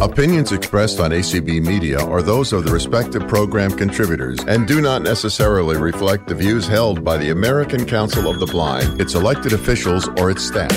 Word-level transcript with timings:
Opinions 0.00 0.52
expressed 0.52 0.98
on 0.98 1.10
ACB 1.10 1.62
Media 1.62 2.02
are 2.02 2.22
those 2.22 2.54
of 2.54 2.64
the 2.64 2.72
respective 2.72 3.28
program 3.28 3.70
contributors 3.70 4.38
and 4.48 4.66
do 4.66 4.80
not 4.80 5.02
necessarily 5.02 5.76
reflect 5.76 6.26
the 6.26 6.34
views 6.34 6.66
held 6.66 7.04
by 7.04 7.18
the 7.18 7.28
American 7.28 7.84
Council 7.84 8.26
of 8.26 8.40
the 8.40 8.46
Blind, 8.46 8.98
its 8.98 9.14
elected 9.14 9.52
officials, 9.52 10.08
or 10.16 10.30
its 10.30 10.42
staff. 10.42 10.72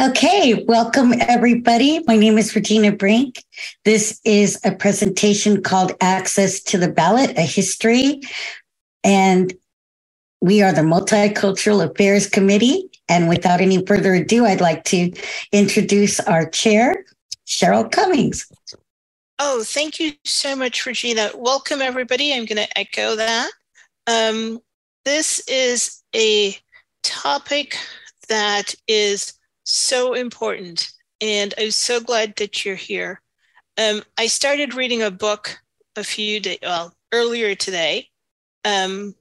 Okay, 0.00 0.64
welcome 0.66 1.12
everybody. 1.20 2.00
My 2.08 2.16
name 2.16 2.38
is 2.38 2.56
Regina 2.56 2.90
Brink. 2.90 3.44
This 3.84 4.20
is 4.24 4.58
a 4.64 4.72
presentation 4.72 5.62
called 5.62 5.92
Access 6.00 6.60
to 6.64 6.76
the 6.76 6.90
Ballot, 6.90 7.38
a 7.38 7.42
history. 7.42 8.20
And 9.04 9.54
we 10.40 10.60
are 10.60 10.72
the 10.72 10.80
Multicultural 10.80 11.88
Affairs 11.88 12.26
Committee. 12.26 12.90
And 13.08 13.28
without 13.28 13.60
any 13.60 13.86
further 13.86 14.12
ado, 14.14 14.44
I'd 14.44 14.60
like 14.60 14.82
to 14.84 15.12
introduce 15.52 16.18
our 16.18 16.48
chair, 16.48 17.04
Cheryl 17.46 17.90
Cummings. 17.90 18.50
Oh, 19.38 19.64
thank 19.64 19.98
you 19.98 20.12
so 20.24 20.54
much, 20.54 20.86
Regina. 20.86 21.30
Welcome, 21.34 21.82
everybody. 21.82 22.32
I'm 22.32 22.44
going 22.44 22.64
to 22.64 22.78
echo 22.78 23.16
that. 23.16 23.50
Um, 24.06 24.60
this 25.04 25.40
is 25.48 26.02
a 26.14 26.56
topic 27.02 27.76
that 28.28 28.74
is 28.86 29.34
so 29.64 30.14
important, 30.14 30.90
and 31.20 31.52
I'm 31.58 31.70
so 31.70 32.00
glad 32.00 32.36
that 32.36 32.64
you're 32.64 32.74
here. 32.76 33.20
Um, 33.76 34.02
I 34.16 34.28
started 34.28 34.74
reading 34.74 35.02
a 35.02 35.10
book 35.10 35.58
a 35.96 36.04
few 36.04 36.40
days, 36.40 36.58
well, 36.62 36.94
earlier 37.12 37.54
today. 37.54 38.08
Um, 38.64 39.14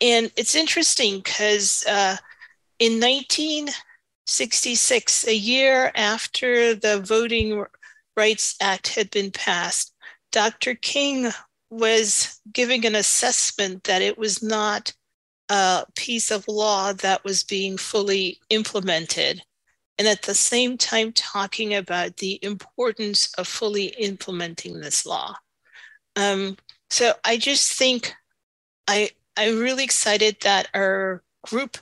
and 0.00 0.30
it's 0.36 0.54
interesting 0.54 1.18
because 1.18 1.84
uh, 1.86 2.16
in 2.78 3.00
19, 3.00 3.68
66, 4.28 5.26
a 5.26 5.34
year 5.34 5.90
after 5.94 6.74
the 6.74 7.00
Voting 7.00 7.64
Rights 8.16 8.56
Act 8.60 8.88
had 8.88 9.10
been 9.10 9.30
passed, 9.30 9.94
Dr. 10.32 10.74
King 10.74 11.30
was 11.70 12.40
giving 12.52 12.84
an 12.84 12.94
assessment 12.94 13.84
that 13.84 14.02
it 14.02 14.18
was 14.18 14.42
not 14.42 14.92
a 15.48 15.86
piece 15.96 16.30
of 16.30 16.46
law 16.46 16.92
that 16.92 17.24
was 17.24 17.42
being 17.42 17.78
fully 17.78 18.38
implemented. 18.50 19.42
And 19.98 20.06
at 20.06 20.22
the 20.22 20.34
same 20.34 20.76
time, 20.76 21.12
talking 21.12 21.74
about 21.74 22.18
the 22.18 22.38
importance 22.42 23.32
of 23.34 23.48
fully 23.48 23.86
implementing 23.98 24.80
this 24.80 25.06
law. 25.06 25.34
Um, 26.16 26.56
so 26.90 27.14
I 27.24 27.36
just 27.38 27.72
think 27.72 28.12
I, 28.86 29.10
I'm 29.36 29.58
really 29.58 29.84
excited 29.84 30.36
that 30.42 30.68
our 30.74 31.22
group 31.44 31.78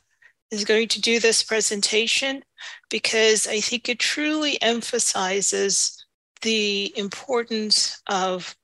is 0.51 0.65
going 0.65 0.89
to 0.89 1.01
do 1.01 1.19
this 1.19 1.43
presentation 1.43 2.43
because 2.89 3.47
I 3.47 3.61
think 3.61 3.89
it 3.89 3.99
truly 3.99 4.61
emphasizes 4.63 6.05
the 6.43 6.93
importance 6.97 8.01
of 8.09 8.55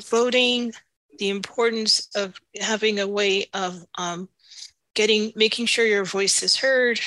voting, 0.00 0.72
the 1.18 1.30
importance 1.30 2.08
of 2.14 2.34
having 2.60 3.00
a 3.00 3.08
way 3.08 3.46
of 3.54 3.84
um, 3.98 4.28
getting, 4.94 5.32
making 5.34 5.66
sure 5.66 5.86
your 5.86 6.04
voice 6.04 6.42
is 6.42 6.56
heard, 6.56 7.00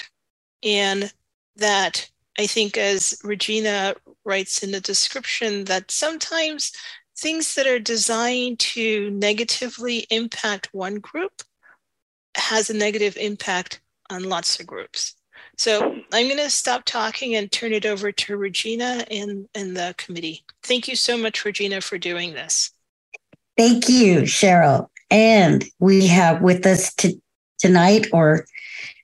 and 0.63 1.11
that 1.55 2.09
I 2.37 2.47
think, 2.47 2.77
as 2.77 3.19
Regina 3.23 3.95
writes 4.25 4.63
in 4.63 4.71
the 4.71 4.81
description, 4.81 5.65
that 5.65 5.91
sometimes 5.91 6.71
things 7.17 7.55
that 7.55 7.67
are 7.67 7.79
designed 7.79 8.59
to 8.59 9.09
negatively 9.11 10.07
impact 10.09 10.69
one 10.71 10.95
group 10.95 11.41
has 12.35 12.69
a 12.69 12.73
negative 12.73 13.17
impact 13.17 13.81
on 14.09 14.23
lots 14.23 14.59
of 14.59 14.67
groups. 14.67 15.15
So 15.57 15.93
I'm 16.13 16.27
going 16.27 16.37
to 16.37 16.49
stop 16.49 16.85
talking 16.85 17.35
and 17.35 17.51
turn 17.51 17.73
it 17.73 17.85
over 17.85 18.11
to 18.11 18.37
Regina 18.37 19.05
and, 19.11 19.47
and 19.53 19.75
the 19.75 19.93
committee. 19.97 20.43
Thank 20.63 20.87
you 20.87 20.95
so 20.95 21.17
much, 21.17 21.43
Regina, 21.43 21.81
for 21.81 21.97
doing 21.97 22.33
this. 22.33 22.71
Thank 23.57 23.89
you, 23.89 24.21
Cheryl. 24.21 24.87
And 25.11 25.65
we 25.79 26.07
have 26.07 26.41
with 26.41 26.65
us 26.65 26.93
to, 26.95 27.19
tonight 27.57 28.07
or 28.13 28.45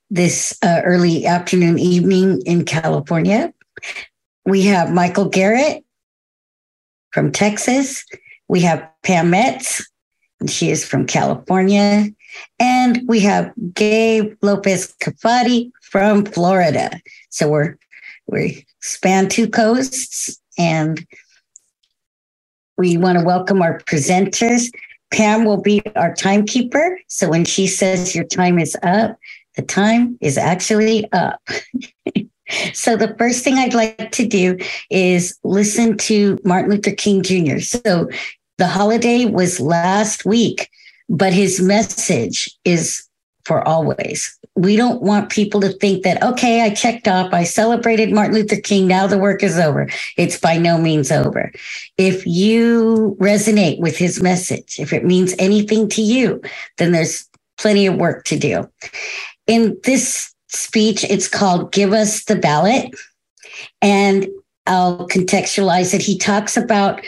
this 0.08 0.56
uh, 0.62 0.80
early 0.84 1.26
afternoon, 1.26 1.78
evening 1.78 2.40
in 2.46 2.64
California, 2.64 3.52
we 4.44 4.62
have 4.62 4.90
Michael 4.90 5.28
Garrett 5.28 5.84
from 7.10 7.32
Texas. 7.32 8.04
We 8.48 8.60
have 8.60 8.88
Pam 9.02 9.30
Metz, 9.30 9.84
and 10.40 10.50
she 10.50 10.70
is 10.70 10.84
from 10.84 11.06
California. 11.06 12.08
And 12.58 13.02
we 13.06 13.20
have 13.20 13.52
Gabe 13.74 14.34
Lopez 14.42 14.94
Cafati 15.00 15.70
from 15.82 16.24
Florida. 16.24 17.00
So 17.30 17.48
we're 17.48 17.76
we 18.26 18.66
span 18.80 19.28
two 19.28 19.48
coasts 19.48 20.40
and 20.58 21.06
we 22.76 22.96
want 22.96 23.18
to 23.18 23.24
welcome 23.24 23.62
our 23.62 23.78
presenters. 23.80 24.70
Pam 25.12 25.44
will 25.44 25.60
be 25.60 25.82
our 25.94 26.14
timekeeper. 26.14 26.98
So 27.06 27.28
when 27.28 27.44
she 27.44 27.66
says 27.66 28.14
your 28.14 28.24
time 28.24 28.58
is 28.58 28.76
up, 28.82 29.16
the 29.54 29.62
time 29.62 30.18
is 30.20 30.36
actually 30.36 31.10
up. 31.12 31.40
so 32.74 32.96
the 32.96 33.14
first 33.16 33.44
thing 33.44 33.54
I'd 33.54 33.74
like 33.74 34.10
to 34.12 34.26
do 34.26 34.58
is 34.90 35.38
listen 35.44 35.96
to 35.98 36.38
Martin 36.44 36.70
Luther 36.70 36.92
King 36.92 37.22
Jr. 37.22 37.60
So 37.60 38.08
the 38.58 38.66
holiday 38.66 39.24
was 39.24 39.60
last 39.60 40.24
week 40.24 40.68
but 41.08 41.32
his 41.32 41.60
message 41.60 42.50
is 42.64 43.06
for 43.44 43.66
always. 43.66 44.36
We 44.56 44.74
don't 44.74 45.02
want 45.02 45.30
people 45.30 45.60
to 45.60 45.72
think 45.74 46.02
that, 46.02 46.22
okay, 46.22 46.62
I 46.62 46.70
checked 46.74 47.06
off, 47.06 47.32
I 47.32 47.44
celebrated 47.44 48.12
Martin 48.12 48.34
Luther 48.34 48.60
King, 48.60 48.88
now 48.88 49.06
the 49.06 49.18
work 49.18 49.42
is 49.42 49.58
over. 49.58 49.88
It's 50.16 50.38
by 50.38 50.56
no 50.58 50.78
means 50.78 51.12
over. 51.12 51.52
If 51.96 52.26
you 52.26 53.16
resonate 53.20 53.78
with 53.78 53.96
his 53.96 54.20
message, 54.20 54.80
if 54.80 54.92
it 54.92 55.04
means 55.04 55.34
anything 55.38 55.88
to 55.90 56.02
you, 56.02 56.42
then 56.78 56.92
there's 56.92 57.28
plenty 57.58 57.86
of 57.86 57.96
work 57.96 58.24
to 58.24 58.38
do. 58.38 58.68
In 59.46 59.78
this 59.84 60.34
speech, 60.48 61.04
it's 61.04 61.28
called 61.28 61.72
Give 61.72 61.92
Us 61.92 62.24
the 62.24 62.36
Ballot. 62.36 62.94
And 63.80 64.26
I'll 64.66 65.06
contextualize 65.08 65.94
it. 65.94 66.02
He 66.02 66.18
talks 66.18 66.56
about 66.56 67.00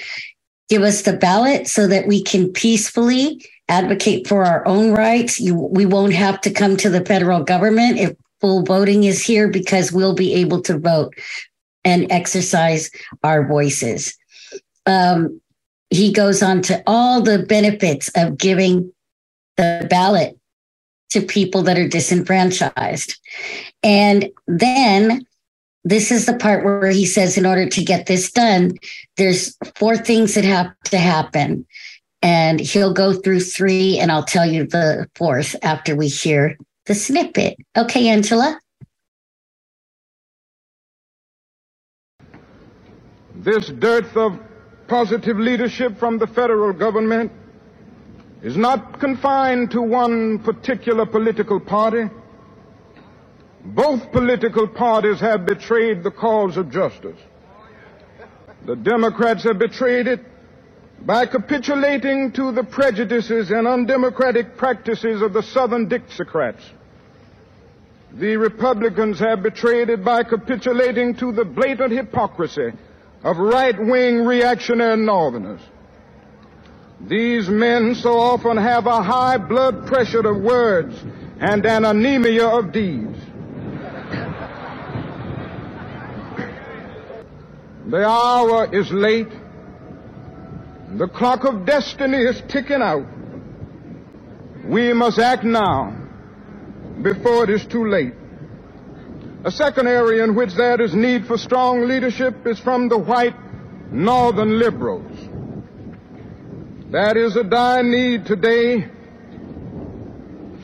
give 0.69 0.83
us 0.83 1.03
the 1.03 1.17
ballot 1.17 1.67
so 1.67 1.87
that 1.87 2.07
we 2.07 2.23
can 2.23 2.53
peacefully 2.53 3.45
advocate 3.69 4.27
for 4.27 4.45
our 4.45 4.67
own 4.67 4.93
rights. 4.93 5.39
You, 5.39 5.55
we 5.55 5.87
won't 5.87 6.15
have 6.15 6.41
to 6.43 6.51
come 6.51 6.77
to 6.79 6.91
the 6.91 7.05
federal 7.05 7.43
government 7.43 7.99
if 7.99 8.17
full 8.41 8.63
voting 8.63 9.05
is 9.05 9.23
here 9.23 9.49
because 9.49 9.93
we'll 9.93 10.15
be 10.15 10.35
able 10.35 10.63
to 10.63 10.79
vote 10.79 11.15
and 11.85 12.11
exercise 12.11 12.91
our 13.23 13.47
voices. 13.47 14.17
Um, 14.87 15.41
he 15.91 16.13
goes 16.13 16.43
on 16.43 16.63
to 16.63 16.83
all 16.87 17.21
the 17.21 17.39
benefits 17.41 18.11
of 18.15 18.39
giving 18.39 18.93
the 19.57 19.87
ballot 19.89 20.39
to 21.11 21.23
people 21.23 21.63
that 21.63 21.79
are 21.79 21.89
disenfranchised. 21.89 23.19
And 23.83 24.31
then 24.47 25.27
this 25.85 26.11
is 26.11 26.27
the 26.27 26.37
part 26.37 26.65
where 26.65 26.91
he 26.91 27.07
says, 27.07 27.39
in 27.39 27.47
order 27.47 27.67
to 27.67 27.85
get 27.85 28.07
this 28.07 28.31
done, 28.31 28.73
there's 29.17 29.57
four 29.77 29.97
things 29.97 30.35
that 30.35 30.45
have 30.45 30.71
to 30.85 30.99
happen 30.99 31.67
and 32.23 32.61
he'll 32.61 32.93
go 32.93 33.13
through 33.13 33.41
three, 33.41 33.99
and 33.99 34.11
I'll 34.11 34.25
tell 34.25 34.47
you 34.47 34.67
the 34.67 35.09
fourth 35.15 35.55
after 35.63 35.95
we 35.95 36.09
hear 36.09 36.57
the 36.87 36.95
snippet. 36.95 37.57
Okay, 37.77 38.09
Angela? 38.09 38.59
This 43.37 43.69
dearth 43.69 44.17
of 44.17 44.41
positive 44.89 45.39
leadership 45.39 45.97
from 45.99 46.19
the 46.19 46.27
federal 46.27 46.73
government 46.73 47.31
is 48.43 48.57
not 48.57 48.99
confined 48.99 49.71
to 49.71 49.83
one 49.83 50.39
particular 50.41 51.07
political 51.07 51.61
party. 51.61 52.09
Both 53.65 54.11
political 54.13 54.67
parties 54.67 55.21
have 55.21 55.45
betrayed 55.45 56.03
the 56.03 56.11
cause 56.11 56.57
of 56.57 56.71
justice. 56.71 57.19
The 58.65 58.77
Democrats 58.77 59.45
have 59.45 59.59
betrayed 59.59 60.07
it 60.07 60.25
by 61.01 61.27
capitulating 61.27 62.33
to 62.33 62.53
the 62.53 62.65
prejudices 62.65 63.51
and 63.51 63.67
undemocratic 63.67 64.57
practices 64.57 65.23
of 65.23 65.33
the 65.33 65.43
Southern 65.43 65.89
Dixiecrats. 65.89 66.63
The 68.13 68.37
Republicans 68.37 69.19
have 69.21 69.43
betrayed 69.43 69.91
it 69.91 70.05
by 70.05 70.23
capitulating 70.23 71.15
to 71.17 71.33
the 71.33 71.45
blatant 71.45 71.93
hypocrisy 71.93 72.73
of 73.23 73.37
right-wing 73.37 74.25
reactionary 74.25 74.97
Northerners. 74.97 75.61
These 77.01 77.49
men 77.49 77.95
so 77.95 78.19
often 78.19 78.57
have 78.57 78.87
a 78.87 79.03
high 79.03 79.39
blood 79.39 79.87
pressure 79.87 80.27
of 80.27 80.43
words 80.43 80.95
and 81.41 81.65
an 81.65 81.85
anemia 81.85 82.47
of 82.47 82.73
deeds. 82.73 83.19
The 87.87 88.05
hour 88.05 88.75
is 88.75 88.91
late. 88.91 89.29
The 90.97 91.07
clock 91.07 91.45
of 91.45 91.67
destiny 91.67 92.17
is 92.17 92.43
ticking 92.49 92.81
out. 92.81 93.07
We 94.65 94.95
must 94.95 95.19
act 95.19 95.45
now 95.45 95.95
before 97.03 97.45
it 97.45 97.51
is 97.51 97.67
too 97.67 97.87
late. 97.87 98.15
A 99.45 99.51
second 99.51 99.87
area 99.87 100.25
in 100.25 100.35
which 100.35 100.55
there 100.55 100.81
is 100.81 100.95
need 100.95 101.27
for 101.27 101.37
strong 101.37 101.87
leadership 101.87 102.47
is 102.47 102.59
from 102.59 102.89
the 102.89 102.99
white 102.99 103.37
northern 103.93 104.59
liberals. 104.59 105.13
That 106.91 107.19
is 107.19 107.37
a 107.37 107.45
dire 107.45 107.83
need 107.83 108.25
today 108.25 108.89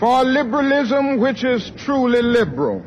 for 0.01 0.25
liberalism 0.25 1.21
which 1.21 1.45
is 1.45 1.71
truly 1.77 2.23
liberal. 2.23 2.83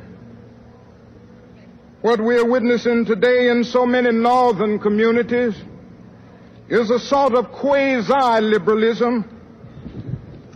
What 2.01 2.19
we 2.19 2.35
are 2.37 2.49
witnessing 2.49 3.05
today 3.05 3.49
in 3.49 3.63
so 3.63 3.85
many 3.85 4.11
northern 4.11 4.79
communities 4.79 5.55
is 6.69 6.89
a 6.89 6.99
sort 6.99 7.33
of 7.33 7.51
quasi-liberalism 7.51 9.23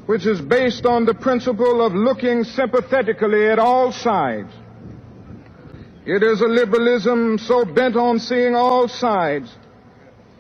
which 0.06 0.26
is 0.26 0.42
based 0.42 0.86
on 0.86 1.06
the 1.06 1.14
principle 1.14 1.86
of 1.86 1.94
looking 1.94 2.44
sympathetically 2.44 3.48
at 3.48 3.60
all 3.60 3.92
sides. 3.94 4.52
It 6.06 6.24
is 6.24 6.42
a 6.42 6.48
liberalism 6.48 7.38
so 7.38 7.64
bent 7.64 7.96
on 7.96 8.20
seeing 8.20 8.56
all 8.56 8.88
sides 8.88 9.50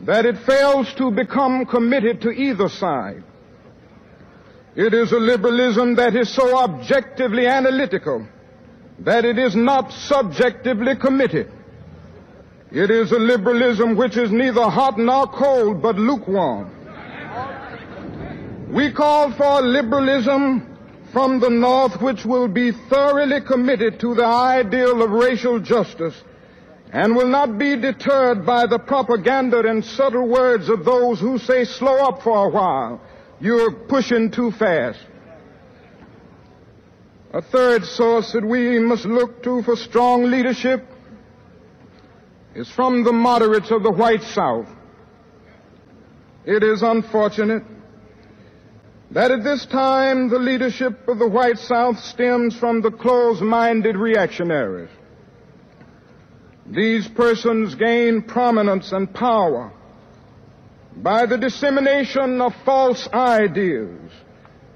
that 0.02 0.26
it 0.26 0.38
fails 0.40 0.94
to 0.96 1.12
become 1.12 1.66
committed 1.66 2.22
to 2.22 2.32
either 2.32 2.68
side. 2.68 3.24
It 4.76 4.94
is 4.94 5.12
a 5.12 5.20
liberalism 5.20 5.96
that 5.96 6.16
is 6.16 6.34
so 6.34 6.58
objectively 6.58 7.46
analytical 7.46 8.28
that 9.00 9.26
it 9.26 9.38
is 9.38 9.56
not 9.56 9.92
subjectively 9.92 10.96
committed. 10.96 11.52
It 12.72 12.90
is 12.90 13.12
a 13.12 13.20
liberalism 13.20 13.98
which 13.98 14.16
is 14.16 14.32
neither 14.32 14.64
hot 14.64 14.98
nor 14.98 15.28
cold, 15.28 15.82
but 15.82 15.98
lukewarm. 15.98 16.72
We 18.72 18.94
call 18.94 19.34
for 19.34 19.62
liberalism 19.62 20.78
from 21.12 21.42
the 21.42 21.50
North 21.50 22.02
which 22.02 22.24
will 22.24 22.48
be 22.48 22.72
thoroughly 22.72 23.42
committed 23.42 24.00
to 24.00 24.16
the 24.16 24.26
ideal 24.26 25.02
of 25.02 25.12
racial 25.12 25.60
justice 25.60 26.16
and 26.94 27.14
will 27.14 27.28
not 27.28 27.58
be 27.58 27.76
deterred 27.76 28.46
by 28.46 28.66
the 28.68 28.80
propaganda 28.80 29.60
and 29.60 29.84
subtle 29.84 30.30
words 30.30 30.70
of 30.70 30.86
those 30.86 31.20
who 31.20 31.38
say, 31.40 31.66
slow 31.66 31.98
up 31.98 32.22
for 32.22 32.46
a 32.46 32.50
while. 32.50 33.02
You're 33.42 33.72
pushing 33.72 34.32
too 34.32 34.52
fast. 34.52 35.00
A 37.34 37.42
third 37.42 37.84
source 37.84 38.32
that 38.32 38.46
we 38.46 38.80
must 38.80 39.06
look 39.06 39.44
to 39.44 39.62
for 39.64 39.76
strong 39.76 40.32
leadership 40.32 40.86
is 42.56 42.70
from 42.70 43.04
the 43.04 43.14
moderates 43.14 43.72
of 43.72 43.84
the 43.84 43.92
white 43.92 44.24
South. 44.24 44.68
It 46.46 46.64
is 46.64 46.82
unfortunate 46.82 47.64
that 49.12 49.32
at 49.32 49.44
this 49.44 49.66
time 49.66 50.30
the 50.30 50.40
leadership 50.40 51.08
of 51.08 51.20
the 51.20 51.28
white 51.28 51.58
South 51.58 52.00
stems 52.00 52.58
from 52.58 52.82
the 52.82 52.92
close-minded 52.92 53.96
reactionaries. 53.96 54.90
These 56.66 57.08
persons 57.10 57.76
gain 57.76 58.22
prominence 58.22 58.92
and 58.92 59.14
power 59.14 59.74
by 60.96 61.26
the 61.26 61.38
dissemination 61.38 62.42
of 62.42 62.54
false 62.66 63.08
ideas 63.14 64.12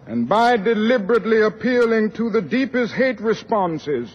and 0.08 0.28
by 0.28 0.58
deliberately 0.58 1.42
appealing 1.42 2.12
to 2.12 2.30
the 2.30 2.42
deepest 2.42 2.94
hate 2.94 3.20
responses 3.22 4.14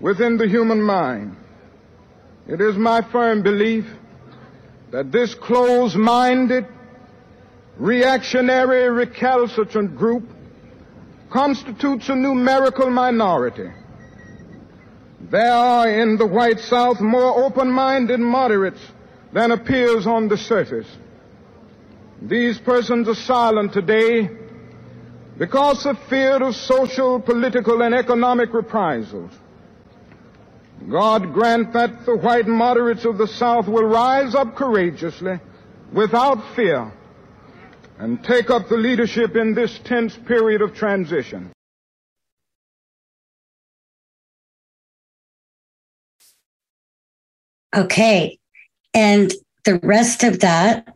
within 0.00 0.38
the 0.38 0.48
human 0.48 0.82
mind. 0.82 1.36
It 2.50 2.60
is 2.60 2.76
my 2.76 3.00
firm 3.12 3.44
belief 3.44 3.86
that 4.90 5.12
this 5.12 5.36
close-minded, 5.36 6.66
reactionary, 7.76 8.90
recalcitrant 8.90 9.96
group 9.96 10.24
constitutes 11.30 12.08
a 12.08 12.16
numerical 12.16 12.90
minority. 12.90 13.70
There 15.20 15.52
are 15.52 15.88
in 15.88 16.16
the 16.16 16.26
white 16.26 16.58
South 16.58 17.00
more 17.00 17.44
open-minded 17.44 18.18
moderates 18.18 18.80
than 19.32 19.52
appears 19.52 20.04
on 20.08 20.26
the 20.26 20.36
surface. 20.36 20.88
These 22.20 22.58
persons 22.58 23.06
are 23.06 23.14
silent 23.14 23.72
today 23.72 24.28
because 25.38 25.86
of 25.86 25.96
fear 26.08 26.42
of 26.42 26.56
social, 26.56 27.20
political, 27.20 27.80
and 27.82 27.94
economic 27.94 28.52
reprisals. 28.52 29.30
God 30.88 31.32
grant 31.32 31.72
that 31.74 32.06
the 32.06 32.16
white 32.16 32.46
moderates 32.48 33.04
of 33.04 33.18
the 33.18 33.26
South 33.26 33.68
will 33.68 33.84
rise 33.84 34.34
up 34.34 34.54
courageously, 34.56 35.38
without 35.92 36.54
fear, 36.54 36.90
and 37.98 38.22
take 38.24 38.50
up 38.50 38.68
the 38.68 38.76
leadership 38.76 39.36
in 39.36 39.54
this 39.54 39.78
tense 39.80 40.16
period 40.16 40.62
of 40.62 40.74
transition. 40.74 41.52
Okay. 47.76 48.38
And 48.94 49.32
the 49.64 49.78
rest 49.80 50.24
of 50.24 50.40
that 50.40 50.92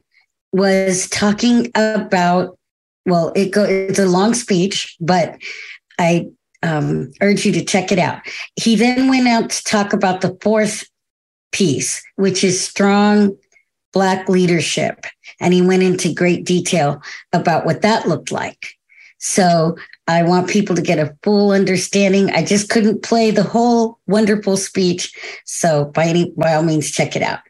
was 0.52 1.08
talking 1.08 1.70
about, 1.74 2.58
well, 3.06 3.32
it 3.36 3.50
go, 3.50 3.64
it's 3.64 3.98
a 3.98 4.06
long 4.06 4.34
speech, 4.34 4.96
but 5.00 5.36
I 5.98 6.30
um, 6.64 7.12
urge 7.20 7.44
you 7.44 7.52
to 7.52 7.64
check 7.64 7.92
it 7.92 7.98
out. 7.98 8.20
He 8.56 8.74
then 8.74 9.08
went 9.08 9.28
out 9.28 9.50
to 9.50 9.64
talk 9.64 9.92
about 9.92 10.22
the 10.22 10.36
fourth 10.40 10.84
piece, 11.52 12.02
which 12.16 12.42
is 12.42 12.60
strong 12.60 13.36
Black 13.92 14.28
leadership. 14.28 15.06
And 15.40 15.54
he 15.54 15.62
went 15.62 15.84
into 15.84 16.12
great 16.12 16.44
detail 16.44 17.00
about 17.32 17.64
what 17.64 17.82
that 17.82 18.08
looked 18.08 18.32
like. 18.32 18.70
So 19.18 19.76
I 20.08 20.22
want 20.24 20.50
people 20.50 20.74
to 20.74 20.82
get 20.82 20.98
a 20.98 21.16
full 21.22 21.52
understanding. 21.52 22.30
I 22.30 22.44
just 22.44 22.70
couldn't 22.70 23.02
play 23.02 23.30
the 23.30 23.44
whole 23.44 23.98
wonderful 24.06 24.56
speech. 24.56 25.14
So 25.44 25.86
by 25.86 26.06
any, 26.06 26.30
by 26.36 26.54
all 26.54 26.62
means, 26.62 26.90
check 26.90 27.14
it 27.14 27.22
out. 27.22 27.40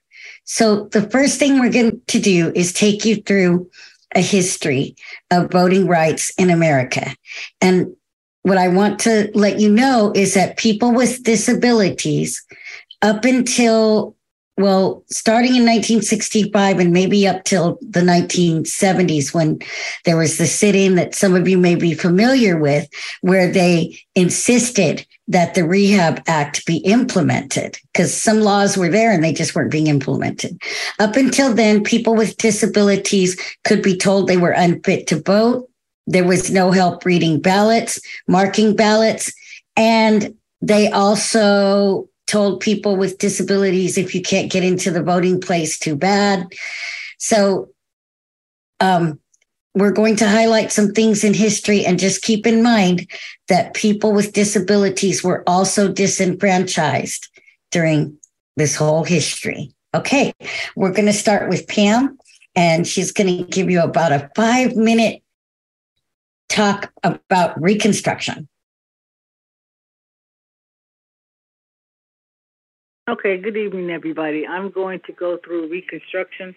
So 0.45 0.85
the 0.89 1.09
first 1.11 1.39
thing 1.39 1.59
we're 1.59 1.73
going 1.73 2.01
to 2.07 2.21
do 2.21 2.53
is 2.55 2.73
take 2.73 3.05
you 3.05 3.17
through 3.17 3.71
a 4.15 4.21
history 4.21 4.97
of 5.31 5.51
voting 5.51 5.87
rights 5.87 6.31
in 6.37 6.51
America. 6.51 7.17
And 7.61 7.97
what 8.44 8.58
I 8.58 8.69
want 8.69 9.00
to 9.00 9.31
let 9.35 9.58
you 9.58 9.70
know 9.70 10.12
is 10.14 10.35
that 10.35 10.56
people 10.56 10.93
with 10.93 11.23
disabilities 11.25 12.43
up 13.02 13.25
until 13.25 14.14
well, 14.56 15.02
starting 15.11 15.56
in 15.56 15.62
1965 15.62 16.79
and 16.79 16.93
maybe 16.93 17.26
up 17.26 17.43
till 17.43 17.76
the 17.81 18.00
1970s, 18.02 19.35
when 19.35 19.58
there 20.05 20.17
was 20.17 20.38
the 20.38 20.46
sit 20.46 20.76
in 20.76 20.94
that 20.94 21.14
some 21.14 21.35
of 21.35 21.49
you 21.49 21.58
may 21.58 21.75
be 21.75 21.93
familiar 21.93 22.56
with, 22.56 22.88
where 23.20 23.50
they 23.50 23.99
insisted 24.14 25.05
that 25.26 25.55
the 25.55 25.67
Rehab 25.67 26.23
Act 26.29 26.67
be 26.67 26.76
implemented 26.79 27.79
because 27.93 28.14
some 28.14 28.43
laws 28.43 28.76
were 28.76 28.88
there 28.88 29.11
and 29.11 29.25
they 29.25 29.32
just 29.32 29.56
weren't 29.56 29.73
being 29.73 29.88
implemented. 29.88 30.56
Up 31.00 31.17
until 31.17 31.52
then, 31.52 31.82
people 31.82 32.14
with 32.14 32.37
disabilities 32.37 33.36
could 33.65 33.82
be 33.82 33.96
told 33.96 34.29
they 34.29 34.36
were 34.36 34.51
unfit 34.51 35.08
to 35.08 35.20
vote. 35.20 35.69
There 36.06 36.25
was 36.25 36.51
no 36.51 36.70
help 36.70 37.05
reading 37.05 37.41
ballots, 37.41 38.01
marking 38.29 38.77
ballots, 38.77 39.32
and 39.77 40.34
they 40.61 40.91
also 40.91 42.08
told 42.27 42.61
people 42.61 42.96
with 42.96 43.19
disabilities 43.19 43.99
if 43.99 44.15
you 44.15 44.23
can't 44.23 44.51
get 44.51 44.65
into 44.65 44.91
the 44.91 45.03
voting 45.03 45.41
place, 45.41 45.79
too 45.79 45.96
bad. 45.96 46.46
So, 47.19 47.70
um, 48.81 49.20
we're 49.75 49.93
going 49.93 50.17
to 50.17 50.29
highlight 50.29 50.70
some 50.70 50.93
things 50.93 51.25
in 51.25 51.34
history 51.34 51.84
and 51.84 51.99
just 51.99 52.23
keep 52.23 52.46
in 52.46 52.63
mind 52.63 53.11
that 53.49 53.75
people 53.75 54.13
with 54.13 54.32
disabilities 54.32 55.25
were 55.25 55.43
also 55.49 55.93
disenfranchised 55.93 57.29
during 57.73 58.17
this 58.56 58.77
whole 58.77 59.03
history. 59.03 59.73
Okay, 59.94 60.32
we're 60.77 60.93
going 60.93 61.06
to 61.06 61.13
start 61.13 61.49
with 61.49 61.67
Pam, 61.67 62.17
and 62.55 62.87
she's 62.87 63.13
going 63.13 63.44
to 63.44 63.51
give 63.51 63.69
you 63.69 63.81
about 63.81 64.13
a 64.13 64.31
five 64.37 64.77
minute 64.77 65.23
talk 66.55 66.93
about 67.03 67.61
Reconstruction. 67.61 68.49
Okay, 73.08 73.37
good 73.37 73.56
evening, 73.56 73.91
everybody. 73.91 74.46
I'm 74.46 74.70
going 74.70 75.01
to 75.06 75.13
go 75.13 75.37
through 75.44 75.69
Reconstruction, 75.69 76.55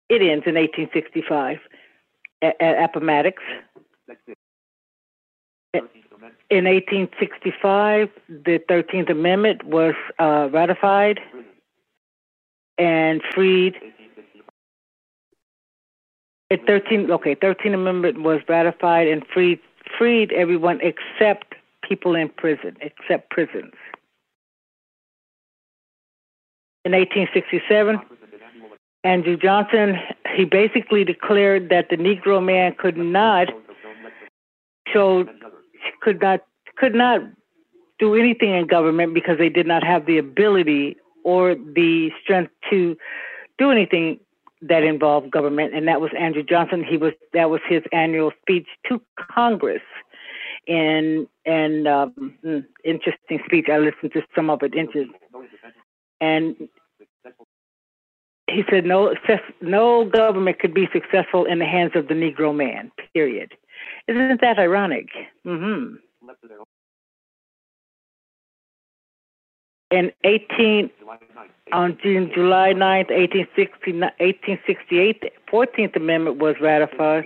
it 0.09 0.21
ends 0.21 0.45
in 0.47 0.55
1865 0.55 1.59
at, 2.41 2.59
at 2.59 2.83
Appomattox. 2.83 3.41
In 6.49 6.65
1865, 6.65 8.09
the 8.29 8.59
13th 8.69 9.09
Amendment 9.11 9.63
was 9.63 9.95
uh, 10.19 10.47
ratified 10.51 11.19
and 12.77 13.21
freed. 13.33 13.75
At 16.55 16.65
13, 16.67 17.11
okay, 17.11 17.35
13th 17.35 17.73
Amendment 17.73 18.21
was 18.21 18.39
ratified 18.47 19.09
and 19.09 19.25
freed 19.27 19.59
freed 19.97 20.31
everyone 20.31 20.79
except 20.81 21.53
people 21.83 22.15
in 22.15 22.29
prison, 22.29 22.77
except 22.79 23.29
prisons. 23.29 23.73
In 26.85 26.93
1867, 26.93 27.99
Andrew 29.03 29.35
Johnson 29.35 29.97
he 30.33 30.45
basically 30.45 31.03
declared 31.03 31.67
that 31.71 31.89
the 31.89 31.97
Negro 31.97 32.41
man 32.41 32.73
could 32.79 32.95
not 32.95 33.49
show 34.93 35.25
could 36.01 36.21
not 36.21 36.39
could 36.77 36.95
not 36.95 37.19
do 37.99 38.15
anything 38.15 38.51
in 38.51 38.65
government 38.65 39.13
because 39.13 39.37
they 39.37 39.49
did 39.49 39.67
not 39.67 39.83
have 39.83 40.05
the 40.05 40.17
ability 40.17 40.95
or 41.25 41.55
the 41.55 42.11
strength 42.23 42.53
to 42.69 42.95
do 43.57 43.71
anything 43.71 44.21
that 44.61 44.83
involved 44.83 45.31
government 45.31 45.73
and 45.73 45.87
that 45.87 46.01
was 46.01 46.11
Andrew 46.17 46.43
Johnson 46.43 46.83
he 46.83 46.97
was 46.97 47.13
that 47.33 47.49
was 47.49 47.61
his 47.67 47.83
annual 47.91 48.31
speech 48.41 48.67
to 48.87 49.01
Congress 49.33 49.81
and 50.67 51.27
and 51.45 51.87
um, 51.87 52.33
hmm, 52.41 52.59
interesting 52.83 53.39
speech 53.45 53.67
I 53.71 53.77
listened 53.77 54.13
to 54.13 54.21
some 54.35 54.49
of 54.49 54.63
it 54.63 54.73
and 56.21 56.69
he 58.47 58.63
said 58.69 58.85
no 58.85 59.13
no 59.61 60.05
government 60.05 60.59
could 60.59 60.73
be 60.73 60.87
successful 60.93 61.45
in 61.45 61.59
the 61.59 61.65
hands 61.65 61.91
of 61.95 62.07
the 62.07 62.13
Negro 62.13 62.55
man. 62.55 62.91
Period. 63.13 63.53
Isn't 64.07 64.41
that 64.41 64.59
ironic? 64.59 65.09
Mm-hmm. 65.45 65.95
In 69.91 70.11
18 70.23 70.89
on 71.71 71.97
June 72.01 72.31
July 72.33 72.73
9th, 72.73 73.09
1860, 73.09 73.93
1868, 73.93 75.21
the 75.21 75.31
14th 75.51 75.95
Amendment 75.95 76.37
was 76.37 76.55
ratified 76.61 77.25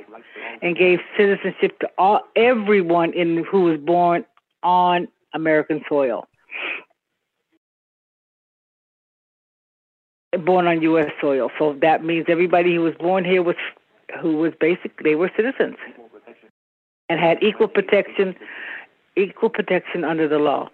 and 0.62 0.78
gave 0.78 1.00
citizenship 1.18 1.78
to 1.80 1.90
all 1.98 2.22
everyone 2.36 3.14
in 3.14 3.44
who 3.50 3.64
was 3.64 3.80
born 3.80 4.26
on 4.64 5.08
American 5.34 5.84
soil. 5.88 6.26
born 10.38 10.68
on 10.68 10.82
U.S. 10.84 11.12
soil. 11.20 11.50
So 11.58 11.76
that 11.82 12.04
means 12.04 12.26
everybody 12.28 12.76
who 12.76 12.82
was 12.82 12.94
born 13.00 13.26
here 13.26 13.42
was 13.42 13.56
who 14.22 14.38
was 14.38 14.54
basic. 14.60 15.04
They 15.04 15.16
were 15.16 15.32
citizens 15.36 15.76
and 17.10 17.20
had 17.20 17.42
equal 17.42 17.68
protection, 17.68 18.36
equal 19.16 19.50
protection 19.50 20.04
under 20.04 20.28
the 20.28 20.38
law. 20.38 20.70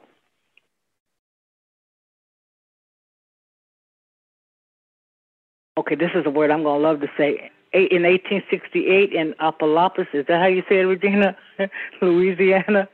Okay, 5.77 5.95
this 5.95 6.11
is 6.15 6.25
a 6.25 6.29
word 6.29 6.51
I'm 6.51 6.63
going 6.63 6.81
to 6.81 6.87
love 6.87 7.01
to 7.01 7.07
say. 7.17 7.51
In 7.73 8.03
1868 8.03 9.11
in 9.11 9.35
Appomattox, 9.39 10.07
is 10.13 10.25
that 10.27 10.39
how 10.39 10.47
you 10.47 10.63
say 10.69 10.79
it, 10.79 10.83
Regina? 10.83 11.35
Louisiana. 12.01 12.87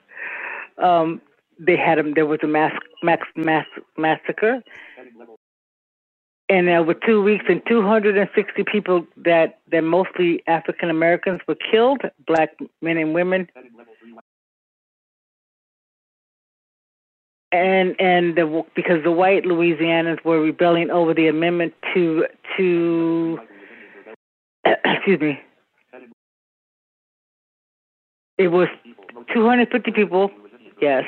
Um, 0.81 1.21
they 1.59 1.77
had 1.77 2.00
them. 2.00 2.13
There 2.15 2.25
was 2.25 2.39
a 2.43 2.47
mass, 2.47 2.73
mass, 3.03 3.19
mass 3.35 3.67
massacre, 3.97 4.63
and 6.50 6.69
over 6.69 6.95
two 6.95 7.21
weeks, 7.21 7.45
and 7.50 7.61
260 7.67 8.63
people 8.71 9.05
that 9.17 9.59
that 9.71 9.83
mostly 9.83 10.41
African 10.47 10.89
Americans 10.89 11.41
were 11.47 11.57
killed, 11.71 12.01
black 12.25 12.50
men 12.81 12.97
and 12.97 13.13
women. 13.13 13.47
And 17.51 18.00
and 18.00 18.36
the, 18.38 18.63
because 18.75 19.03
the 19.03 19.12
white 19.12 19.43
Louisianans 19.43 20.24
were 20.24 20.39
rebelling 20.39 20.89
over 20.89 21.13
the 21.13 21.27
amendment 21.27 21.74
to 21.93 22.25
to 22.58 23.39
excuse 24.86 25.20
me, 25.20 25.39
it 28.38 28.48
was 28.48 28.67
250 29.34 29.91
people. 29.91 30.31
Yes 30.81 31.03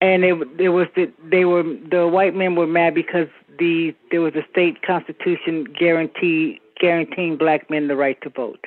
and 0.00 0.24
it 0.24 0.34
it 0.58 0.68
was 0.68 0.86
the 0.94 1.12
they 1.30 1.44
were 1.44 1.62
the 1.62 2.06
white 2.06 2.34
men 2.34 2.54
were 2.54 2.66
mad 2.66 2.94
because 2.94 3.28
the 3.58 3.94
there 4.10 4.20
was 4.20 4.34
a 4.34 4.46
state 4.50 4.82
constitution 4.82 5.64
guarantee 5.78 6.60
guaranteeing 6.80 7.36
black 7.36 7.68
men 7.70 7.88
the 7.88 7.96
right 7.96 8.20
to 8.22 8.30
vote, 8.30 8.64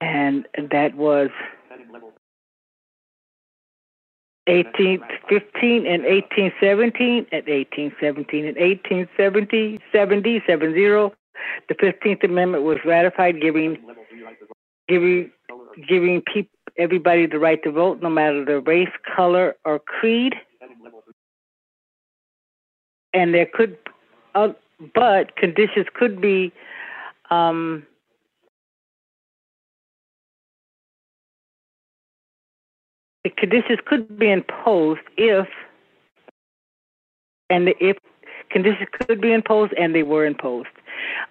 and 0.00 0.46
that 0.70 0.94
was 0.94 1.30
1815 4.46 5.86
and 5.86 6.02
1817 6.02 7.26
and 7.30 7.46
1817 7.46 8.46
and 8.46 8.56
1870 8.56 9.78
70 9.92 10.42
70 10.46 11.12
the 11.68 11.74
15th 11.74 12.24
amendment 12.24 12.64
was 12.64 12.78
ratified 12.84 13.40
giving 13.40 13.78
giving 14.88 15.30
giving 15.88 16.22
people 16.22 16.50
everybody 16.78 17.26
the 17.26 17.38
right 17.38 17.62
to 17.62 17.70
vote, 17.70 18.00
no 18.02 18.08
matter 18.08 18.44
their 18.44 18.60
race, 18.60 18.88
color, 19.14 19.56
or 19.64 19.78
creed. 19.78 20.34
And 23.14 23.34
there 23.34 23.46
could, 23.52 23.76
uh, 24.34 24.48
but 24.94 25.36
conditions 25.36 25.86
could 25.94 26.20
be 26.20 26.52
um, 27.30 27.86
the 33.24 33.30
conditions 33.30 33.78
could 33.86 34.18
be 34.18 34.30
imposed 34.30 35.00
if 35.16 35.46
and 37.50 37.68
if 37.80 37.96
conditions 38.50 38.88
could 38.92 39.20
be 39.20 39.32
imposed 39.32 39.72
and 39.74 39.94
they 39.94 40.02
were 40.02 40.26
imposed. 40.26 40.68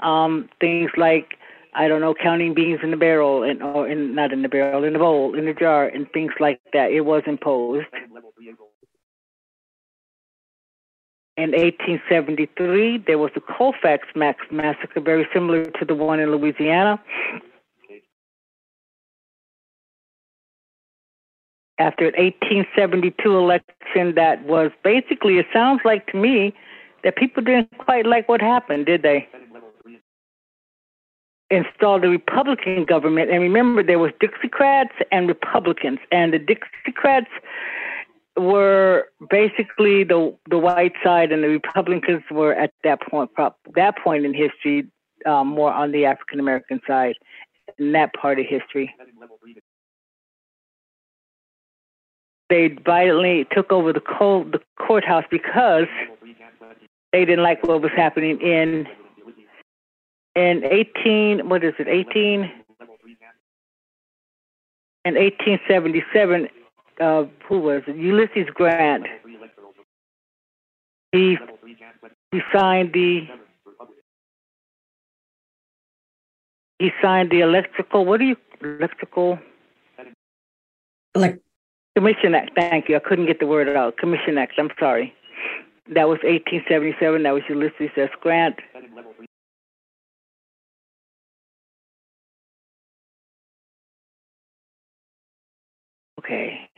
Um, 0.01 0.49
things 0.59 0.91
like 0.97 1.37
I 1.73 1.87
don't 1.87 2.01
know, 2.01 2.13
counting 2.13 2.53
beans 2.53 2.79
in 2.83 2.91
the 2.91 2.97
barrel 2.97 3.43
and 3.43 3.63
or 3.63 3.87
in 3.87 4.13
not 4.13 4.33
in 4.33 4.41
the 4.41 4.49
barrel, 4.49 4.83
in 4.83 4.93
the 4.93 4.99
bowl, 4.99 5.37
in 5.37 5.45
the 5.45 5.53
jar, 5.53 5.87
and 5.87 6.09
things 6.11 6.33
like 6.39 6.59
that. 6.73 6.91
It 6.91 7.01
was 7.01 7.23
imposed. 7.25 7.87
In 11.37 11.51
1873, 11.51 13.05
there 13.07 13.17
was 13.17 13.31
the 13.33 13.41
Colfax 13.41 14.07
massacre, 14.15 14.99
very 14.99 15.25
similar 15.33 15.63
to 15.65 15.85
the 15.85 15.95
one 15.95 16.19
in 16.19 16.29
Louisiana. 16.29 17.01
After 21.81 22.05
an 22.05 22.13
1872 22.13 23.37
election, 23.37 24.13
that 24.15 24.43
was 24.45 24.71
basically, 24.83 25.39
it 25.39 25.47
sounds 25.51 25.81
like 25.83 26.05
to 26.11 26.17
me 26.17 26.53
that 27.03 27.15
people 27.15 27.41
didn't 27.41 27.75
quite 27.79 28.05
like 28.05 28.29
what 28.29 28.39
happened, 28.39 28.85
did 28.85 29.01
they? 29.01 29.27
installed 31.51 32.03
a 32.05 32.09
Republican 32.09 32.85
government. 32.85 33.29
And 33.29 33.41
remember, 33.41 33.83
there 33.83 33.99
was 33.99 34.11
Dixiecrats 34.23 34.95
and 35.11 35.27
Republicans, 35.27 35.99
and 36.11 36.33
the 36.33 36.39
Dixiecrats 36.39 37.27
were 38.37 39.07
basically 39.29 40.05
the 40.05 40.35
the 40.49 40.57
white 40.57 40.93
side, 41.03 41.31
and 41.31 41.43
the 41.43 41.49
Republicans 41.49 42.23
were 42.31 42.53
at 42.53 42.71
that 42.83 43.01
point 43.01 43.29
that 43.75 43.97
point 43.97 44.25
in 44.25 44.33
history 44.33 44.87
um, 45.25 45.47
more 45.47 45.73
on 45.73 45.91
the 45.91 46.05
African 46.05 46.39
American 46.39 46.79
side 46.87 47.15
in 47.77 47.91
that 47.91 48.13
part 48.13 48.39
of 48.39 48.45
history. 48.47 48.93
They 52.51 52.67
violently 52.67 53.47
took 53.55 53.71
over 53.71 53.93
the, 53.93 54.01
cold, 54.01 54.51
the 54.51 54.59
courthouse 54.77 55.23
because 55.31 55.87
they 57.13 57.23
didn't 57.23 57.45
like 57.45 57.65
what 57.65 57.81
was 57.81 57.91
happening 57.95 58.41
in 58.41 58.87
in 60.35 60.61
18, 60.65 61.47
what 61.47 61.63
is 61.63 61.73
it, 61.79 61.87
18, 61.87 62.51
in 65.05 65.15
1877, 65.15 66.49
uh, 66.99 67.23
who 67.47 67.59
was 67.59 67.83
it? 67.87 67.95
Ulysses 67.95 68.47
Grant. 68.53 69.07
He, 71.13 71.37
he 72.31 72.39
signed 72.53 72.91
the 72.93 73.27
he 76.79 76.89
signed 77.01 77.31
the 77.31 77.39
electrical. 77.39 78.05
What 78.05 78.19
do 78.19 78.25
you 78.25 78.35
electrical? 78.61 79.39
Like 81.15 81.39
Commission 81.95 82.35
Act. 82.35 82.51
Thank 82.55 82.89
you. 82.89 82.95
I 82.95 82.99
couldn't 82.99 83.25
get 83.25 83.39
the 83.39 83.47
word 83.47 83.67
out. 83.69 83.97
Commission 83.97 84.37
Act. 84.37 84.53
I'm 84.57 84.69
sorry. 84.79 85.13
That 85.87 86.07
was 86.07 86.19
1877. 86.23 87.23
That 87.23 87.33
was 87.33 87.43
Ulysses 87.49 87.89
S. 87.97 88.09
Grant. 88.21 88.55
Okay. 96.19 96.69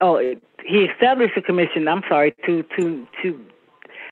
Oh, 0.00 0.18
he 0.64 0.78
established 0.84 1.36
a 1.36 1.42
commission. 1.42 1.86
I'm 1.86 2.02
sorry 2.08 2.34
to 2.46 2.64
to 2.76 3.06
to 3.22 3.44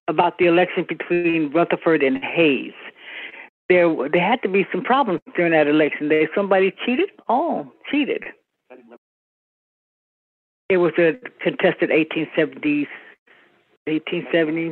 about 0.08 0.38
the 0.38 0.46
election 0.46 0.84
between 0.88 1.52
Rutherford 1.52 2.02
and 2.02 2.22
Hayes. 2.22 2.72
There, 3.70 3.88
there 4.08 4.20
had 4.20 4.42
to 4.42 4.48
be 4.48 4.66
some 4.72 4.82
problems 4.82 5.20
during 5.36 5.52
that 5.52 5.68
election. 5.68 6.08
There, 6.08 6.28
somebody 6.34 6.74
cheated. 6.84 7.10
Oh, 7.28 7.70
cheated. 7.88 8.24
It 10.68 10.78
was 10.78 10.92
a 10.98 11.12
contested 11.40 11.90
1870s, 11.90 12.88
1870, 13.86 14.70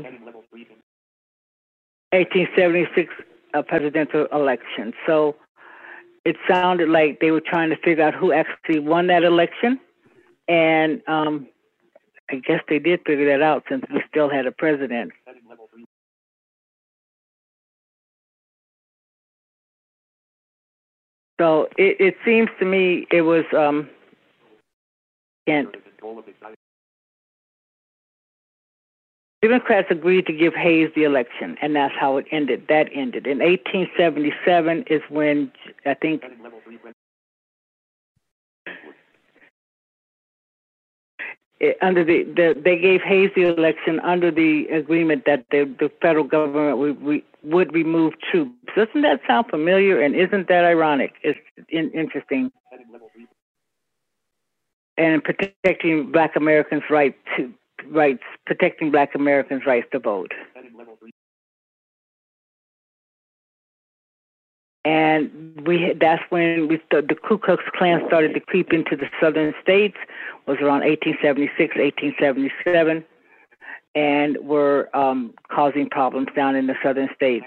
1876 2.10 3.14
uh, 3.54 3.62
presidential 3.62 4.26
election. 4.32 4.92
So 5.06 5.36
it 6.24 6.34
sounded 6.50 6.88
like 6.88 7.20
they 7.20 7.30
were 7.30 7.40
trying 7.40 7.70
to 7.70 7.76
figure 7.76 8.02
out 8.02 8.14
who 8.14 8.32
actually 8.32 8.80
won 8.80 9.06
that 9.06 9.22
election, 9.22 9.78
and 10.48 11.02
um, 11.06 11.46
I 12.28 12.36
guess 12.36 12.62
they 12.68 12.80
did 12.80 13.02
figure 13.06 13.26
that 13.26 13.44
out 13.44 13.62
since 13.68 13.84
we 13.92 14.02
still 14.10 14.28
had 14.28 14.46
a 14.46 14.52
president. 14.52 15.12
So 21.38 21.68
it, 21.76 21.96
it 22.00 22.16
seems 22.24 22.48
to 22.58 22.64
me 22.64 23.06
it 23.12 23.22
was 23.22 23.44
um, 23.56 23.88
and 25.46 25.68
Democrats 29.40 29.86
agreed 29.90 30.26
to 30.26 30.32
give 30.32 30.52
Hayes 30.54 30.90
the 30.96 31.04
election, 31.04 31.56
and 31.62 31.76
that's 31.76 31.94
how 31.98 32.16
it 32.16 32.26
ended. 32.32 32.66
That 32.68 32.88
ended 32.92 33.26
in 33.26 33.38
1877 33.38 34.84
is 34.88 35.00
when 35.08 35.52
I 35.86 35.94
think 35.94 36.24
it, 41.60 41.76
under 41.80 42.04
the, 42.04 42.24
the 42.24 42.60
they 42.60 42.78
gave 42.78 43.00
Hayes 43.02 43.30
the 43.36 43.42
election 43.42 44.00
under 44.00 44.32
the 44.32 44.66
agreement 44.68 45.24
that 45.26 45.44
the, 45.50 45.72
the 45.78 45.90
federal 46.02 46.24
government 46.24 46.78
would, 46.78 47.22
would 47.44 47.72
remove 47.72 48.14
troops. 48.30 48.52
Doesn't 48.78 49.02
that 49.02 49.20
sound 49.26 49.48
familiar? 49.50 50.00
And 50.00 50.14
isn't 50.14 50.46
that 50.46 50.64
ironic? 50.64 51.14
It's 51.24 51.40
in, 51.68 51.90
interesting. 51.90 52.52
And 54.96 55.24
protecting 55.24 56.12
Black 56.12 56.36
Americans' 56.36 56.84
right 56.88 57.16
to 57.36 57.52
rights, 57.88 58.22
protecting 58.46 58.92
Black 58.92 59.16
Americans' 59.16 59.62
rights 59.66 59.88
to 59.90 59.98
vote. 59.98 60.32
and 64.84 65.66
we 65.66 65.92
that's 66.00 66.22
when 66.28 66.68
we 66.68 66.80
the 66.92 67.16
Ku 67.26 67.36
Klux 67.36 67.64
Klan 67.76 68.00
started 68.06 68.32
to 68.34 68.40
creep 68.40 68.72
into 68.72 68.94
the 68.96 69.08
southern 69.20 69.52
states 69.60 69.96
was 70.46 70.58
around 70.58 70.82
1876 70.86 71.74
1877 71.74 73.04
and 73.96 74.38
were 74.40 74.88
um, 74.96 75.34
causing 75.50 75.90
problems 75.90 76.28
down 76.36 76.54
in 76.54 76.68
the 76.68 76.76
southern 76.80 77.08
states 77.16 77.44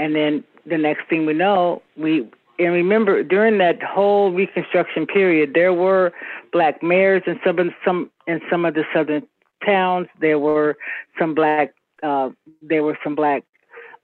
and 0.00 0.14
then 0.14 0.44
the 0.66 0.78
next 0.78 1.08
thing 1.08 1.26
we 1.26 1.34
know 1.34 1.82
we 1.96 2.28
and 2.58 2.72
remember 2.72 3.22
during 3.22 3.58
that 3.58 3.82
whole 3.82 4.32
reconstruction 4.32 5.06
period 5.06 5.52
there 5.54 5.72
were 5.72 6.12
black 6.52 6.82
mayors 6.82 7.22
in 7.26 7.38
some 7.44 7.58
of 7.58 7.68
some 7.84 8.10
in 8.26 8.40
some 8.50 8.64
of 8.64 8.74
the 8.74 8.84
southern 8.94 9.26
towns 9.64 10.08
there 10.20 10.38
were 10.38 10.76
some 11.18 11.34
black 11.34 11.74
uh, 12.02 12.30
there 12.62 12.82
were 12.82 12.98
some 13.04 13.14
black 13.14 13.44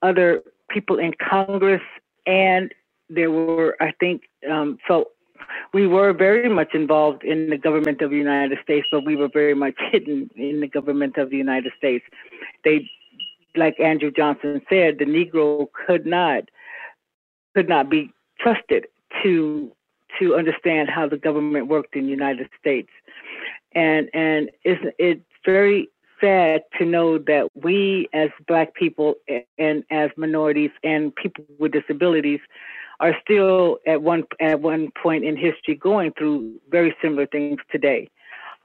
other 0.02 0.42
people 0.70 0.98
in 0.98 1.12
Congress, 1.14 1.82
and 2.26 2.72
there 3.09 3.30
were, 3.30 3.76
I 3.80 3.92
think, 3.98 4.22
um, 4.50 4.78
so 4.88 5.06
we 5.72 5.87
were 5.87 6.12
very 6.12 6.48
much 6.48 6.74
involved 6.74 7.22
in 7.24 7.50
the 7.50 7.59
government 7.59 8.02
of 8.02 8.11
the 8.11 8.16
United 8.16 8.59
States, 8.62 8.87
but 8.90 9.04
we 9.04 9.16
were 9.16 9.28
very 9.32 9.54
much 9.54 9.74
hidden 9.92 10.30
in 10.37 10.61
the 10.61 10.68
government 10.68 11.16
of 11.16 11.30
the 11.30 11.37
United 11.37 11.72
States. 11.78 12.04
They, 12.64 12.88
like 13.57 13.79
Andrew 13.81 14.11
Johnson 14.11 14.62
said, 14.69 14.99
the 14.99 15.05
Negro 15.05 15.66
could 15.87 16.07
not 16.07 16.45
could 17.55 17.69
not 17.69 17.90
be 17.90 18.12
trusted 18.38 18.87
to 19.23 19.73
to 20.19 20.35
understand 20.35 20.88
how 20.88 21.09
the 21.09 21.16
government 21.16 21.69
worked 21.69 21.95
in 21.97 22.05
the 22.05 22.11
United 22.11 22.49
States, 22.59 22.90
and 23.75 24.09
and 24.14 24.51
it's 24.64 24.83
it's 24.99 25.23
very 25.45 25.88
sad 26.21 26.62
to 26.79 26.85
know 26.85 27.19
that 27.19 27.49
we 27.55 28.09
as 28.12 28.31
black 28.49 28.75
people 28.75 29.14
and 29.59 29.85
as 29.90 30.11
minorities 30.16 30.71
and 30.83 31.14
people 31.14 31.45
with 31.59 31.73
disabilities 31.73 32.40
are 33.01 33.14
still 33.23 33.79
at 33.87 34.03
one 34.03 34.25
at 34.40 34.61
one 34.61 34.88
point 35.03 35.25
in 35.25 35.37
history 35.37 35.75
going 35.75 36.12
through 36.16 36.59
very 36.71 36.95
similar 37.03 37.27
things 37.27 37.59
today, 37.71 38.09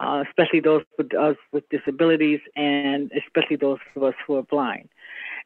uh, 0.02 0.24
especially 0.28 0.60
those 0.60 0.84
with 0.98 1.14
us 1.14 1.36
with 1.52 1.68
disabilities 1.70 2.40
and 2.56 3.12
especially 3.12 3.56
those 3.56 3.80
of 3.96 4.04
us 4.04 4.16
who 4.26 4.36
are 4.36 4.44
blind. 4.44 4.90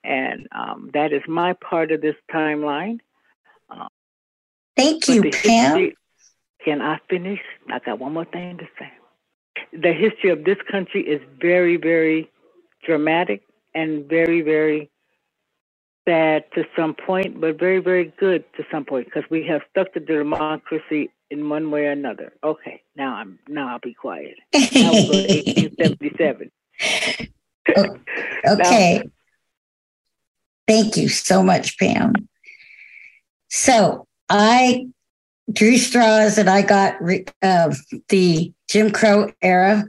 And 0.04 0.48
um, 0.52 0.92
that 0.94 1.12
is 1.12 1.22
my 1.28 1.54
part 1.54 1.92
of 1.92 2.02
this 2.02 2.16
timeline. 2.34 3.00
Uh, 3.70 3.88
Thank 4.78 5.08
you, 5.08 5.22
Pam. 5.22 5.32
History, 5.32 5.98
can 6.64 6.82
I 6.82 7.00
finish? 7.10 7.40
I 7.70 7.80
got 7.80 8.00
one 8.00 8.14
more 8.14 8.26
thing 8.26 8.58
to 8.58 8.66
say 8.80 8.92
the 9.72 9.94
history 9.94 10.30
of 10.30 10.44
this 10.44 10.58
country 10.70 11.02
is 11.02 11.22
very, 11.40 11.78
very 11.78 12.30
dramatic 12.86 13.42
and 13.74 14.08
very, 14.08 14.42
very 14.42 14.90
sad 16.08 16.46
to 16.54 16.64
some 16.76 16.94
point, 16.94 17.42
but 17.42 17.60
very, 17.60 17.80
very 17.80 18.14
good 18.20 18.44
to 18.56 18.64
some 18.72 18.86
point 18.86 19.06
because 19.06 19.30
we 19.30 19.46
have 19.48 19.62
stuck 19.72 19.94
to 19.94 20.00
democracy 20.00 21.10
in 21.30 21.50
one 21.50 21.72
way 21.72 21.86
or 21.86 21.92
another. 21.92 22.34
Okay, 22.44 22.82
now 22.96 23.16
I'm 23.16 23.40
now 23.48 23.70
I'll 23.70 23.80
be 23.80 23.94
quiet. 23.94 24.36
Now 24.54 24.92
we'll 24.92 25.08
go 25.08 25.14
to 25.14 25.28
1877. 25.28 26.52
okay. 28.48 29.02
Now, 29.04 29.12
Thank 30.68 30.98
you 30.98 31.10
so 31.10 31.44
much, 31.44 31.78
Pam. 31.78 32.14
So 33.50 34.08
I 34.30 34.88
drew 35.52 35.78
straws 35.78 36.38
and 36.38 36.50
I 36.50 36.64
got 36.64 36.96
uh, 37.42 37.74
the 38.10 38.52
Jim 38.68 38.92
Crow 38.92 39.32
era, 39.42 39.86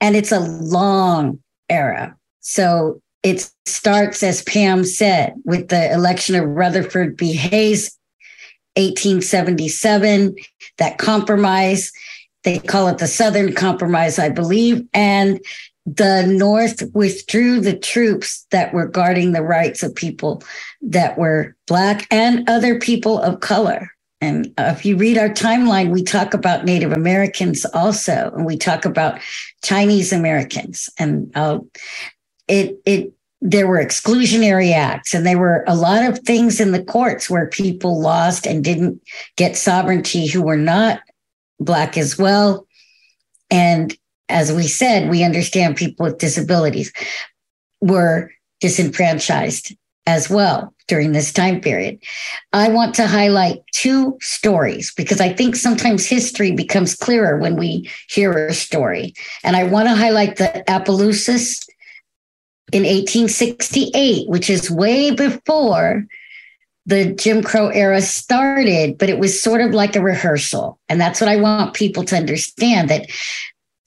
and 0.00 0.16
it's 0.16 0.32
a 0.32 0.40
long 0.40 1.42
era. 1.68 2.16
So 2.40 3.02
it 3.22 3.50
starts, 3.66 4.22
as 4.22 4.42
Pam 4.42 4.84
said, 4.84 5.34
with 5.44 5.68
the 5.68 5.92
election 5.92 6.34
of 6.34 6.44
Rutherford 6.44 7.16
B. 7.16 7.32
Hayes, 7.34 7.98
1877, 8.76 10.34
that 10.78 10.98
compromise. 10.98 11.92
They 12.42 12.58
call 12.58 12.88
it 12.88 12.98
the 12.98 13.06
Southern 13.06 13.54
Compromise, 13.54 14.18
I 14.18 14.28
believe. 14.28 14.82
And 14.92 15.40
the 15.86 16.26
North 16.26 16.82
withdrew 16.94 17.60
the 17.60 17.76
troops 17.76 18.46
that 18.50 18.72
were 18.72 18.86
guarding 18.86 19.32
the 19.32 19.42
rights 19.42 19.82
of 19.82 19.94
people 19.94 20.42
that 20.80 21.18
were 21.18 21.56
Black 21.66 22.06
and 22.10 22.48
other 22.48 22.78
people 22.78 23.18
of 23.18 23.40
color. 23.40 23.90
And 24.20 24.54
if 24.56 24.86
you 24.86 24.96
read 24.96 25.18
our 25.18 25.28
timeline, 25.28 25.90
we 25.90 26.02
talk 26.02 26.32
about 26.32 26.64
Native 26.64 26.92
Americans 26.92 27.66
also, 27.74 28.32
and 28.34 28.46
we 28.46 28.56
talk 28.56 28.86
about 28.86 29.20
Chinese 29.62 30.12
Americans. 30.12 30.88
And 30.98 31.30
uh, 31.34 31.58
it 32.48 32.80
it 32.86 33.12
there 33.46 33.66
were 33.66 33.76
exclusionary 33.76 34.72
acts, 34.72 35.12
and 35.12 35.26
there 35.26 35.38
were 35.38 35.64
a 35.68 35.76
lot 35.76 36.02
of 36.02 36.18
things 36.20 36.60
in 36.60 36.72
the 36.72 36.82
courts 36.82 37.28
where 37.28 37.46
people 37.46 38.00
lost 38.00 38.46
and 38.46 38.64
didn't 38.64 39.00
get 39.36 39.54
sovereignty 39.54 40.26
who 40.26 40.42
were 40.42 40.56
not 40.56 41.00
black 41.60 41.98
as 41.98 42.18
well. 42.18 42.66
And 43.50 43.94
as 44.30 44.50
we 44.50 44.66
said, 44.66 45.10
we 45.10 45.22
understand 45.22 45.76
people 45.76 46.06
with 46.06 46.18
disabilities 46.18 46.90
were 47.82 48.30
disenfranchised 48.60 49.76
as 50.06 50.30
well 50.30 50.74
during 50.88 51.12
this 51.12 51.30
time 51.30 51.60
period. 51.60 51.98
I 52.54 52.68
want 52.68 52.94
to 52.94 53.06
highlight 53.06 53.58
two 53.72 54.16
stories 54.22 54.92
because 54.94 55.20
I 55.20 55.34
think 55.34 55.54
sometimes 55.54 56.06
history 56.06 56.52
becomes 56.52 56.94
clearer 56.94 57.38
when 57.38 57.56
we 57.56 57.90
hear 58.08 58.46
a 58.46 58.54
story. 58.54 59.12
And 59.42 59.54
I 59.54 59.64
want 59.64 59.88
to 59.88 59.94
highlight 59.94 60.36
the 60.36 60.64
Opelousas 60.72 61.60
in 62.72 62.82
1868, 62.82 64.28
which 64.28 64.50
is 64.50 64.70
way 64.70 65.10
before 65.10 66.06
the 66.86 67.14
Jim 67.14 67.42
Crow 67.42 67.68
era 67.68 68.00
started, 68.02 68.98
but 68.98 69.08
it 69.08 69.18
was 69.18 69.42
sort 69.42 69.60
of 69.60 69.72
like 69.72 69.96
a 69.96 70.02
rehearsal. 70.02 70.78
And 70.88 71.00
that's 71.00 71.20
what 71.20 71.30
I 71.30 71.36
want 71.36 71.74
people 71.74 72.04
to 72.04 72.16
understand 72.16 72.90
that 72.90 73.08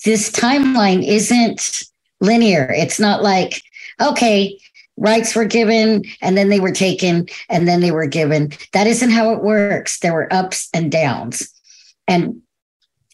this 0.04 0.32
timeline 0.32 1.06
isn't 1.06 1.84
linear. 2.22 2.72
It's 2.72 3.00
not 3.00 3.22
like, 3.22 3.62
okay, 4.02 4.58
rights 4.98 5.36
were 5.36 5.46
given 5.46 6.04
and 6.22 6.36
then 6.36 6.50
they 6.50 6.60
were 6.60 6.72
taken 6.72 7.28
and 7.50 7.68
then 7.68 7.82
they 7.82 7.92
were 7.92 8.08
given. 8.08 8.52
That 8.74 8.88
isn't 8.88 9.12
how 9.12 9.32
it 9.32 9.44
works. 9.44 10.00
There 10.00 10.14
were 10.14 10.34
ups 10.34 10.70
and 10.74 10.92
downs. 10.92 11.54
And 12.08 12.42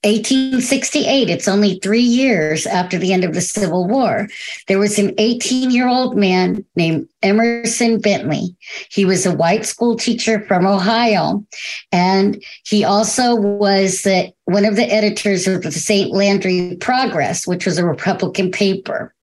1868, 0.04 1.30
it's 1.30 1.48
only 1.48 1.80
three 1.80 2.02
years 2.02 2.66
after 2.66 2.98
the 2.98 3.14
end 3.14 3.24
of 3.24 3.34
the 3.34 3.40
Civil 3.40 3.88
War. 3.88 4.28
There 4.68 4.78
was 4.78 5.00
an 5.00 5.14
18 5.18 5.72
year 5.72 5.88
old 5.88 6.18
man 6.18 6.66
named 6.76 7.08
Emerson 7.22 8.00
Bentley. 8.00 8.54
He 8.92 9.06
was 9.06 9.26
a 9.26 9.34
white 9.34 9.66
school 9.66 9.96
teacher 9.96 10.42
from 10.42 10.68
Ohio, 10.68 11.46
and 11.94 12.44
he 12.66 12.84
also 12.84 13.34
was 13.34 14.02
the, 14.02 14.34
one 14.44 14.66
of 14.66 14.76
the 14.76 14.92
editors 14.94 15.48
of 15.48 15.62
the 15.64 15.72
St. 15.72 16.12
Landry 16.12 16.76
Progress, 16.82 17.48
which 17.48 17.66
was 17.66 17.78
a 17.78 17.86
Republican 17.86 18.52
paper. 18.52 19.16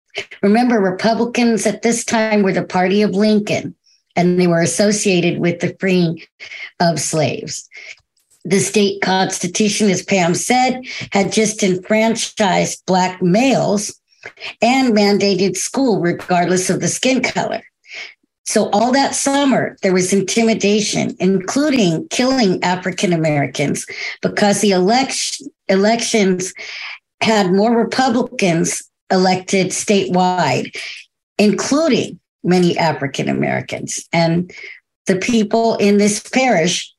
Remember, 0.43 0.81
Republicans 0.81 1.67
at 1.67 1.83
this 1.83 2.07
time 2.07 2.43
were 2.43 2.55
the 2.55 2.65
party 2.65 3.03
of 3.03 3.11
Lincoln, 3.11 3.75
and 4.17 4.41
they 4.41 4.47
were 4.47 4.63
associated 4.63 5.41
with 5.41 5.61
the 5.61 5.77
freeing 5.79 6.23
of 6.81 6.99
slaves 6.99 7.69
the 8.51 8.61
state 8.61 9.01
constitution, 9.01 9.89
as 9.89 10.03
Pam 10.03 10.35
said, 10.35 10.83
had 11.13 11.33
just 11.33 11.63
enfranchised 11.63 12.85
Black 12.87 13.23
males 13.23 13.99
and 14.61 14.93
mandated 14.93 15.57
school 15.57 16.01
regardless 16.01 16.69
of 16.69 16.81
the 16.81 16.89
skin 16.89 17.23
color. 17.23 17.63
So, 18.45 18.69
all 18.71 18.91
that 18.91 19.15
summer, 19.15 19.77
there 19.83 19.93
was 19.93 20.13
intimidation, 20.13 21.15
including 21.21 22.09
killing 22.09 22.63
African 22.65 23.13
Americans, 23.13 23.87
because 24.21 24.61
the 24.61 24.73
election, 24.73 25.47
elections 25.69 26.53
had 27.21 27.53
more 27.53 27.77
Republicans 27.77 28.83
elected 29.13 29.69
statewide, 29.69 30.77
including 31.39 32.19
many 32.43 32.77
African 32.77 33.29
Americans. 33.29 34.09
And 34.13 34.53
the 35.07 35.17
people 35.17 35.77
in 35.77 35.99
this 35.99 36.19
parish 36.21 36.93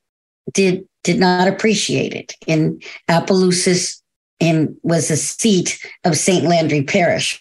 did 0.53 0.87
did 1.03 1.19
not 1.19 1.47
appreciate 1.47 2.13
it. 2.13 2.33
In 2.47 2.81
Opelousas, 3.09 4.01
in 4.39 4.75
was 4.83 5.11
a 5.11 5.17
seat 5.17 5.79
of 6.03 6.17
St. 6.17 6.45
Landry 6.45 6.83
Parish. 6.83 7.39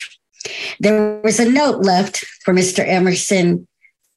There 0.79 1.21
was 1.23 1.41
a 1.41 1.51
note 1.51 1.83
left 1.83 2.25
for 2.45 2.55
Mr. 2.55 2.87
Emerson 2.87 3.67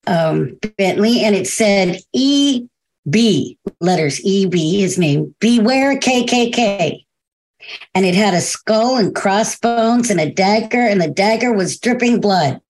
um, 0.08 0.58
Bentley, 0.77 1.23
and 1.23 1.36
it 1.36 1.47
said 1.47 1.99
E 2.13 2.67
B 3.10 3.58
letters 3.79 4.23
E 4.23 4.45
B 4.45 4.79
his 4.79 4.97
name 4.97 5.36
beware 5.39 5.97
KKK, 5.97 7.03
and 7.93 8.06
it 8.06 8.15
had 8.15 8.34
a 8.34 8.41
skull 8.41 8.97
and 8.97 9.15
crossbones 9.15 10.10
and 10.10 10.19
a 10.19 10.29
dagger, 10.29 10.82
and 10.82 11.01
the 11.01 11.10
dagger 11.10 11.53
was 11.53 11.79
dripping 11.79 12.21
blood. 12.21 12.62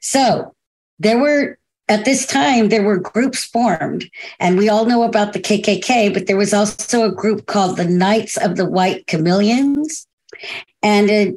So 0.00 0.54
there 0.98 1.18
were 1.18 1.58
at 1.88 2.04
this 2.04 2.26
time, 2.26 2.68
there 2.68 2.82
were 2.82 2.98
groups 2.98 3.44
formed, 3.44 4.10
and 4.40 4.58
we 4.58 4.68
all 4.68 4.86
know 4.86 5.04
about 5.04 5.32
the 5.32 5.38
KKK, 5.38 6.12
but 6.12 6.26
there 6.26 6.36
was 6.36 6.52
also 6.52 7.04
a 7.04 7.12
group 7.12 7.46
called 7.46 7.76
the 7.76 7.84
Knights 7.84 8.36
of 8.36 8.56
the 8.56 8.68
White 8.68 9.06
Camellias 9.06 10.06
and 10.82 11.10
a 11.10 11.34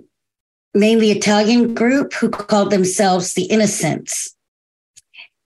mainly 0.73 1.11
Italian 1.11 1.73
group 1.73 2.13
who 2.13 2.29
called 2.29 2.71
themselves 2.71 3.33
the 3.33 3.43
Innocents. 3.43 4.35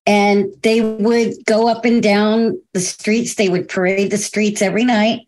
And 0.05 0.47
they 0.63 0.81
would 0.81 1.33
go 1.45 1.67
up 1.67 1.85
and 1.85 2.01
down 2.01 2.59
the 2.73 2.81
streets, 2.81 3.35
they 3.35 3.49
would 3.49 3.69
parade 3.69 4.11
the 4.11 4.17
streets 4.17 4.61
every 4.61 4.83
night. 4.83 5.21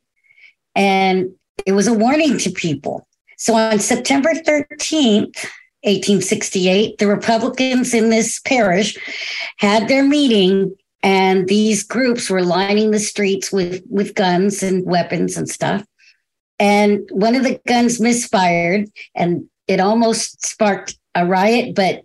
And 0.74 1.32
it 1.66 1.72
was 1.74 1.88
a 1.88 1.94
warning 1.94 2.38
to 2.40 2.50
people. 2.50 3.08
So 3.38 3.56
on 3.56 3.80
September 3.80 4.34
13th, 4.34 5.46
1868, 5.86 6.98
the 6.98 7.08
Republicans 7.08 7.94
in 7.94 8.10
this 8.10 8.40
parish 8.40 8.98
had 9.58 9.88
their 9.88 10.04
meeting 10.04 10.76
and 11.04 11.48
these 11.48 11.84
groups 11.84 12.30
were 12.30 12.42
lining 12.42 12.90
the 12.90 13.00
streets 13.00 13.52
with, 13.52 13.84
with 13.90 14.16
guns 14.16 14.64
and 14.64 14.84
weapons 14.86 15.38
and 15.38 15.48
stuff. 15.48 15.86
And 16.58 17.08
one 17.12 17.36
of 17.36 17.44
the 17.44 17.60
guns 17.68 18.00
misfired 18.00 18.90
and 19.14 19.48
it 19.68 19.80
almost 19.80 20.44
sparked 20.44 20.98
a 21.14 21.26
riot, 21.26 21.76
but 21.76 22.04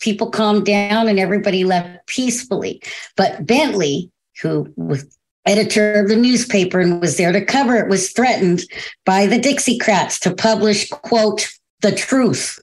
people 0.00 0.30
calmed 0.30 0.66
down 0.66 1.08
and 1.08 1.18
everybody 1.18 1.64
left 1.64 2.06
peacefully. 2.06 2.82
But 3.16 3.46
Bentley, 3.46 4.10
who 4.42 4.70
was 4.76 5.16
editor 5.46 5.94
of 5.94 6.08
the 6.08 6.16
newspaper 6.16 6.80
and 6.80 7.00
was 7.00 7.16
there 7.16 7.32
to 7.32 7.44
cover 7.44 7.76
it, 7.76 7.88
was 7.88 8.12
threatened 8.12 8.64
by 9.06 9.26
the 9.26 9.40
Dixiecrats 9.40 10.18
to 10.20 10.34
publish, 10.34 10.88
quote, 10.90 11.48
the 11.80 11.92
truth 11.92 12.58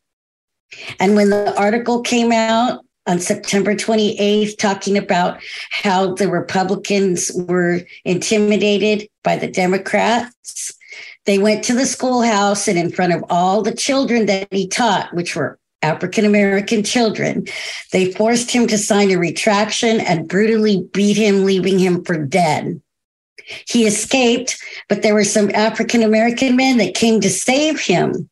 and 0.99 1.15
when 1.15 1.29
the 1.29 1.57
article 1.57 2.01
came 2.01 2.31
out 2.31 2.84
on 3.07 3.19
September 3.19 3.75
28th, 3.75 4.57
talking 4.57 4.97
about 4.97 5.41
how 5.71 6.13
the 6.13 6.29
Republicans 6.29 7.31
were 7.34 7.81
intimidated 8.05 9.07
by 9.23 9.36
the 9.38 9.49
Democrats, 9.49 10.71
they 11.25 11.38
went 11.38 11.63
to 11.63 11.73
the 11.73 11.86
schoolhouse 11.86 12.67
and 12.67 12.77
in 12.77 12.91
front 12.91 13.13
of 13.13 13.23
all 13.29 13.62
the 13.62 13.73
children 13.73 14.25
that 14.27 14.47
he 14.51 14.67
taught, 14.67 15.13
which 15.13 15.36
were 15.36 15.60
African 15.84 16.25
American 16.25 16.84
children, 16.84 17.47
they 17.91 18.12
forced 18.12 18.51
him 18.51 18.67
to 18.67 18.77
sign 18.77 19.10
a 19.12 19.17
retraction 19.17 19.99
and 19.99 20.27
brutally 20.27 20.88
beat 20.93 21.17
him, 21.17 21.43
leaving 21.43 21.79
him 21.79 22.03
for 22.03 22.23
dead. 22.23 22.79
He 23.67 23.88
escaped, 23.88 24.62
but 24.88 25.01
there 25.01 25.15
were 25.15 25.23
some 25.23 25.49
African 25.55 26.03
American 26.03 26.55
men 26.55 26.77
that 26.77 26.93
came 26.93 27.19
to 27.21 27.29
save 27.29 27.81
him. 27.81 28.29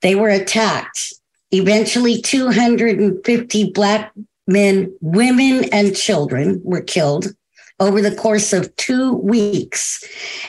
They 0.00 0.16
were 0.16 0.28
attacked 0.28 1.14
Eventually, 1.52 2.20
250 2.20 3.70
Black 3.72 4.12
men, 4.46 4.92
women, 5.00 5.64
and 5.72 5.94
children 5.94 6.60
were 6.64 6.80
killed 6.80 7.28
over 7.80 8.00
the 8.00 8.14
course 8.14 8.52
of 8.52 8.74
two 8.76 9.14
weeks, 9.14 10.04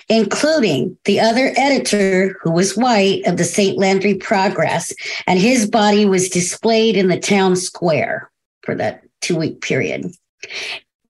including 0.07 0.95
the 1.05 1.19
other 1.19 1.51
editor, 1.57 2.37
who 2.41 2.51
was 2.51 2.77
white, 2.77 3.25
of 3.25 3.37
the 3.37 3.43
St. 3.43 3.77
Landry 3.77 4.13
Progress, 4.13 4.93
and 5.25 5.39
his 5.39 5.67
body 5.69 6.05
was 6.05 6.29
displayed 6.29 6.95
in 6.95 7.07
the 7.07 7.19
town 7.19 7.55
square 7.55 8.31
for 8.61 8.75
that 8.75 9.03
two 9.21 9.35
week 9.35 9.61
period. 9.61 10.13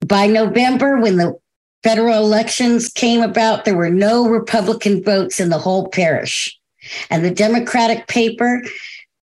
By 0.05 0.27
November, 0.27 0.99
when 0.99 1.17
the 1.17 1.37
federal 1.83 2.23
elections 2.23 2.89
came 2.89 3.21
about, 3.21 3.65
there 3.65 3.75
were 3.75 3.89
no 3.89 4.27
Republican 4.27 5.03
votes 5.03 5.39
in 5.39 5.49
the 5.49 5.59
whole 5.59 5.89
parish. 5.89 6.57
And 7.09 7.23
the 7.23 7.31
Democratic 7.31 8.07
paper 8.07 8.61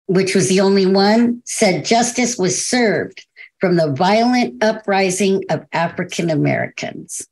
which 0.09 0.35
was 0.35 0.49
the 0.49 0.61
only 0.61 0.87
one, 0.87 1.41
said 1.45 1.85
justice 1.85 2.37
was 2.37 2.67
served 2.67 3.25
from 3.61 3.77
the 3.77 3.93
violent 3.93 4.63
uprising 4.63 5.45
of 5.51 5.65
African 5.73 6.31
Americans. 6.31 7.27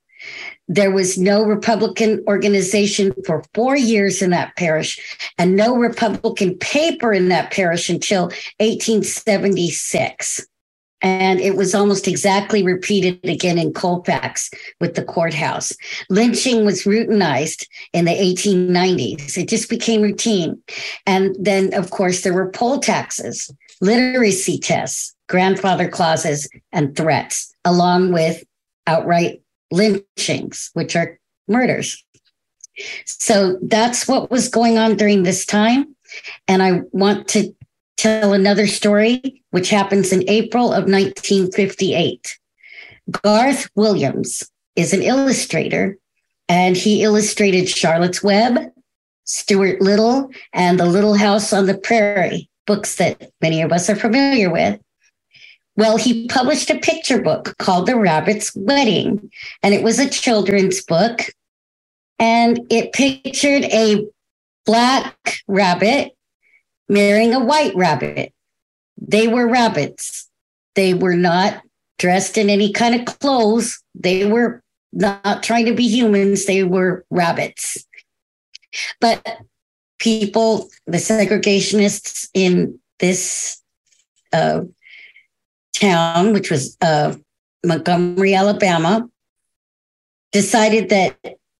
There 0.69 0.91
was 0.91 1.17
no 1.17 1.45
Republican 1.45 2.23
organization 2.27 3.15
for 3.25 3.45
four 3.55 3.77
years 3.77 4.21
in 4.21 4.31
that 4.31 4.57
parish 4.57 4.99
and 5.39 5.55
no 5.57 5.77
Republican 5.77 6.59
paper 6.59 7.13
in 7.13 7.29
that 7.29 7.53
parish 7.53 7.89
until 7.89 8.25
1876. 8.59 10.47
And 11.07 11.39
it 11.39 11.55
was 11.55 11.73
almost 11.73 12.09
exactly 12.09 12.65
repeated 12.65 13.25
again 13.25 13.59
in 13.59 13.73
Colfax 13.73 14.51
with 14.81 14.97
the 14.97 15.05
courthouse. 15.05 15.73
Lynching 16.11 16.65
was 16.65 16.83
routinized 16.83 17.65
in 17.93 18.07
the 18.07 18.11
1890s. 18.11 19.39
It 19.39 19.49
just 19.49 19.71
became 19.71 20.03
routine. 20.03 20.61
And 21.07 21.37
then, 21.39 21.73
of 21.75 21.91
course, 21.91 22.23
there 22.23 22.35
were 22.35 22.51
poll 22.51 22.81
taxes, 22.81 23.49
literacy 23.81 24.59
tests, 24.59 25.15
grandfather 25.29 25.89
clauses, 25.89 26.49
and 26.73 26.97
threats, 26.97 27.55
along 27.65 28.13
with 28.13 28.43
outright 28.89 29.43
lynchings, 29.71 30.71
which 30.73 30.97
are 30.97 31.21
murders. 31.47 32.05
So 33.05 33.61
that's 33.63 34.09
what 34.09 34.29
was 34.29 34.49
going 34.49 34.77
on 34.77 34.97
during 34.97 35.23
this 35.23 35.47
time. 35.47 35.95
And 36.49 36.65
I 36.65 36.81
want 36.91 37.29
to 37.29 37.55
tell 37.97 38.33
another 38.33 38.67
story, 38.67 39.43
which 39.51 39.71
happens 39.71 40.13
in 40.13 40.29
April 40.29 40.67
of 40.67 40.85
1958. 40.85 42.39
Garth 43.11 43.69
Williams 43.75 44.51
is 44.75 44.93
an 44.93 45.03
illustrator, 45.03 45.99
and 46.49 46.77
he 46.77 47.03
illustrated 47.03 47.69
Charlotte's 47.69 48.23
Web, 48.23 48.59
Stuart 49.25 49.81
Little, 49.81 50.31
and 50.53 50.79
The 50.79 50.87
Little 50.87 51.15
House 51.15 51.53
on 51.53 51.67
the 51.67 51.79
Prairie, 51.79 52.49
books 52.67 52.97
that 52.97 53.31
many 53.41 53.63
of 53.63 53.73
us 53.73 53.89
are 53.89 53.97
familiar 53.97 54.51
with. 54.51 54.81
Well, 55.77 55.99
he 55.99 56.27
published 56.29 56.71
a 56.71 56.79
picture 56.79 57.21
book 57.21 57.55
called 57.59 57.87
The 57.87 57.97
Rabbit's 57.97 58.53
Wedding, 58.57 59.31
and 59.63 59.75
it 59.75 59.83
was 59.83 59.99
a 59.99 60.09
children's 60.09 60.83
book. 60.83 61.21
And 62.19 62.61
it 62.71 62.95
pictured 62.95 63.65
a 63.65 64.07
black 64.65 65.41
rabbit 65.47 66.16
marrying 66.89 67.35
a 67.35 67.41
white 67.41 67.75
rabbit. 67.75 68.33
They 68.97 69.29
were 69.29 69.47
rabbits. 69.47 70.29
They 70.75 70.95
were 70.95 71.17
not 71.17 71.63
dressed 71.99 72.39
in 72.39 72.51
any 72.51 72.73
kind 72.73 72.95
of 72.95 73.19
clothes. 73.19 73.83
They 73.95 74.27
were 74.27 74.63
not 74.93 75.43
trying 75.43 75.67
to 75.67 75.75
be 75.75 75.89
humans. 75.89 76.47
They 76.47 76.65
were 76.65 77.05
rabbits. 77.11 77.87
But 79.01 79.27
people, 79.99 80.69
the 80.87 80.99
segregationists 80.99 82.29
in 82.35 82.79
this 82.99 83.63
uh, 84.33 84.63
town, 85.75 86.33
which 86.33 86.51
was 86.51 86.77
uh, 86.81 87.15
Montgomery, 87.65 88.35
Alabama, 88.35 89.09
decided 90.33 90.91
that 90.91 91.17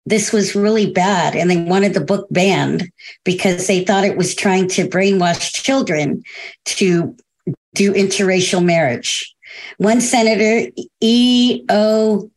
this 0.07 0.33
was 0.33 0.55
really 0.55 0.91
bad 0.91 1.35
and 1.35 1.51
they 1.51 1.57
wanted 1.57 1.93
the 1.93 2.01
book 2.01 2.29
banned 2.31 2.91
because 3.25 3.67
they 3.67 3.85
thought 3.85 4.05
it 4.05 4.17
was 4.17 4.35
trying 4.35 4.69
to 4.69 4.89
brainwash 4.89 5.53
children 5.53 6.23
to 6.65 7.15
do 7.75 7.93
interracial 7.93 8.65
marriage. 8.65 9.35
One 9.79 10.01
senator, 10.01 10.71
E.O. 11.01 12.31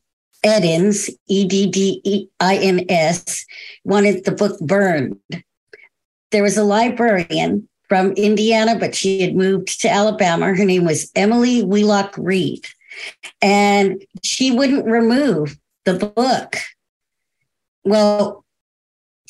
Eddins, 0.43 1.09
E 1.27 1.45
D 1.45 1.67
D 1.69 2.29
I 2.39 2.55
N 2.57 2.85
S, 2.89 3.45
wanted 3.83 4.25
the 4.25 4.31
book 4.31 4.59
burned. 4.61 5.19
There 6.31 6.43
was 6.43 6.57
a 6.57 6.63
librarian 6.63 7.67
from 7.89 8.11
Indiana, 8.11 8.77
but 8.79 8.95
she 8.95 9.21
had 9.21 9.35
moved 9.35 9.81
to 9.81 9.89
Alabama. 9.89 10.53
Her 10.53 10.65
name 10.65 10.85
was 10.85 11.11
Emily 11.15 11.61
Wheelock 11.63 12.15
Reed. 12.17 12.65
And 13.41 14.01
she 14.23 14.51
wouldn't 14.51 14.85
remove 14.85 15.57
the 15.85 15.95
book. 15.95 16.57
Well, 17.83 18.45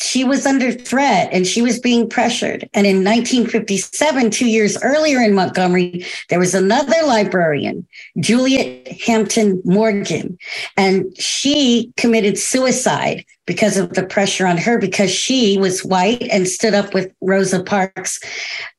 she 0.02 0.24
was 0.24 0.46
under 0.46 0.72
threat 0.72 1.30
and 1.34 1.46
she 1.46 1.62
was 1.62 1.80
being 1.80 2.08
pressured. 2.08 2.70
And 2.74 2.88
in 2.88 3.04
1957, 3.04 4.32
two 4.32 4.48
years 4.48 4.78
earlier 4.82 5.20
in 5.22 5.36
Montgomery, 5.36 6.06
there 6.30 6.40
was 6.40 6.56
another 6.56 6.96
librarian, 7.06 7.86
Juliette 8.20 8.88
Hampton 9.02 9.62
Morgan, 9.66 10.38
and 10.78 11.06
she 11.20 11.92
committed 11.98 12.38
suicide 12.38 13.26
because 13.46 13.78
of 13.78 13.94
the 13.94 14.06
pressure 14.06 14.48
on 14.48 14.58
her 14.58 14.78
because 14.78 15.12
she 15.12 15.58
was 15.58 15.84
white 15.84 16.28
and 16.32 16.48
stood 16.48 16.74
up 16.74 16.94
with 16.94 17.12
Rosa 17.20 17.62
Parks, 17.62 18.22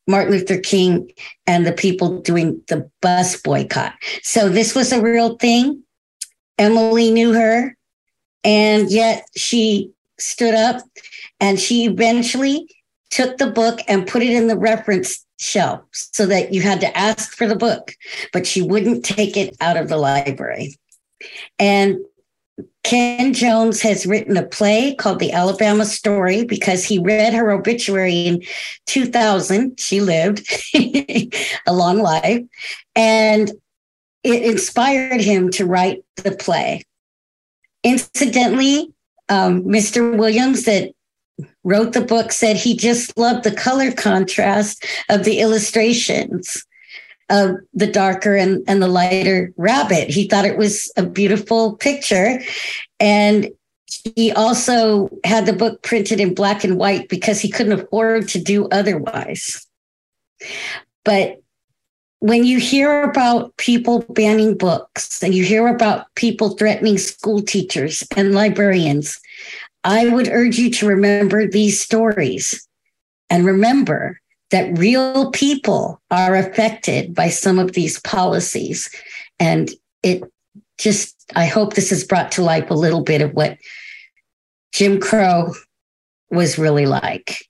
Martin 0.07 0.33
Luther 0.33 0.59
King, 0.59 1.11
and 1.47 1.67
the 1.67 1.73
people 1.73 2.21
doing 2.23 2.63
the 2.69 2.89
bus 3.03 3.41
boycott. 3.41 3.95
So 4.23 4.49
this 4.49 4.75
was 4.75 4.91
a 4.91 5.03
real 5.03 5.37
thing. 5.37 5.83
Emily 6.57 7.11
knew 7.11 7.33
her, 7.35 7.77
and 8.45 8.91
yet 8.91 9.27
she 9.37 9.91
stood 10.19 10.55
up 10.55 10.83
and 11.41 11.59
she 11.59 11.87
eventually 11.87 12.67
took 13.11 13.39
the 13.39 13.51
book 13.51 13.81
and 13.89 14.07
put 14.07 14.23
it 14.23 14.31
in 14.31 14.47
the 14.47 14.59
reference 14.59 15.25
shelf 15.39 15.81
so 15.93 16.27
that 16.27 16.53
you 16.53 16.61
had 16.61 16.81
to 16.81 16.97
ask 16.97 17.33
for 17.33 17.47
the 17.47 17.57
book, 17.57 17.95
but 18.33 18.47
she 18.47 18.63
wouldn't 18.63 19.05
take 19.05 19.37
it 19.37 19.57
out 19.61 19.77
of 19.77 19.89
the 19.89 19.97
library. 19.97 20.77
And 21.59 21.99
Ken 22.83 23.33
Jones 23.35 23.83
has 23.83 24.07
written 24.07 24.37
a 24.37 24.47
play 24.47 24.95
called 24.95 25.19
The 25.19 25.33
Alabama 25.33 25.85
Story 25.85 26.45
because 26.45 26.85
he 26.85 26.99
read 26.99 27.35
her 27.35 27.51
obituary 27.51 28.27
in 28.27 28.43
2000. 28.87 29.79
She 29.79 30.01
lived 30.01 30.49
a 30.75 31.31
long 31.69 31.99
life. 31.99 32.43
And 32.95 33.51
it 34.23 34.43
inspired 34.43 35.21
him 35.21 35.51
to 35.53 35.67
write 35.67 36.05
the 36.17 36.33
play. 36.33 36.83
Incidentally, 37.83 38.93
um, 39.29 39.63
Mr. 39.65 40.17
Williams 40.17 40.65
that 40.65 40.93
wrote 41.65 41.93
the 41.93 42.01
book 42.01 42.33
said 42.33 42.57
he 42.57 42.77
just 42.77 43.17
loved 43.17 43.45
the 43.45 43.55
color 43.55 43.93
contrast 43.93 44.85
of 45.09 45.25
the 45.25 45.41
illustrations 45.41 46.67
of 47.31 47.57
the 47.73 47.87
darker 47.87 48.35
and, 48.35 48.63
and 48.67 48.83
the 48.83 48.89
lighter 48.89 49.53
rabbit. 49.57 50.11
He 50.11 50.29
thought 50.29 50.45
it 50.45 50.59
was 50.59 50.93
a 50.97 51.07
beautiful 51.07 51.77
picture. 51.77 52.43
And 52.99 53.51
he 54.17 54.33
also 54.33 55.09
had 55.25 55.47
the 55.47 55.53
book 55.53 55.83
printed 55.83 56.21
in 56.21 56.35
black 56.35 56.65
and 56.65 56.77
white 56.77 57.09
because 57.09 57.41
he 57.41 57.51
couldn't 57.51 57.81
afford 57.81 58.29
to 58.29 58.41
do 58.41 58.69
otherwise. 58.69 59.67
But 61.05 61.41
when 62.21 62.45
you 62.45 62.59
hear 62.59 63.03
about 63.03 63.57
people 63.57 64.05
banning 64.11 64.57
books 64.57 65.23
and 65.23 65.35
you 65.35 65.43
hear 65.43 65.67
about 65.67 66.07
people 66.15 66.51
threatening 66.51 66.99
school 66.99 67.41
teachers 67.41 68.05
and 68.15 68.35
librarians, 68.35 69.19
I 69.85 70.09
would 70.09 70.29
urge 70.29 70.59
you 70.59 70.71
to 70.73 70.87
remember 70.87 71.47
these 71.47 71.81
stories 71.81 72.67
and 73.31 73.47
remember 73.47 74.21
that 74.51 74.77
real 74.79 75.31
people 75.31 76.01
are 76.11 76.37
affected 76.37 77.15
by 77.15 77.31
some 77.31 77.59
of 77.59 77.73
these 77.73 77.99
policies. 78.01 78.91
And 79.39 79.71
it 80.03 80.23
just, 80.77 81.17
I 81.35 81.47
hope 81.47 81.73
this 81.73 81.91
has 81.91 82.05
brought 82.05 82.33
to 82.33 82.43
life 82.43 82.71
a 82.71 82.75
little 82.75 83.03
bit 83.03 83.23
of 83.23 83.33
what 83.33 83.57
Jim 84.73 85.01
Crow 85.01 85.55
was 86.31 86.59
really 86.59 86.87
like. 86.87 87.47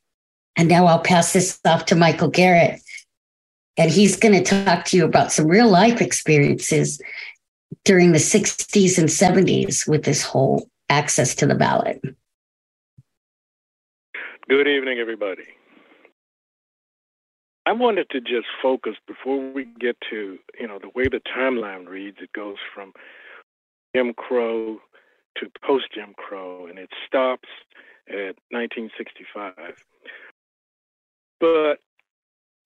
And 0.57 0.69
now 0.69 0.87
I'll 0.87 1.01
pass 1.01 1.33
this 1.33 1.59
off 1.65 1.87
to 1.87 1.97
Michael 1.97 2.29
Garrett 2.29 2.81
and 3.81 3.91
he's 3.91 4.15
going 4.15 4.35
to 4.35 4.43
talk 4.43 4.85
to 4.85 4.95
you 4.95 5.07
about 5.07 5.33
some 5.33 5.47
real 5.47 5.71
life 5.71 6.03
experiences 6.03 7.01
during 7.87 8.13
the 8.13 8.19
60s 8.19 8.99
and 8.99 9.09
70s 9.09 9.89
with 9.89 10.05
this 10.05 10.23
whole 10.23 10.69
access 10.91 11.35
to 11.37 11.47
the 11.47 11.55
ballot. 11.55 11.99
Good 14.51 14.69
evening, 14.69 14.99
everybody. 14.99 15.45
I 17.65 17.73
wanted 17.73 18.11
to 18.11 18.21
just 18.21 18.49
focus 18.61 18.97
before 19.07 19.51
we 19.51 19.65
get 19.65 19.97
to, 20.11 20.39
you 20.59 20.69
know, 20.69 20.79
the 20.79 20.91
way 20.95 21.05
the 21.05 21.23
timeline 21.35 21.89
reads, 21.89 22.19
it 22.21 22.35
goes 22.35 22.57
from 22.75 22.93
Jim 23.97 24.13
Crow 24.13 24.79
to 25.39 25.47
post 25.65 25.87
Jim 25.95 26.13
Crow, 26.19 26.67
and 26.67 26.79
it 26.79 26.91
stops 27.07 27.49
at 28.11 28.37
1965. 28.51 29.55
But 31.39 31.79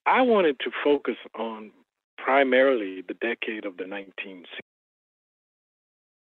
I 0.07 0.23
wanted 0.23 0.59
to 0.61 0.71
focus 0.83 1.17
on 1.39 1.71
primarily 2.19 3.03
the 3.07 3.15
decade 3.15 3.65
of 3.65 3.77
the 3.77 3.85
1960s, 3.85 4.45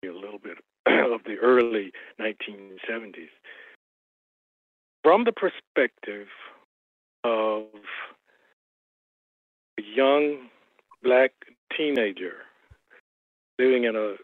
a 0.03 0.11
little 0.11 0.39
bit 0.39 0.57
of 0.87 1.23
the 1.25 1.37
early 1.41 1.91
1970s, 2.19 3.29
from 5.03 5.25
the 5.25 5.31
perspective 5.31 6.27
of 7.23 7.65
a 9.79 9.83
young 9.95 10.49
black 11.03 11.31
teenager 11.75 12.33
living 13.59 13.83
in 13.83 13.95
a, 13.95 14.15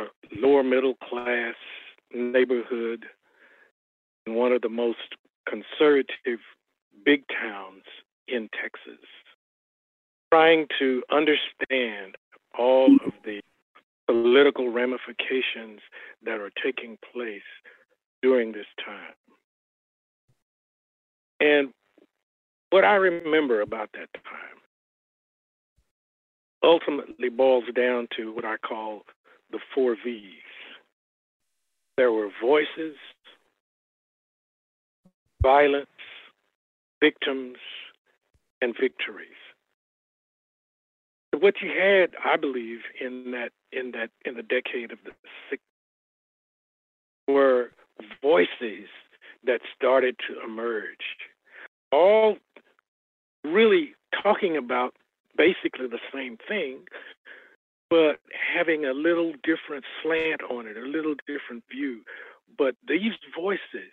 a 0.00 0.06
lower 0.36 0.64
middle 0.64 0.94
class 0.94 1.54
neighborhood 2.12 3.06
in 4.26 4.34
one 4.34 4.52
of 4.52 4.62
the 4.62 4.68
most 4.68 5.16
conservative 5.48 6.40
big 7.04 7.22
towns 7.28 7.84
in 8.28 8.48
Texas, 8.60 9.04
trying 10.32 10.66
to 10.78 11.02
understand 11.10 12.16
all 12.58 12.94
of 13.06 13.12
the 13.24 13.40
political 14.06 14.70
ramifications 14.70 15.80
that 16.24 16.40
are 16.40 16.50
taking 16.62 16.96
place 17.12 17.42
during 18.22 18.52
this 18.52 18.66
time. 18.84 19.14
And 21.40 21.72
what 22.70 22.84
I 22.84 22.94
remember 22.94 23.60
about 23.60 23.90
that 23.92 24.08
time 24.12 24.56
ultimately 26.62 27.28
boils 27.28 27.64
down 27.74 28.08
to 28.16 28.32
what 28.32 28.44
I 28.44 28.56
call 28.56 29.02
the 29.50 29.58
four 29.74 29.96
V's. 30.04 30.22
There 31.96 32.12
were 32.12 32.28
voices, 32.42 32.96
violence, 35.42 35.86
victims, 37.00 37.56
and 38.60 38.74
victories. 38.78 39.28
What 41.38 41.54
you 41.60 41.68
had, 41.68 42.10
I 42.24 42.36
believe, 42.36 42.80
in 43.00 43.32
that 43.32 43.50
in 43.72 43.90
that 43.92 44.10
in 44.24 44.36
the 44.36 44.42
decade 44.42 44.90
of 44.92 44.98
the 45.04 45.12
60s 45.52 45.58
were 47.28 47.70
voices 48.22 48.88
that 49.44 49.60
started 49.76 50.16
to 50.28 50.42
emerge, 50.42 51.16
all 51.92 52.36
really 53.44 53.94
talking 54.22 54.56
about 54.56 54.94
basically 55.36 55.86
the 55.86 56.00
same 56.12 56.38
thing, 56.48 56.80
but 57.90 58.18
having 58.54 58.84
a 58.84 58.92
little 58.92 59.32
different 59.42 59.84
slant 60.02 60.42
on 60.50 60.66
it, 60.66 60.76
a 60.76 60.80
little 60.80 61.14
different 61.26 61.64
view. 61.70 62.00
But 62.58 62.74
these 62.88 63.12
voices 63.38 63.92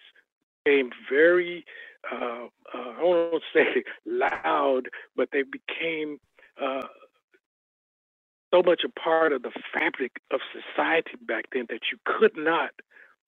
came 0.65 0.91
very 1.09 1.65
uh, 2.11 2.47
uh, 2.73 2.93
I 2.99 3.01
to 3.01 3.39
say 3.53 3.83
loud, 4.05 4.89
but 5.15 5.29
they 5.31 5.43
became 5.43 6.19
uh, 6.61 6.87
so 8.53 8.61
much 8.63 8.81
a 8.85 8.99
part 8.99 9.33
of 9.33 9.41
the 9.41 9.51
fabric 9.73 10.11
of 10.31 10.39
society 10.51 11.17
back 11.27 11.45
then 11.53 11.65
that 11.69 11.81
you 11.91 11.97
could 12.05 12.37
not 12.37 12.71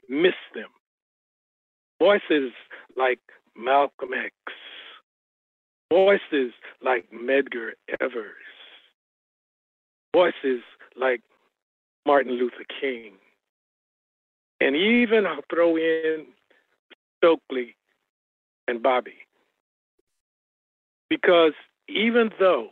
miss 0.09 0.35
them. 0.53 0.69
Voices 1.99 2.51
like 2.97 3.19
Malcolm 3.55 4.09
X, 4.13 4.33
voices 5.91 6.53
like 6.83 7.05
Medgar 7.11 7.71
Evers, 7.99 8.35
voices 10.13 10.61
like 10.99 11.21
Martin 12.05 12.33
Luther 12.33 12.65
King, 12.81 13.13
and 14.59 14.75
even 14.75 15.25
I'll 15.25 15.41
throw 15.49 15.77
in 15.77 16.25
Stokely 17.17 17.75
and 18.67 18.81
Bobby. 18.81 19.15
Because 21.09 21.53
even 21.87 22.31
though 22.39 22.69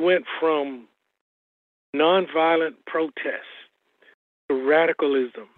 went 0.00 0.24
from 0.40 0.88
nonviolent 1.94 2.74
protests 2.86 3.42
to 4.48 4.68
radicalism 4.68 5.48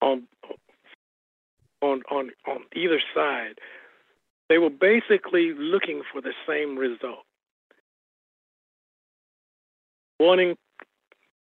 on 0.00 0.26
on 1.80 2.02
on 2.10 2.30
on 2.46 2.60
either 2.74 3.00
side. 3.14 3.58
They 4.48 4.58
were 4.58 4.70
basically 4.70 5.52
looking 5.54 6.02
for 6.12 6.20
the 6.20 6.32
same 6.46 6.76
result. 6.76 7.24
Wanting 10.20 10.56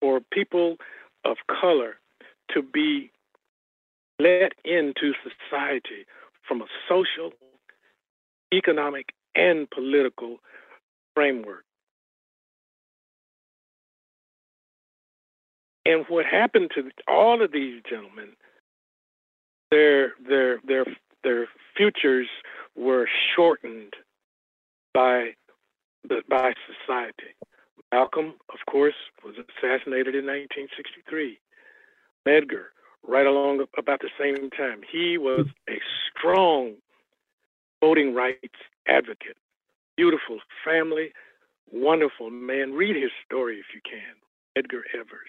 for 0.01 0.21
people 0.33 0.77
of 1.25 1.37
color 1.49 1.97
to 2.53 2.63
be 2.63 3.11
let 4.21 4.53
into 4.65 5.13
society 5.23 6.05
from 6.47 6.63
a 6.63 6.67
social, 6.89 7.33
economic, 8.53 9.11
and 9.35 9.69
political 9.71 10.39
framework. 11.15 11.65
And 15.87 16.05
what 16.09 16.27
happened 16.27 16.71
to 16.75 16.91
all 17.09 17.43
of 17.43 17.53
these 17.53 17.83
gentlemen, 17.89 18.31
their 19.71 20.13
their 20.29 20.61
their 20.67 20.85
their 21.25 21.49
futures 21.77 22.29
were 22.77 23.09
shortened 23.35 23.95
by 24.93 25.31
by 26.29 26.53
society. 26.67 27.35
Malcolm, 27.93 28.35
of 28.51 28.59
course, 28.71 28.95
was 29.25 29.35
assassinated 29.35 30.15
in 30.15 30.27
1963. 30.27 31.39
Medgar, 32.27 32.67
right 33.07 33.27
along 33.27 33.65
about 33.77 34.01
the 34.01 34.11
same 34.19 34.51
time, 34.51 34.81
he 34.91 35.19
was 35.19 35.47
a 35.69 35.79
strong 36.11 36.75
voting 37.81 38.15
rights 38.15 38.59
advocate. 38.87 39.37
Beautiful 39.97 40.39
family, 40.65 41.13
wonderful 41.73 42.31
man. 42.31 42.73
Read 42.73 42.97
his 42.97 43.11
story 43.25 43.59
if 43.59 43.67
you 43.75 43.81
can. 43.85 44.17
Medgar 44.57 44.83
Evers. 44.95 45.29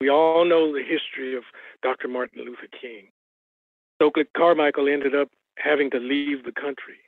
We 0.00 0.10
all 0.10 0.44
know 0.44 0.72
the 0.72 0.82
history 0.82 1.36
of 1.36 1.44
Dr. 1.82 2.08
Martin 2.08 2.44
Luther 2.44 2.68
King. 2.80 3.08
Stokely 3.96 4.24
Carmichael 4.36 4.88
ended 4.88 5.14
up 5.14 5.28
having 5.56 5.90
to 5.90 5.98
leave 5.98 6.44
the 6.44 6.52
country. 6.52 6.98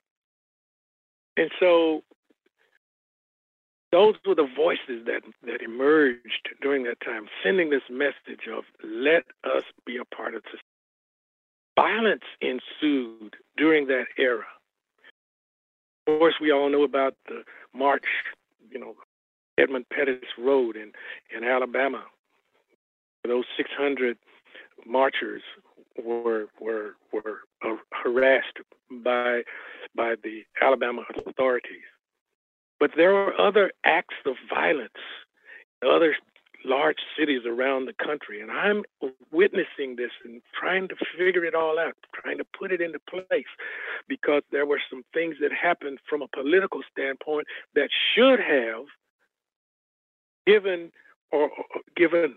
And 1.36 1.50
so 1.60 2.02
those 3.96 4.14
were 4.26 4.34
the 4.34 4.46
voices 4.54 5.06
that, 5.06 5.22
that 5.46 5.62
emerged 5.62 6.50
during 6.60 6.82
that 6.82 7.00
time, 7.00 7.28
sending 7.42 7.70
this 7.70 7.80
message 7.90 8.46
of 8.54 8.64
let 8.84 9.24
us 9.42 9.62
be 9.86 9.96
a 9.96 10.04
part 10.14 10.34
of 10.34 10.42
this. 10.42 10.60
Violence 11.78 12.24
ensued 12.42 13.36
during 13.56 13.86
that 13.86 14.04
era. 14.18 14.44
Of 16.06 16.18
course, 16.18 16.34
we 16.42 16.52
all 16.52 16.68
know 16.68 16.82
about 16.82 17.14
the 17.26 17.42
march, 17.74 18.04
you 18.70 18.78
know, 18.78 18.96
Edmund 19.56 19.86
Pettus 19.88 20.28
Road 20.38 20.76
in, 20.76 20.92
in 21.34 21.42
Alabama. 21.42 22.04
Those 23.26 23.44
600 23.56 24.18
marchers 24.86 25.42
were 26.04 26.48
were 26.60 26.96
were 27.14 27.40
uh, 27.64 27.76
harassed 27.92 28.58
by 29.02 29.40
by 29.96 30.16
the 30.22 30.42
Alabama 30.60 31.02
authorities. 31.26 31.82
But 32.78 32.92
there 32.96 33.12
were 33.12 33.38
other 33.40 33.72
acts 33.84 34.16
of 34.26 34.34
violence 34.52 34.92
in 35.82 35.88
other 35.88 36.14
large 36.64 36.98
cities 37.18 37.42
around 37.46 37.86
the 37.86 37.92
country, 38.04 38.40
and 38.40 38.50
I'm 38.50 38.82
witnessing 39.30 39.96
this 39.96 40.10
and 40.24 40.42
trying 40.58 40.88
to 40.88 40.96
figure 41.16 41.44
it 41.44 41.54
all 41.54 41.78
out, 41.78 41.94
trying 42.12 42.38
to 42.38 42.44
put 42.58 42.72
it 42.72 42.80
into 42.80 42.98
place, 43.08 43.44
because 44.08 44.42
there 44.50 44.66
were 44.66 44.80
some 44.90 45.04
things 45.14 45.36
that 45.40 45.52
happened 45.52 46.00
from 46.08 46.22
a 46.22 46.28
political 46.28 46.82
standpoint 46.90 47.46
that 47.74 47.88
should 48.14 48.40
have 48.40 48.86
given 50.46 50.90
or 51.30 51.50
given 51.96 52.36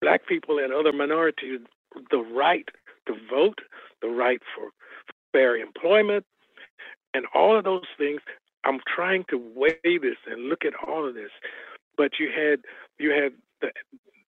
black 0.00 0.26
people 0.26 0.58
and 0.58 0.72
other 0.72 0.92
minorities 0.92 1.60
the 2.10 2.18
right 2.18 2.68
to 3.06 3.14
vote, 3.28 3.60
the 4.02 4.08
right 4.08 4.40
for 4.54 4.70
fair 5.32 5.56
employment, 5.56 6.24
and 7.14 7.26
all 7.34 7.56
of 7.56 7.64
those 7.64 7.86
things. 7.98 8.20
I'm 8.64 8.80
trying 8.94 9.24
to 9.30 9.42
weigh 9.54 9.98
this 9.98 10.16
and 10.26 10.48
look 10.48 10.64
at 10.64 10.74
all 10.86 11.06
of 11.08 11.14
this. 11.14 11.30
But 11.96 12.12
you 12.18 12.30
had 12.34 12.60
you 12.98 13.10
had 13.10 13.32
the, 13.60 13.70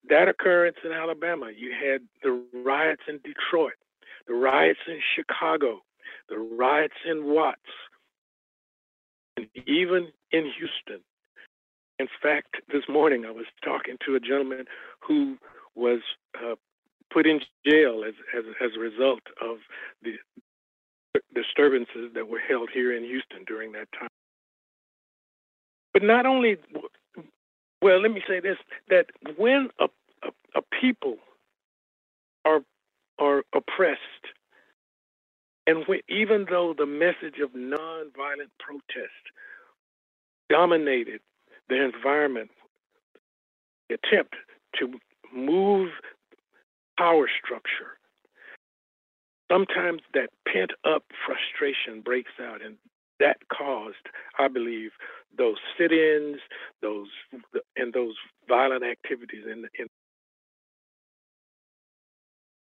that 0.09 0.29
occurrence 0.29 0.77
in 0.85 0.93
Alabama. 0.93 1.51
You 1.57 1.73
had 1.73 2.03
the 2.23 2.43
riots 2.65 3.03
in 3.09 3.19
Detroit, 3.19 3.75
the 4.27 4.35
riots 4.35 4.81
in 4.87 5.01
Chicago, 5.15 5.81
the 6.29 6.39
riots 6.39 6.95
in 7.09 7.27
Watts, 7.27 7.61
and 9.37 9.47
even 9.67 10.09
in 10.31 10.45
Houston. 10.59 11.05
In 11.99 12.09
fact, 12.23 12.57
this 12.73 12.83
morning 12.89 13.25
I 13.27 13.31
was 13.31 13.47
talking 13.65 13.97
to 14.07 14.17
a 14.17 14.21
gentleman 14.21 14.65
who 15.01 15.37
was 15.75 16.01
uh, 16.37 16.57
put 17.13 17.27
in 17.27 17.41
jail 17.65 18.03
as, 18.07 18.15
as, 18.37 18.45
as 18.61 18.71
a 18.77 18.81
result 18.81 19.23
of 19.41 19.59
the 20.03 20.15
disturbances 21.35 22.11
that 22.15 22.29
were 22.29 22.41
held 22.41 22.71
here 22.73 22.97
in 22.97 23.05
Houston 23.05 23.45
during 23.47 23.73
that 23.73 23.89
time. 23.99 24.09
But 25.93 26.03
not 26.03 26.27
only, 26.27 26.57
well, 27.83 28.01
let 28.01 28.11
me 28.13 28.23
say 28.29 28.41
this: 28.41 28.57
that 28.89 29.07
when 29.37 29.69
a, 29.81 29.87
a, 30.23 30.29
a 30.57 30.63
people 30.81 31.17
are 32.45 32.61
are 33.19 33.43
oppressed, 33.55 34.01
and 35.67 35.85
when, 35.87 36.01
even 36.09 36.47
though 36.51 36.75
the 36.77 36.87
message 36.87 37.41
of 37.43 37.51
nonviolent 37.53 38.51
protest 38.59 39.25
dominated 40.51 41.21
the 41.69 41.83
environment, 41.85 42.51
the 43.89 43.97
attempt 43.97 44.35
to 44.79 44.95
move 45.35 45.91
power 46.99 47.29
structure. 47.43 47.99
Sometimes 49.51 50.01
that 50.15 50.31
pent 50.49 50.73
up 50.85 51.05
frustration 51.27 52.01
breaks 52.03 52.33
out, 52.41 52.63
and 52.63 52.77
that 53.23 53.39
caused, 53.49 54.07
I 54.39 54.49
believe, 54.49 54.91
those 55.37 55.57
sit 55.79 55.93
ins, 55.93 56.41
those 56.83 57.09
and 57.77 57.93
those 57.95 58.15
violent 58.49 58.85
activities 58.85 59.45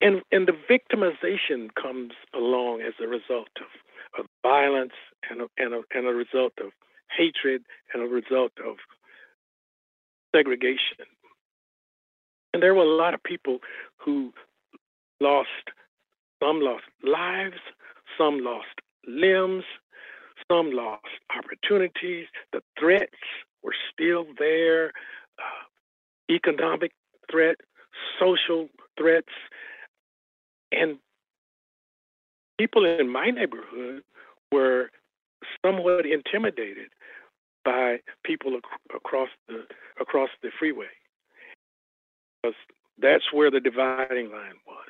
and 0.00 0.22
and 0.32 0.48
the 0.48 0.56
victimization 0.68 1.68
comes 1.80 2.12
along 2.34 2.82
as 2.82 2.94
a 3.02 3.06
result 3.06 3.50
of, 3.60 4.20
of 4.20 4.26
violence 4.42 4.92
and 5.30 5.42
a, 5.42 5.46
and, 5.58 5.74
a, 5.74 5.82
and 5.94 6.06
a 6.06 6.12
result 6.12 6.52
of 6.64 6.72
hatred 7.16 7.62
and 7.92 8.02
a 8.02 8.06
result 8.06 8.52
of 8.66 8.76
segregation. 10.34 11.04
And 12.52 12.62
there 12.62 12.74
were 12.74 12.82
a 12.82 12.96
lot 12.96 13.14
of 13.14 13.22
people 13.22 13.58
who 13.98 14.32
lost, 15.20 15.48
some 16.42 16.60
lost 16.60 16.84
lives, 17.02 17.60
some 18.16 18.42
lost 18.42 18.80
limbs, 19.06 19.64
some 20.50 20.72
lost 20.72 21.04
opportunities. 21.36 22.26
The 22.52 22.62
threats 22.78 23.14
were 23.62 23.74
still 23.92 24.26
there 24.38 24.92
uh, 25.38 26.34
economic 26.34 26.92
threat, 27.30 27.56
social 28.18 28.68
threats. 28.98 29.32
And 30.72 30.98
people 32.58 32.84
in 32.84 33.08
my 33.08 33.30
neighborhood 33.30 34.02
were 34.52 34.90
somewhat 35.64 36.06
intimidated 36.06 36.90
by 37.64 37.98
people 38.24 38.52
ac- 38.52 38.96
across 38.96 39.28
the 39.48 39.64
across 40.00 40.30
the 40.42 40.50
freeway 40.58 40.88
because 42.42 42.56
that's 42.98 43.32
where 43.32 43.50
the 43.50 43.60
dividing 43.60 44.30
line 44.30 44.58
was. 44.66 44.88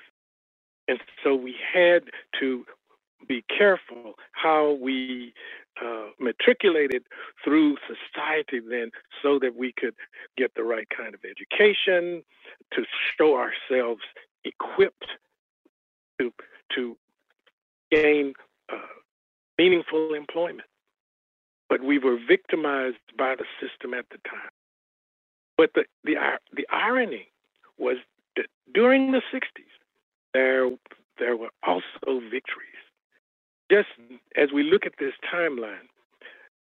And 0.88 1.00
so 1.24 1.34
we 1.34 1.54
had 1.72 2.04
to 2.40 2.64
be 3.26 3.44
careful 3.56 4.14
how 4.32 4.72
we 4.80 5.32
uh, 5.84 6.08
matriculated 6.18 7.02
through 7.42 7.76
society 7.86 8.60
then 8.60 8.90
so 9.22 9.38
that 9.38 9.56
we 9.56 9.72
could 9.72 9.94
get 10.36 10.52
the 10.54 10.62
right 10.62 10.88
kind 10.94 11.14
of 11.14 11.20
education, 11.24 12.22
to 12.72 12.84
show 13.16 13.36
ourselves 13.36 14.02
equipped 14.44 15.06
to, 16.20 16.32
to 16.74 16.96
gain 17.90 18.34
uh, 18.72 18.76
meaningful 19.58 20.14
employment. 20.14 20.68
But 21.68 21.82
we 21.82 21.98
were 21.98 22.18
victimized 22.28 22.96
by 23.16 23.36
the 23.36 23.44
system 23.60 23.94
at 23.94 24.06
the 24.10 24.18
time. 24.28 24.50
But 25.56 25.70
the, 25.74 25.84
the, 26.04 26.14
the 26.54 26.66
irony 26.70 27.28
was 27.78 27.96
that 28.36 28.46
during 28.74 29.12
the 29.12 29.22
60s, 29.32 29.42
there, 30.34 30.70
there 31.18 31.36
were 31.36 31.50
also 31.66 32.20
victories. 32.30 32.69
Just 33.70 33.88
as 34.36 34.48
we 34.52 34.64
look 34.64 34.84
at 34.84 34.94
this 34.98 35.12
timeline, 35.32 35.86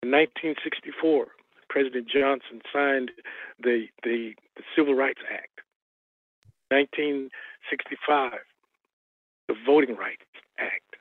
in 0.02 0.10
1964, 0.10 1.26
President 1.68 2.06
Johnson 2.06 2.60
signed 2.72 3.10
the, 3.62 3.86
the, 4.02 4.34
the 4.56 4.62
Civil 4.76 4.94
Rights 4.94 5.20
Act. 5.32 5.60
1965, 6.68 8.32
the 9.48 9.54
Voting 9.64 9.96
Rights 9.96 10.24
Act. 10.58 10.96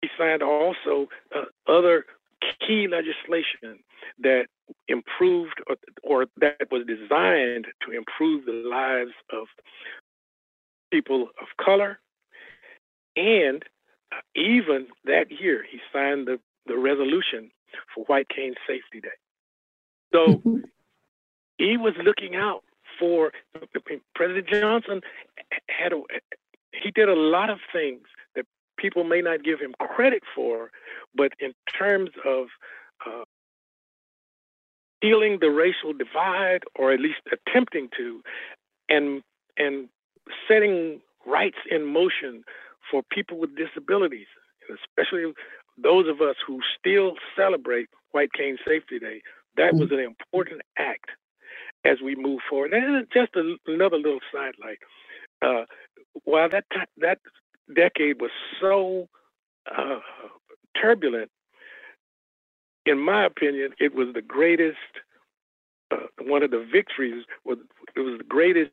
He 0.00 0.08
signed 0.18 0.42
also 0.42 1.08
uh, 1.34 1.44
other 1.70 2.04
key 2.66 2.88
legislation 2.88 3.78
that 4.18 4.46
improved 4.88 5.62
or, 5.68 5.76
or, 6.02 6.26
that 6.40 6.68
was 6.70 6.84
designed 6.86 7.66
to 7.86 7.92
improve 7.92 8.46
the 8.46 8.52
lives 8.68 9.12
of 9.32 9.46
people 10.92 11.28
of 11.40 11.64
color. 11.64 12.00
And 13.16 13.64
even 14.34 14.86
that 15.04 15.30
year, 15.30 15.64
he 15.68 15.78
signed 15.92 16.26
the, 16.26 16.38
the 16.66 16.76
resolution 16.76 17.50
for 17.94 18.04
White 18.04 18.28
Cane 18.28 18.54
Safety 18.66 19.00
Day. 19.00 19.08
So 20.12 20.42
he 21.58 21.76
was 21.76 21.94
looking 22.02 22.36
out 22.36 22.64
for 22.98 23.32
President 24.14 24.48
Johnson 24.48 25.00
had 25.68 25.92
a, 25.92 26.00
he 26.72 26.90
did 26.90 27.08
a 27.08 27.14
lot 27.14 27.50
of 27.50 27.58
things 27.72 28.02
that 28.36 28.46
people 28.76 29.04
may 29.04 29.20
not 29.20 29.42
give 29.42 29.60
him 29.60 29.74
credit 29.80 30.22
for, 30.34 30.70
but 31.14 31.32
in 31.40 31.52
terms 31.78 32.10
of 32.26 32.46
uh, 33.06 33.24
healing 35.00 35.38
the 35.40 35.50
racial 35.50 35.92
divide, 35.92 36.62
or 36.76 36.92
at 36.92 37.00
least 37.00 37.20
attempting 37.30 37.88
to, 37.96 38.22
and 38.88 39.22
and 39.56 39.88
setting 40.48 41.00
rights 41.26 41.58
in 41.70 41.84
motion 41.84 42.44
for 42.92 43.02
people 43.10 43.38
with 43.38 43.56
disabilities, 43.56 44.28
especially 44.70 45.32
those 45.82 46.06
of 46.08 46.20
us 46.20 46.36
who 46.46 46.60
still 46.78 47.14
celebrate 47.34 47.88
White 48.12 48.32
Cane 48.34 48.58
Safety 48.68 48.98
Day. 49.00 49.22
That 49.56 49.74
was 49.74 49.90
an 49.90 49.98
important 49.98 50.60
act 50.78 51.10
as 51.84 51.98
we 52.04 52.14
move 52.14 52.40
forward. 52.48 52.72
And 52.72 53.06
just 53.12 53.34
a, 53.34 53.56
another 53.66 53.96
little 53.96 54.20
sidelight. 54.32 54.78
Uh, 55.40 55.64
while 56.24 56.48
that 56.50 56.64
that 56.98 57.18
decade 57.74 58.20
was 58.20 58.30
so 58.60 59.08
uh, 59.76 59.98
turbulent, 60.80 61.30
in 62.86 62.98
my 62.98 63.24
opinion, 63.24 63.72
it 63.80 63.94
was 63.94 64.08
the 64.14 64.22
greatest. 64.22 64.76
Uh, 65.90 66.06
one 66.22 66.42
of 66.42 66.50
the 66.50 66.66
victories 66.70 67.24
was 67.44 67.58
it 67.96 68.00
was 68.00 68.18
the 68.18 68.24
greatest 68.24 68.70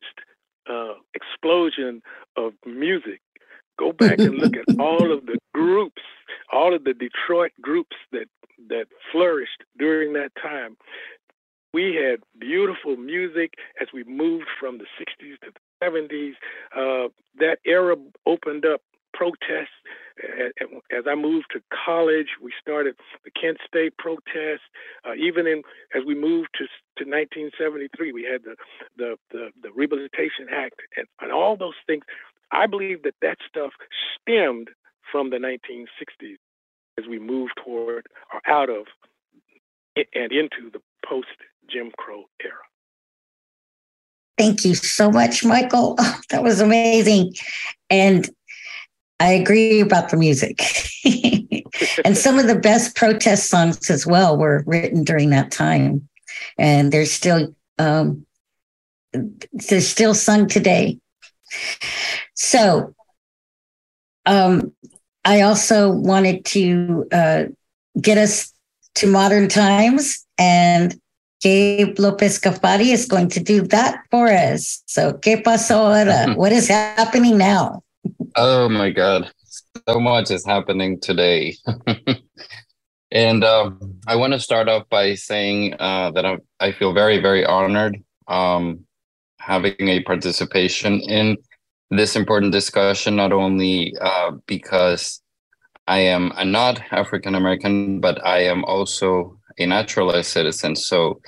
uh, 0.68 0.94
explosion 1.14 2.02
of 2.36 2.52
music. 2.64 3.20
Go 3.80 3.92
back 3.92 4.18
and 4.18 4.34
look 4.34 4.54
at 4.56 4.78
all 4.78 5.10
of 5.10 5.24
the 5.24 5.38
groups, 5.54 6.02
all 6.52 6.74
of 6.74 6.84
the 6.84 6.92
Detroit 6.92 7.52
groups 7.62 7.96
that 8.12 8.26
that 8.68 8.86
flourished 9.10 9.64
during 9.78 10.12
that 10.12 10.32
time. 10.40 10.76
We 11.72 11.94
had 11.94 12.20
beautiful 12.38 12.96
music 12.96 13.54
as 13.80 13.88
we 13.94 14.04
moved 14.04 14.48
from 14.58 14.78
the 14.78 14.84
60s 15.00 15.38
to 15.44 15.52
the 15.52 15.86
70s. 15.86 16.34
Uh, 16.76 17.08
that 17.38 17.58
era 17.64 17.96
opened 18.26 18.66
up 18.66 18.82
protests. 19.14 19.80
As 20.92 21.04
I 21.08 21.14
moved 21.14 21.46
to 21.52 21.62
college, 21.72 22.28
we 22.42 22.52
started 22.60 22.96
the 23.24 23.30
Kent 23.30 23.58
State 23.66 23.96
protest. 23.96 24.62
Uh, 25.06 25.14
even 25.14 25.46
in 25.46 25.62
as 25.94 26.04
we 26.06 26.14
moved 26.14 26.50
to 26.58 26.64
to 27.02 27.08
1973, 27.08 28.12
we 28.12 28.24
had 28.24 28.42
the 28.44 28.56
the 28.98 29.16
the, 29.30 29.50
the 29.62 29.70
Rehabilitation 29.74 30.52
Act 30.52 30.80
and, 30.98 31.06
and 31.22 31.32
all 31.32 31.56
those 31.56 31.80
things. 31.86 32.04
I 32.52 32.66
believe 32.66 33.02
that 33.02 33.14
that 33.22 33.38
stuff 33.48 33.72
stemmed 34.20 34.70
from 35.10 35.30
the 35.30 35.36
1960s 35.36 36.36
as 36.98 37.06
we 37.08 37.18
moved 37.18 37.52
toward 37.64 38.06
or 38.32 38.40
out 38.46 38.68
of 38.68 38.86
and 39.96 40.32
into 40.32 40.70
the 40.72 40.80
post 41.06 41.28
Jim 41.68 41.90
Crow 41.96 42.24
era. 42.42 42.54
Thank 44.38 44.64
you 44.64 44.74
so 44.74 45.10
much, 45.10 45.44
Michael. 45.44 45.96
Oh, 46.00 46.20
that 46.30 46.42
was 46.42 46.60
amazing. 46.60 47.34
And 47.90 48.28
I 49.18 49.32
agree 49.32 49.80
about 49.80 50.08
the 50.08 50.16
music. 50.16 50.62
and 52.04 52.16
some 52.16 52.38
of 52.38 52.46
the 52.46 52.58
best 52.58 52.96
protest 52.96 53.50
songs 53.50 53.90
as 53.90 54.06
well 54.06 54.38
were 54.38 54.64
written 54.66 55.04
during 55.04 55.30
that 55.30 55.50
time. 55.50 56.08
And 56.56 56.90
they're 56.90 57.04
still 57.04 57.54
um, 57.78 58.24
they're 59.12 59.80
still 59.80 60.14
sung 60.14 60.46
today. 60.46 60.98
So 62.34 62.94
um, 64.26 64.72
I 65.24 65.42
also 65.42 65.90
wanted 65.90 66.44
to 66.46 67.06
uh, 67.12 67.44
get 68.00 68.18
us 68.18 68.52
to 68.96 69.06
modern 69.06 69.48
times 69.48 70.26
and 70.38 70.98
Gabe 71.42 71.98
Lopez 71.98 72.38
Cafari 72.38 72.90
is 72.90 73.06
going 73.06 73.28
to 73.28 73.40
do 73.40 73.62
that 73.68 74.02
for 74.10 74.28
us. 74.28 74.82
So, 74.86 75.14
¿qué 75.14 75.42
pasó 75.42 75.76
ahora? 75.76 76.34
what 76.36 76.52
is 76.52 76.68
happening 76.68 77.38
now? 77.38 77.82
oh 78.36 78.68
my 78.68 78.90
God. 78.90 79.30
So 79.88 80.00
much 80.00 80.30
is 80.30 80.44
happening 80.44 81.00
today. 81.00 81.56
and 83.10 83.44
um, 83.44 84.00
I 84.06 84.16
want 84.16 84.32
to 84.34 84.40
start 84.40 84.68
off 84.68 84.88
by 84.88 85.14
saying 85.14 85.74
uh, 85.78 86.10
that 86.12 86.24
I, 86.24 86.38
I 86.60 86.72
feel 86.72 86.92
very, 86.92 87.18
very 87.18 87.44
honored 87.44 88.02
um, 88.28 88.84
having 89.40 89.88
a 89.88 90.02
participation 90.02 91.00
in 91.00 91.36
this 91.90 92.14
important 92.14 92.52
discussion, 92.52 93.16
not 93.16 93.32
only 93.32 93.94
uh, 94.00 94.32
because 94.46 95.20
I 95.88 95.98
am 96.00 96.32
a 96.36 96.44
not 96.44 96.80
African 96.92 97.34
American, 97.34 98.00
but 98.00 98.24
I 98.24 98.44
am 98.44 98.64
also 98.64 99.38
a 99.58 99.66
naturalized 99.66 100.30
citizen. 100.30 100.76
So 100.76 101.20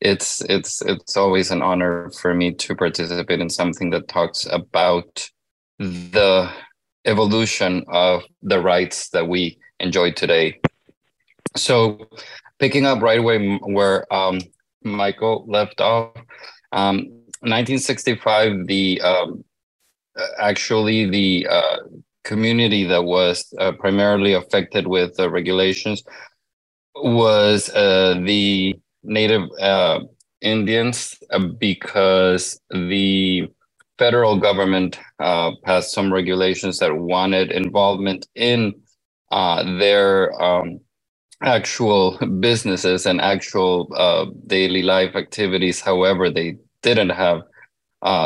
it's 0.00 0.42
it's 0.48 0.82
it's 0.82 1.16
always 1.16 1.50
an 1.50 1.62
honor 1.62 2.10
for 2.10 2.34
me 2.34 2.52
to 2.52 2.74
participate 2.74 3.40
in 3.40 3.50
something 3.50 3.90
that 3.90 4.08
talks 4.08 4.46
about 4.50 5.28
the 5.78 6.50
evolution 7.04 7.84
of 7.88 8.22
the 8.42 8.60
rights 8.60 9.10
that 9.10 9.28
we 9.28 9.58
enjoy 9.80 10.12
today. 10.12 10.60
So 11.56 12.08
picking 12.58 12.86
up 12.86 13.02
right 13.02 13.18
away 13.18 13.58
where 13.58 14.12
um, 14.12 14.40
Michael 14.82 15.44
left 15.48 15.80
off, 15.80 16.16
um, 16.72 17.15
1965, 17.42 18.66
the 18.66 19.00
um, 19.02 19.44
actually 20.40 21.10
the 21.10 21.46
uh, 21.50 21.76
community 22.24 22.84
that 22.84 23.04
was 23.04 23.52
uh, 23.60 23.72
primarily 23.72 24.34
affected 24.34 24.86
with 24.88 25.14
the 25.16 25.30
regulations 25.30 26.02
was 26.96 27.70
uh, 27.70 28.20
the 28.24 28.74
native 29.02 29.48
uh, 29.60 30.00
Indians 30.40 31.18
uh, 31.30 31.38
because 31.60 32.60
the 32.70 33.48
federal 33.98 34.38
government 34.38 34.98
uh, 35.20 35.52
passed 35.64 35.92
some 35.92 36.12
regulations 36.12 36.78
that 36.80 36.94
wanted 36.96 37.52
involvement 37.52 38.26
in 38.34 38.74
uh, 39.30 39.62
their 39.78 40.40
um, 40.42 40.80
actual 41.42 42.18
businesses 42.40 43.06
and 43.06 43.20
actual 43.20 43.88
uh, 43.96 44.26
daily 44.46 44.82
life 44.82 45.16
activities. 45.16 45.80
However, 45.80 46.30
they 46.30 46.56
didn't 46.86 47.10
have 47.10 47.42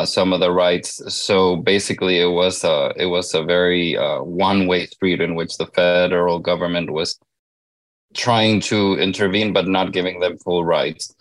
some 0.07 0.33
of 0.33 0.39
the 0.39 0.51
rights. 0.51 1.01
So 1.13 1.57
basically, 1.57 2.19
it 2.19 2.31
was 2.41 2.63
a, 2.63 2.93
it 2.95 3.07
was 3.07 3.33
a 3.33 3.43
very 3.43 3.95
one 4.21 4.67
way 4.67 4.85
street 4.85 5.21
in 5.21 5.35
which 5.35 5.57
the 5.57 5.67
federal 5.67 6.39
government 6.39 6.91
was 6.91 7.19
trying 8.15 8.59
to 8.59 8.97
intervene 8.99 9.53
but 9.53 9.67
not 9.67 9.93
giving 9.93 10.19
them 10.19 10.37
full 10.39 10.65
rights. 10.65 11.13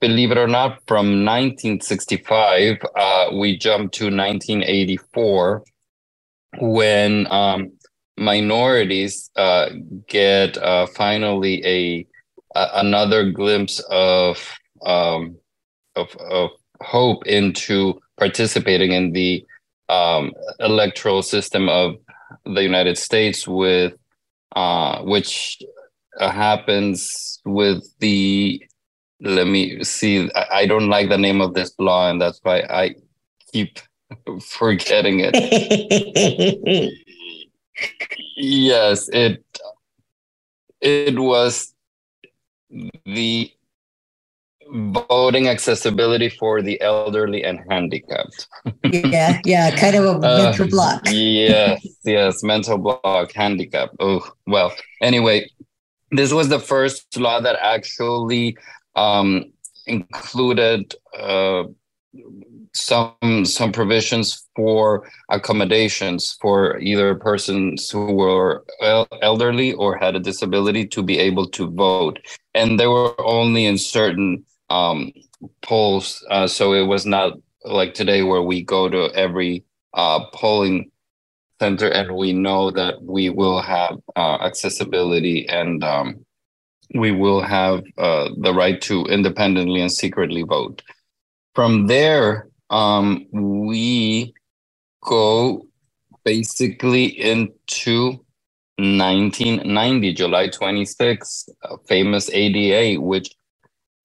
Believe 0.00 0.30
it 0.30 0.38
or 0.38 0.48
not, 0.48 0.80
from 0.86 1.24
1965, 1.26 2.78
uh, 2.96 3.26
we 3.34 3.56
jumped 3.58 3.94
to 3.96 4.04
1984 4.04 5.62
when 6.58 7.30
um, 7.30 7.72
minorities 8.16 9.30
uh, 9.36 9.68
get 10.08 10.56
uh, 10.56 10.86
finally 10.86 11.62
a, 11.66 12.06
a, 12.58 12.68
another 12.76 13.30
glimpse 13.30 13.80
of, 13.90 14.38
um, 14.86 15.36
of, 15.96 16.16
of 16.16 16.50
hope 16.82 17.26
into 17.26 18.00
participating 18.18 18.92
in 18.92 19.12
the 19.12 19.44
um, 19.88 20.32
electoral 20.60 21.22
system 21.22 21.68
of 21.68 21.96
the 22.44 22.62
United 22.62 22.96
States 22.96 23.46
with 23.46 23.94
uh, 24.56 25.02
which 25.02 25.58
uh, 26.18 26.30
happens 26.30 27.40
with 27.44 27.82
the 27.98 28.62
let 29.20 29.46
me 29.46 29.84
see 29.84 30.30
i 30.50 30.64
don't 30.66 30.88
like 30.88 31.08
the 31.08 31.18
name 31.18 31.40
of 31.40 31.52
this 31.54 31.72
law 31.78 32.10
and 32.10 32.20
that's 32.20 32.40
why 32.42 32.60
i 32.70 32.94
keep 33.52 33.78
forgetting 34.40 35.20
it. 35.22 35.34
Yes 38.36 39.08
it 39.10 39.44
it 40.80 41.18
was 41.18 41.74
the 43.04 43.52
voting 44.72 45.48
accessibility 45.48 46.28
for 46.28 46.62
the 46.62 46.80
elderly 46.80 47.44
and 47.44 47.60
handicapped. 47.70 48.46
Yeah 48.84 49.40
yeah 49.44 49.74
kind 49.76 49.96
of 49.96 50.04
a 50.04 50.10
uh, 50.26 50.42
mental 50.44 50.68
block. 50.68 51.02
yes 51.06 51.86
yes 52.04 52.42
mental 52.42 52.78
block 52.78 53.32
handicap. 53.32 53.90
Oh 54.00 54.26
well 54.46 54.72
anyway 55.02 55.46
this 56.10 56.32
was 56.32 56.48
the 56.48 56.58
first 56.58 57.16
law 57.16 57.40
that 57.40 57.56
actually 57.60 58.56
um, 58.96 59.52
included 59.86 60.94
uh, 61.18 61.64
some 62.72 63.44
some 63.44 63.72
provisions 63.72 64.46
for 64.56 65.08
accommodations 65.30 66.36
for 66.40 66.78
either 66.78 67.14
persons 67.14 67.90
who 67.90 68.12
were 68.12 68.64
elderly 69.22 69.72
or 69.74 69.96
had 69.96 70.16
a 70.16 70.20
disability 70.20 70.86
to 70.86 71.02
be 71.02 71.18
able 71.18 71.46
to 71.48 71.70
vote, 71.70 72.18
and 72.54 72.78
they 72.78 72.86
were 72.86 73.14
only 73.20 73.66
in 73.66 73.78
certain 73.78 74.44
um, 74.70 75.12
polls. 75.62 76.24
Uh, 76.30 76.46
so 76.46 76.72
it 76.72 76.86
was 76.86 77.04
not 77.06 77.34
like 77.64 77.94
today 77.94 78.22
where 78.22 78.42
we 78.42 78.62
go 78.62 78.88
to 78.88 79.10
every 79.14 79.64
uh, 79.94 80.20
polling 80.32 80.90
center 81.60 81.88
and 81.88 82.16
we 82.16 82.32
know 82.32 82.70
that 82.70 83.02
we 83.02 83.28
will 83.28 83.60
have 83.60 83.98
uh, 84.16 84.38
accessibility 84.40 85.46
and 85.48 85.84
um, 85.84 86.24
we 86.94 87.12
will 87.12 87.42
have 87.42 87.82
uh, 87.98 88.30
the 88.38 88.52
right 88.54 88.80
to 88.80 89.04
independently 89.06 89.80
and 89.80 89.92
secretly 89.92 90.42
vote. 90.42 90.82
From 91.54 91.86
there, 91.86 92.48
um, 92.70 93.26
we 93.32 94.32
go 95.02 95.66
basically 96.24 97.04
into 97.04 98.24
1990, 98.78 100.14
July 100.14 100.48
26, 100.48 101.48
famous 101.86 102.30
ADA, 102.30 103.00
which 103.00 103.30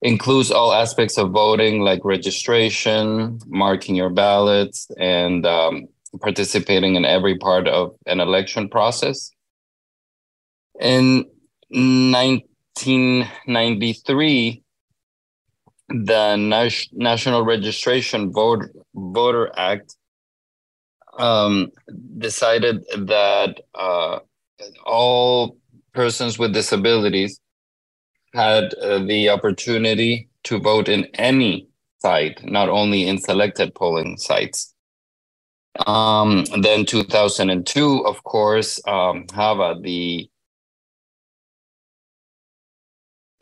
includes 0.02 0.50
all 0.50 0.72
aspects 0.72 1.16
of 1.18 1.30
voting 1.30 1.80
like 1.80 2.04
registration, 2.04 3.38
marking 3.46 3.94
your 3.94 4.10
ballots, 4.10 4.88
and 4.98 5.46
um, 5.46 5.86
participating 6.20 6.96
in 6.96 7.04
every 7.04 7.38
part 7.38 7.68
of 7.68 7.94
an 8.06 8.18
election 8.20 8.68
process. 8.68 9.30
In 10.80 11.24
1993, 11.70 14.62
the 15.88 16.36
Nas- 16.36 16.88
National 16.92 17.42
Registration 17.42 18.32
Vote- 18.32 18.68
Voter 18.94 19.50
Act 19.56 19.96
um, 21.18 21.70
decided 22.18 22.84
that 22.96 23.60
uh, 23.74 24.18
all 24.84 25.56
persons 25.94 26.38
with 26.38 26.52
disabilities 26.52 27.40
had 28.36 28.74
uh, 28.74 28.98
the 28.98 29.30
opportunity 29.30 30.28
to 30.44 30.58
vote 30.60 30.88
in 30.88 31.06
any 31.14 31.68
site, 31.98 32.44
not 32.44 32.68
only 32.68 33.08
in 33.08 33.18
selected 33.18 33.74
polling 33.74 34.16
sites. 34.18 34.74
Um, 35.86 36.44
then 36.60 36.84
2002, 36.84 38.06
of 38.06 38.22
course, 38.24 38.80
um, 38.86 39.26
HAVA, 39.34 39.80
the 39.80 40.30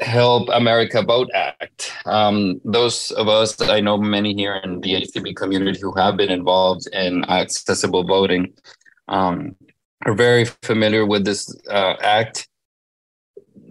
Help 0.01 0.49
America 0.53 1.03
Vote 1.03 1.31
Act. 1.35 1.93
Um, 2.07 2.61
those 2.65 3.11
of 3.13 3.29
us, 3.29 3.61
I 3.61 3.81
know 3.81 3.99
many 3.99 4.35
here 4.35 4.57
in 4.65 4.81
the 4.81 4.95
ACB 4.95 5.37
community 5.37 5.81
who 5.81 5.95
have 5.95 6.17
been 6.17 6.31
involved 6.31 6.87
in 6.93 7.25
accessible 7.25 8.05
voting, 8.05 8.53
um, 9.09 9.55
are 10.07 10.15
very 10.15 10.45
familiar 10.63 11.07
with 11.07 11.25
this 11.25 11.55
uh, 11.69 11.95
act 12.01 12.49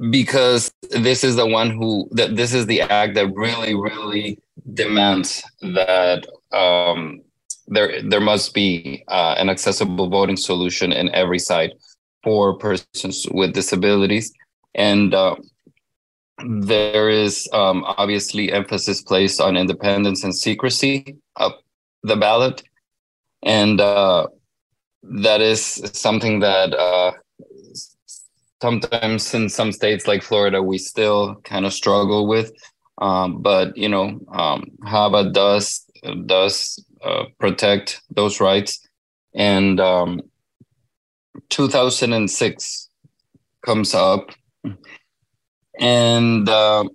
because 0.09 0.71
this 0.91 1.23
is 1.23 1.35
the 1.35 1.45
one 1.45 1.71
who 1.71 2.07
that 2.11 2.35
this 2.35 2.53
is 2.53 2.65
the 2.65 2.81
act 2.81 3.15
that 3.15 3.33
really, 3.35 3.75
really 3.75 4.39
demands 4.73 5.43
that 5.61 6.25
um, 6.51 7.21
there 7.67 8.01
there 8.01 8.21
must 8.21 8.53
be 8.53 9.03
uh, 9.07 9.35
an 9.37 9.49
accessible 9.49 10.09
voting 10.09 10.37
solution 10.37 10.91
in 10.91 11.13
every 11.13 11.39
site 11.39 11.73
for 12.23 12.57
persons 12.57 13.25
with 13.31 13.53
disabilities 13.53 14.33
and. 14.75 15.13
Uh, 15.13 15.35
there 16.45 17.09
is 17.09 17.47
um, 17.53 17.83
obviously 17.85 18.51
emphasis 18.51 19.01
placed 19.01 19.39
on 19.39 19.55
independence 19.55 20.23
and 20.23 20.35
secrecy 20.35 21.15
of 21.35 21.53
the 22.01 22.15
ballot. 22.15 22.63
And 23.43 23.79
uh, 23.79 24.27
that 25.03 25.41
is 25.41 25.61
something 25.93 26.39
that 26.39 26.73
uh, 26.73 27.11
sometimes 28.63 29.33
in 29.33 29.49
some 29.49 29.73
states 29.73 30.07
like 30.07 30.23
Florida, 30.23 30.63
we 30.63 30.77
still 30.77 31.35
kind 31.43 31.65
of 31.65 31.73
struggle 31.73 32.27
with. 32.27 32.49
Um, 32.97 33.41
but, 33.41 33.75
you 33.75 33.89
know, 33.89 34.21
um, 34.31 34.71
HAVA 34.85 35.31
does, 35.33 35.85
does 36.25 36.81
uh, 37.03 37.25
protect 37.39 38.01
those 38.09 38.39
rights. 38.39 38.79
And 39.35 39.81
um, 39.81 40.21
2006 41.49 42.89
comes 43.65 43.93
up 43.93 44.31
and 45.77 46.47
uh, 46.47 46.85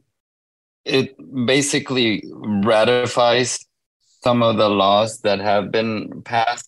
it 0.87 1.17
basically 1.45 2.25
ratifies 2.65 3.59
some 4.23 4.43
of 4.43 4.57
the 4.57 4.71
laws 4.71 5.21
that 5.21 5.39
have 5.39 5.71
been 5.71 6.23
passed 6.23 6.68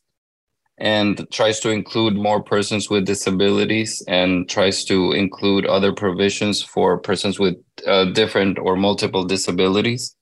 and 0.81 1.31
tries 1.31 1.61
to 1.61 1.69
include 1.69 2.17
more 2.17 2.43
persons 2.43 2.89
with 2.89 3.05
disabilities 3.05 4.03
and 4.09 4.49
tries 4.49 4.83
to 4.87 5.13
include 5.13 5.67
other 5.67 5.93
provisions 5.93 6.63
for 6.63 6.99
persons 6.99 7.39
with 7.39 7.57
uh, 7.87 8.07
different 8.07 8.59
or 8.59 8.77
multiple 8.77 9.25
disabilities. 9.25 10.17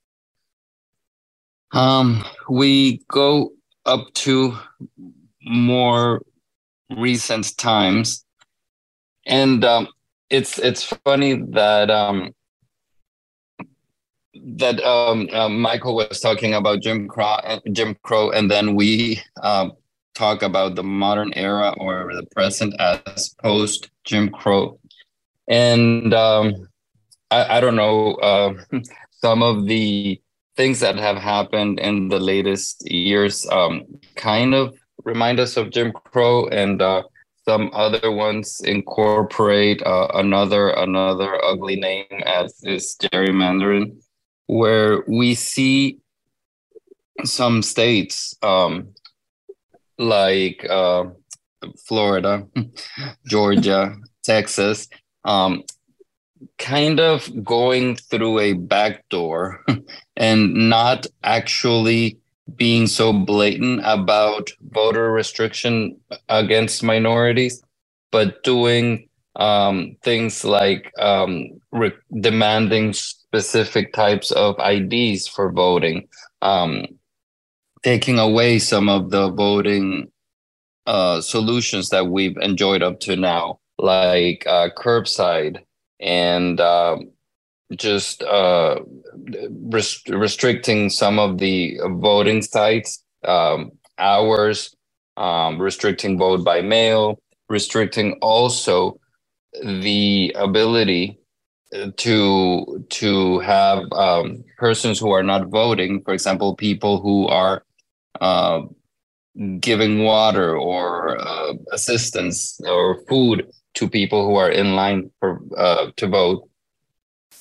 Um, 1.71 2.25
we 2.49 3.01
go 3.07 3.53
up 3.85 4.13
to 4.15 4.57
more 5.43 6.21
recent 6.89 7.57
times, 7.57 8.25
and 9.25 9.63
um, 9.63 9.87
it's 10.29 10.57
it's 10.57 10.83
funny 11.05 11.35
that 11.51 11.89
um 11.89 12.33
that 14.33 14.81
um, 14.83 15.29
uh, 15.31 15.49
Michael 15.49 15.95
was 15.95 16.19
talking 16.19 16.53
about 16.53 16.81
Jim 16.81 17.07
Crow, 17.07 17.37
Jim 17.71 17.95
Crow, 18.03 18.31
and 18.31 18.49
then 18.49 18.75
we 18.75 19.21
um, 19.43 19.73
talk 20.19 20.43
about 20.43 20.75
the 20.75 20.83
modern 20.83 21.31
era 21.33 21.73
or 21.77 22.13
the 22.13 22.25
present 22.35 22.75
as 22.79 23.33
post 23.41 23.89
Jim 24.03 24.29
Crow, 24.29 24.77
and 25.47 26.13
um, 26.13 26.67
I, 27.31 27.57
I 27.57 27.59
don't 27.61 27.77
know 27.77 28.15
uh, 28.15 28.53
some 29.11 29.41
of 29.41 29.65
the 29.65 30.21
things 30.57 30.81
that 30.81 30.97
have 30.97 31.17
happened 31.17 31.79
in 31.79 32.09
the 32.09 32.19
latest 32.19 32.91
years 32.91 33.47
um, 33.49 33.85
kind 34.15 34.53
of 34.53 34.75
remind 35.05 35.39
us 35.39 35.57
of 35.57 35.71
Jim 35.71 35.91
Crow 35.91 36.47
and. 36.47 36.81
Uh, 36.81 37.03
some 37.47 37.71
other 37.73 38.11
ones 38.11 38.61
incorporate 38.63 39.81
uh, 39.81 40.07
another 40.13 40.69
another 40.69 41.43
ugly 41.43 41.77
name 41.77 42.05
as 42.23 42.53
is 42.63 42.95
gerrymandering, 43.01 43.97
where 44.45 45.03
we 45.07 45.33
see 45.33 45.97
some 47.25 47.63
states 47.63 48.35
um, 48.43 48.93
like 49.99 50.65
uh, 50.69 51.05
Florida, 51.87 52.47
Georgia, 53.27 53.95
Texas, 54.23 54.89
um, 55.25 55.63
kind 56.59 56.99
of 56.99 57.29
going 57.43 57.97
through 57.97 58.39
a 58.39 58.53
back 58.53 59.07
door 59.09 59.63
and 60.17 60.53
not 60.69 61.07
actually 61.23 62.19
being 62.57 62.87
so 62.87 63.13
blatant 63.13 63.81
about 63.85 64.49
voter 64.71 65.11
restriction 65.11 65.97
against 66.29 66.83
minorities, 66.83 67.63
but 68.11 68.43
doing 68.43 69.09
um, 69.37 69.97
things 70.03 70.45
like 70.45 70.91
um, 70.99 71.49
re- 71.71 71.93
demanding 72.21 72.93
specific 72.93 73.93
types 73.93 74.31
of 74.31 74.55
IDs 74.59 75.27
for 75.27 75.51
voting, 75.51 76.07
um, 76.43 76.85
taking 77.83 78.19
away 78.19 78.59
some 78.59 78.89
of 78.89 79.11
the 79.11 79.31
voting 79.31 80.11
uh, 80.85 81.21
solutions 81.21 81.89
that 81.89 82.07
we've 82.07 82.37
enjoyed 82.37 82.83
up 82.83 82.99
to 83.01 83.15
now, 83.15 83.59
like 83.77 84.45
uh, 84.47 84.69
curbside 84.77 85.59
and 85.99 86.59
uh, 86.59 86.97
just 87.75 88.23
uh, 88.23 88.79
rest- 89.51 90.09
restricting 90.09 90.89
some 90.89 91.19
of 91.19 91.37
the 91.39 91.79
voting 91.85 92.41
sites 92.41 93.03
um, 93.25 93.71
hours, 93.99 94.75
um, 95.17 95.61
restricting 95.61 96.17
vote 96.17 96.45
by 96.45 96.61
mail, 96.61 97.19
restricting 97.49 98.13
also 98.21 98.99
the 99.63 100.33
ability 100.37 101.19
to 101.97 102.85
to 102.89 103.39
have 103.39 103.83
um, 103.93 104.43
persons 104.57 104.99
who 104.99 105.11
are 105.11 105.23
not 105.23 105.47
voting, 105.49 106.01
for 106.03 106.13
example, 106.13 106.55
people 106.55 107.01
who 107.01 107.27
are 107.27 107.63
uh, 108.19 108.61
giving 109.59 110.03
water 110.03 110.57
or 110.57 111.19
uh, 111.19 111.53
assistance 111.71 112.59
or 112.65 113.01
food 113.07 113.47
to 113.75 113.89
people 113.89 114.25
who 114.25 114.35
are 114.35 114.49
in 114.49 114.75
line 114.75 115.11
for 115.19 115.39
uh, 115.57 115.91
to 115.97 116.07
vote. 116.07 116.49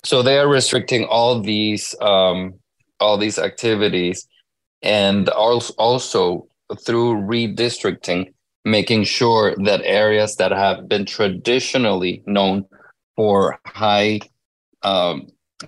So 0.05 0.23
they 0.23 0.39
are 0.39 0.49
restricting 0.49 1.05
all 1.05 1.41
these 1.41 1.95
um, 2.01 2.55
all 3.01 3.17
these 3.17 3.39
activities 3.39 4.29
and 4.83 5.29
also 5.29 6.47
through 6.85 7.15
redistricting 7.15 8.33
making 8.65 9.05
sure 9.05 9.55
that 9.65 9.81
areas 9.85 10.37
that 10.37 10.53
have 10.53 10.89
been 10.89 11.07
traditionally 11.07 12.23
known 12.27 12.65
for 13.17 13.59
high 13.67 14.21
um, 14.83 15.27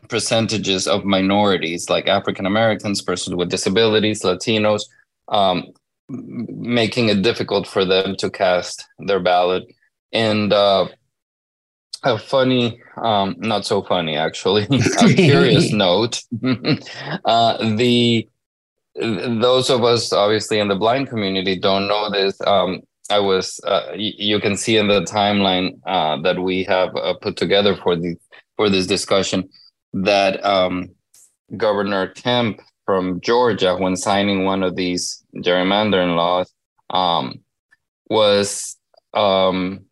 percentages 0.09 0.87
of 0.87 1.05
minorities 1.05 1.91
like 1.91 2.07
African 2.07 2.47
Americans, 2.47 3.03
persons 3.03 3.35
with 3.35 3.51
disabilities, 3.51 4.23
Latinos, 4.23 4.83
um, 5.31 5.65
making 6.09 7.09
it 7.09 7.23
difficult 7.23 7.67
for 7.67 7.85
them 7.85 8.17
to 8.17 8.31
cast 8.31 8.85
their 8.99 9.21
ballot. 9.21 9.65
And 10.13 10.53
uh, 10.53 10.89
a 12.03 12.19
funny, 12.19 12.81
um, 13.03 13.37
not 13.39 13.65
so 13.65 13.83
funny 13.83 14.17
actually, 14.17 14.65
a 15.01 15.15
curious 15.15 15.73
note: 15.73 16.23
uh, 17.25 17.77
the 17.77 18.29
those 18.97 19.71
of 19.71 19.85
us 19.85 20.13
obviously 20.13 20.59
in 20.59 20.69
the 20.69 20.75
blind 20.75 21.09
community 21.09 21.59
don't 21.59 21.87
know 21.89 22.11
this. 22.11 22.39
Um, 22.47 22.81
I 23.11 23.19
was, 23.19 23.61
uh, 23.67 23.87
y- 23.93 24.15
you 24.19 24.39
can 24.41 24.57
see 24.57 24.77
in 24.77 24.87
the 24.89 25.01
timeline 25.01 25.81
uh, 25.87 26.21
that 26.23 26.41
we 26.41 26.65
have 26.65 26.95
uh, 26.95 27.15
put 27.21 27.37
together 27.37 27.77
for 27.77 27.97
the 27.97 28.17
for 28.57 28.69
this 28.69 28.87
discussion 28.87 29.49
that 29.93 30.45
um, 30.45 30.91
Governor 31.57 32.09
Kemp 32.09 32.61
from 32.91 33.21
Georgia, 33.21 33.77
when 33.77 33.95
signing 33.95 34.45
one 34.45 34.65
of 34.65 34.75
these 34.75 35.23
gerrymandering 35.37 36.17
laws, 36.17 36.53
um, 36.91 37.39
was 38.09 38.77
um, 39.15 39.85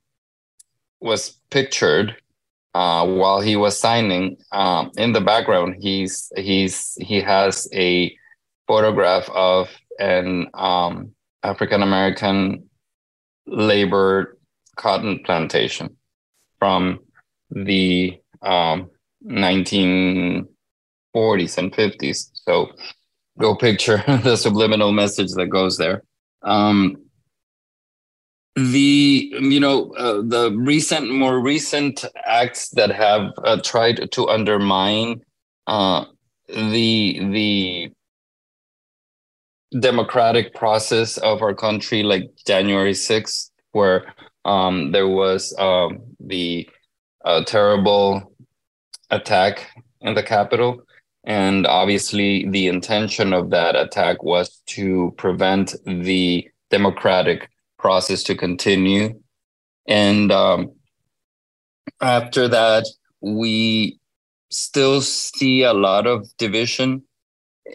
was 0.98 1.38
pictured 1.48 2.16
uh, 2.74 3.06
while 3.06 3.40
he 3.40 3.54
was 3.54 3.78
signing. 3.78 4.36
Um, 4.50 4.90
in 4.96 5.12
the 5.12 5.20
background, 5.20 5.76
he's 5.78 6.32
he's 6.36 6.98
he 7.00 7.20
has 7.20 7.68
a 7.72 8.12
photograph 8.66 9.30
of 9.30 9.70
an 10.00 10.48
um, 10.54 11.12
African 11.44 11.84
American 11.84 12.68
labor 13.46 14.36
cotton 14.74 15.20
plantation 15.24 15.96
from 16.58 16.98
the 17.52 18.20
um, 18.42 18.90
1940s 19.24 20.48
and 21.58 21.72
50s. 21.72 22.30
So 22.48 22.72
go 23.38 23.54
picture 23.54 24.02
the 24.24 24.36
subliminal 24.36 24.90
message 24.90 25.32
that 25.34 25.48
goes 25.48 25.76
there. 25.76 26.02
Um, 26.42 26.96
the 28.56 29.30
you 29.38 29.60
know 29.60 29.92
uh, 29.92 30.22
the 30.22 30.56
recent 30.56 31.12
more 31.12 31.40
recent 31.40 32.06
acts 32.24 32.70
that 32.70 32.90
have 32.90 33.32
uh, 33.44 33.60
tried 33.62 34.10
to 34.12 34.28
undermine 34.28 35.20
uh, 35.66 36.06
the 36.48 37.20
the 37.30 37.92
democratic 39.78 40.54
process 40.54 41.18
of 41.18 41.42
our 41.42 41.54
country 41.54 42.02
like 42.02 42.24
january 42.46 42.94
6th 42.94 43.50
where 43.72 44.14
um, 44.46 44.92
there 44.92 45.06
was 45.06 45.54
um, 45.58 46.00
the 46.18 46.66
uh, 47.24 47.44
terrible 47.44 48.32
attack 49.10 49.70
in 50.00 50.14
the 50.14 50.22
Capitol. 50.22 50.82
And 51.28 51.66
obviously, 51.66 52.48
the 52.48 52.68
intention 52.68 53.34
of 53.34 53.50
that 53.50 53.76
attack 53.76 54.22
was 54.22 54.62
to 54.68 55.14
prevent 55.18 55.74
the 55.84 56.48
democratic 56.70 57.50
process 57.78 58.22
to 58.24 58.34
continue. 58.34 59.20
And 59.86 60.32
um, 60.32 60.72
after 62.00 62.48
that, 62.48 62.86
we 63.20 64.00
still 64.48 65.02
see 65.02 65.64
a 65.64 65.74
lot 65.74 66.06
of 66.06 66.26
division 66.38 67.02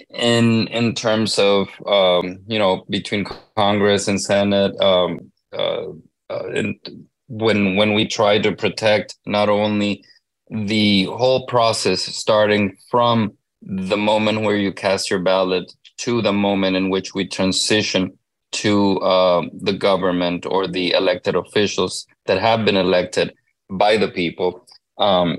in 0.09 0.67
in 0.69 0.95
terms 0.95 1.37
of 1.37 1.67
um, 1.85 2.39
you 2.47 2.57
know 2.57 2.85
between 2.89 3.23
Congress 3.55 4.07
and 4.07 4.19
Senate. 4.19 4.75
Um, 4.81 5.31
uh, 5.55 5.89
uh, 6.31 6.47
in, 6.55 6.79
when 7.27 7.75
when 7.75 7.93
we 7.93 8.07
try 8.07 8.39
to 8.39 8.51
protect 8.55 9.15
not 9.27 9.47
only 9.47 10.03
the 10.49 11.03
whole 11.05 11.45
process 11.45 12.01
starting 12.01 12.75
from 12.89 13.37
the 13.65 13.97
moment 13.97 14.41
where 14.41 14.57
you 14.57 14.71
cast 14.71 15.09
your 15.09 15.19
ballot 15.19 15.71
to 15.97 16.21
the 16.21 16.33
moment 16.33 16.75
in 16.75 16.89
which 16.89 17.13
we 17.13 17.27
transition 17.27 18.17
to 18.51 18.99
uh, 18.99 19.41
the 19.61 19.73
government 19.73 20.45
or 20.45 20.67
the 20.67 20.91
elected 20.91 21.35
officials 21.35 22.05
that 22.25 22.39
have 22.39 22.65
been 22.65 22.77
elected 22.77 23.33
by 23.69 23.97
the 23.97 24.09
people 24.09 24.67
um, 24.97 25.37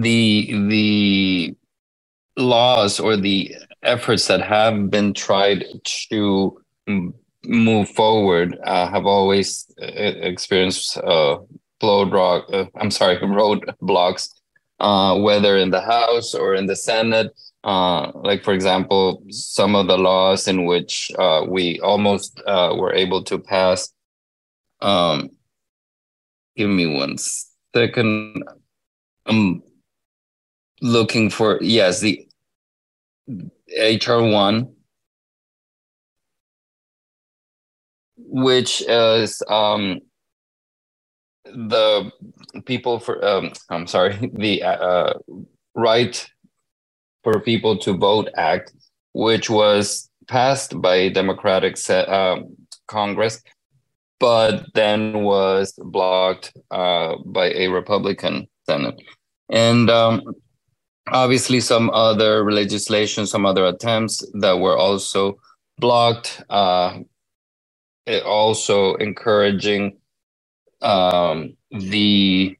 the 0.00 0.50
the 0.68 1.54
laws 2.36 2.98
or 2.98 3.16
the 3.16 3.54
efforts 3.82 4.26
that 4.28 4.40
have 4.40 4.90
been 4.90 5.12
tried 5.12 5.64
to 5.84 6.58
move 7.44 7.88
forward 7.90 8.58
uh, 8.64 8.88
have 8.88 9.06
always 9.06 9.70
uh, 9.80 9.86
experienced 9.86 10.96
uh, 10.98 11.38
rock, 11.82 12.46
uh, 12.52 12.66
I'm 12.76 12.90
sorry, 12.90 13.18
road 13.26 13.74
blocks, 13.80 14.30
uh, 14.82 15.16
whether 15.16 15.56
in 15.56 15.70
the 15.70 15.80
House 15.80 16.34
or 16.34 16.54
in 16.54 16.66
the 16.66 16.76
Senate. 16.76 17.32
Uh, 17.64 18.10
like 18.16 18.42
for 18.42 18.52
example, 18.52 19.22
some 19.30 19.76
of 19.76 19.86
the 19.86 19.96
laws 19.96 20.48
in 20.48 20.64
which 20.64 21.10
uh, 21.18 21.46
we 21.48 21.78
almost 21.80 22.42
uh, 22.46 22.74
were 22.76 22.92
able 22.92 23.22
to 23.22 23.38
pass. 23.38 23.94
Um, 24.80 25.30
give 26.56 26.68
me 26.68 26.98
one 26.98 27.16
second. 27.72 28.42
I'm 29.26 29.62
looking 30.80 31.30
for 31.30 31.62
yes 31.62 32.00
the 32.00 32.26
HR 33.78 34.20
one, 34.20 34.74
which 38.18 38.82
is 38.88 39.40
um, 39.48 40.00
the 41.44 42.10
people 42.64 42.98
for 42.98 43.24
um, 43.24 43.52
I'm 43.70 43.86
sorry, 43.86 44.30
the 44.34 44.62
uh, 44.62 45.14
right 45.74 46.26
for 47.22 47.40
people 47.40 47.78
to 47.78 47.96
vote 47.96 48.28
act, 48.36 48.72
which 49.12 49.48
was 49.48 50.10
passed 50.28 50.80
by 50.80 51.08
Democratic 51.08 51.76
um, 52.08 52.56
Congress, 52.88 53.42
but 54.18 54.66
then 54.74 55.22
was 55.22 55.72
blocked 55.78 56.52
uh, 56.70 57.16
by 57.26 57.50
a 57.52 57.68
Republican 57.68 58.48
Senate, 58.66 59.00
and 59.50 59.90
um, 59.90 60.22
obviously 61.08 61.60
some 61.60 61.90
other 61.90 62.50
legislation, 62.50 63.26
some 63.26 63.46
other 63.46 63.66
attempts 63.66 64.24
that 64.34 64.58
were 64.58 64.76
also 64.76 65.38
blocked. 65.78 66.42
Uh, 66.50 67.00
also 68.24 68.94
encouraging 68.96 69.96
um, 70.80 71.56
the 71.72 72.56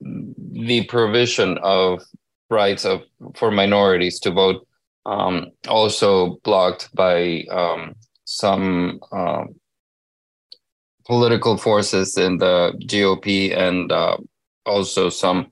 the 0.00 0.84
provision 0.84 1.58
of 1.62 2.02
rights 2.50 2.84
of 2.84 3.02
for 3.34 3.50
minorities 3.50 4.20
to 4.20 4.30
vote 4.30 4.66
um, 5.06 5.50
also 5.68 6.38
blocked 6.44 6.94
by 6.94 7.44
um, 7.50 7.94
some 8.24 9.00
um, 9.10 9.54
political 11.06 11.56
forces 11.56 12.16
in 12.16 12.38
the 12.38 12.72
GOP 12.86 13.56
and 13.56 13.90
uh, 13.90 14.16
also 14.64 15.08
some 15.08 15.50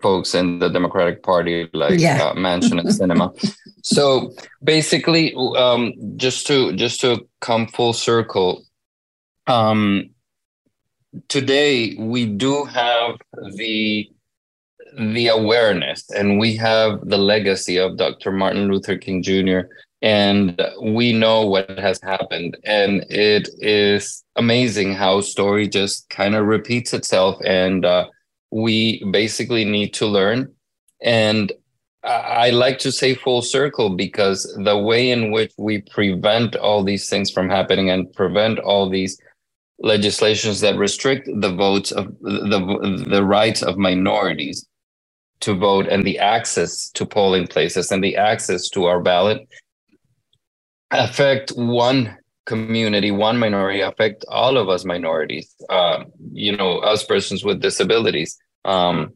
folks 0.00 0.34
in 0.34 0.58
the 0.58 0.68
Democratic 0.68 1.22
Party, 1.22 1.68
like 1.72 1.98
yeah. 1.98 2.22
uh, 2.22 2.34
Manchin 2.34 2.78
and 2.78 2.88
Sinema. 2.88 3.32
so 3.82 4.32
basically, 4.62 5.34
um, 5.56 5.92
just 6.16 6.46
to 6.46 6.74
just 6.74 7.00
to 7.00 7.26
come 7.40 7.66
full 7.66 7.92
circle, 7.92 8.64
um, 9.46 10.10
today 11.28 11.94
we 11.98 12.26
do 12.26 12.64
have 12.64 13.16
the 13.56 14.10
the 14.96 15.28
awareness 15.28 16.08
and 16.10 16.38
we 16.38 16.56
have 16.56 17.00
the 17.08 17.18
legacy 17.18 17.78
of 17.78 17.96
Dr. 17.96 18.30
Martin 18.30 18.68
Luther 18.68 18.96
King 18.96 19.22
Jr. 19.22 19.60
and 20.02 20.60
we 20.82 21.12
know 21.12 21.46
what 21.46 21.68
has 21.78 22.00
happened 22.02 22.56
and 22.64 23.04
it 23.10 23.48
is 23.58 24.22
amazing 24.36 24.94
how 24.94 25.20
story 25.20 25.68
just 25.68 26.08
kind 26.10 26.36
of 26.36 26.46
repeats 26.46 26.94
itself 26.94 27.36
and 27.44 27.84
uh, 27.84 28.06
we 28.52 29.04
basically 29.10 29.64
need 29.64 29.92
to 29.94 30.06
learn 30.06 30.52
and 31.02 31.52
I 32.04 32.50
like 32.50 32.78
to 32.80 32.92
say 32.92 33.14
full 33.14 33.40
circle 33.40 33.96
because 33.96 34.44
the 34.62 34.76
way 34.76 35.10
in 35.10 35.30
which 35.30 35.54
we 35.56 35.80
prevent 35.80 36.54
all 36.54 36.84
these 36.84 37.08
things 37.08 37.30
from 37.30 37.48
happening 37.48 37.88
and 37.88 38.12
prevent 38.12 38.58
all 38.58 38.90
these 38.90 39.18
legislations 39.80 40.60
that 40.60 40.76
restrict 40.76 41.28
the 41.40 41.52
votes 41.52 41.90
of 41.90 42.06
the 42.20 43.04
the 43.06 43.24
rights 43.24 43.62
of 43.62 43.76
minorities 43.76 44.66
to 45.40 45.54
vote 45.54 45.86
and 45.88 46.04
the 46.04 46.18
access 46.18 46.88
to 46.90 47.04
polling 47.04 47.46
places 47.46 47.90
and 47.90 48.02
the 48.02 48.16
access 48.16 48.68
to 48.68 48.84
our 48.84 49.00
ballot 49.00 49.46
affect 50.90 51.50
one 51.50 52.16
community 52.46 53.10
one 53.10 53.36
minority 53.38 53.80
affect 53.80 54.24
all 54.28 54.56
of 54.56 54.68
us 54.68 54.84
minorities 54.84 55.54
uh, 55.70 56.04
you 56.32 56.56
know 56.56 56.78
us 56.78 57.04
persons 57.04 57.44
with 57.44 57.60
disabilities. 57.60 58.36
Um, 58.64 59.12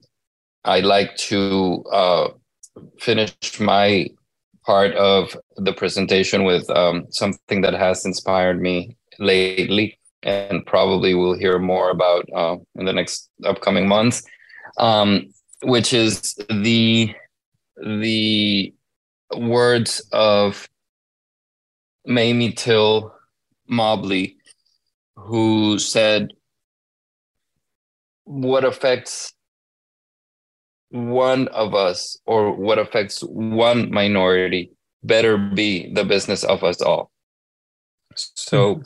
i'd 0.64 0.84
like 0.84 1.16
to 1.16 1.84
uh, 1.92 2.28
finish 2.98 3.60
my 3.60 4.08
part 4.66 4.94
of 4.96 5.36
the 5.56 5.72
presentation 5.72 6.44
with 6.44 6.68
um, 6.68 7.06
something 7.10 7.62
that 7.62 7.74
has 7.74 8.04
inspired 8.04 8.60
me 8.60 8.96
lately 9.18 9.97
and 10.22 10.64
probably 10.66 11.14
we'll 11.14 11.38
hear 11.38 11.58
more 11.58 11.90
about 11.90 12.28
uh, 12.34 12.56
in 12.76 12.84
the 12.84 12.92
next 12.92 13.30
upcoming 13.44 13.88
months. 13.88 14.22
Um, 14.78 15.32
which 15.62 15.92
is 15.92 16.34
the 16.48 17.14
the 17.76 18.74
words 19.36 20.00
of 20.12 20.68
Mamie 22.06 22.52
Till 22.52 23.14
Mobley, 23.68 24.38
who 25.16 25.78
said, 25.78 26.32
What 28.24 28.64
affects 28.64 29.34
one 30.90 31.48
of 31.48 31.74
us 31.74 32.18
or 32.24 32.52
what 32.54 32.78
affects 32.78 33.20
one 33.20 33.90
minority 33.90 34.72
better 35.02 35.36
be 35.36 35.92
the 35.92 36.04
business 36.04 36.44
of 36.44 36.64
us 36.64 36.80
all. 36.80 37.10
So, 38.14 38.76
mm-hmm. 38.76 38.82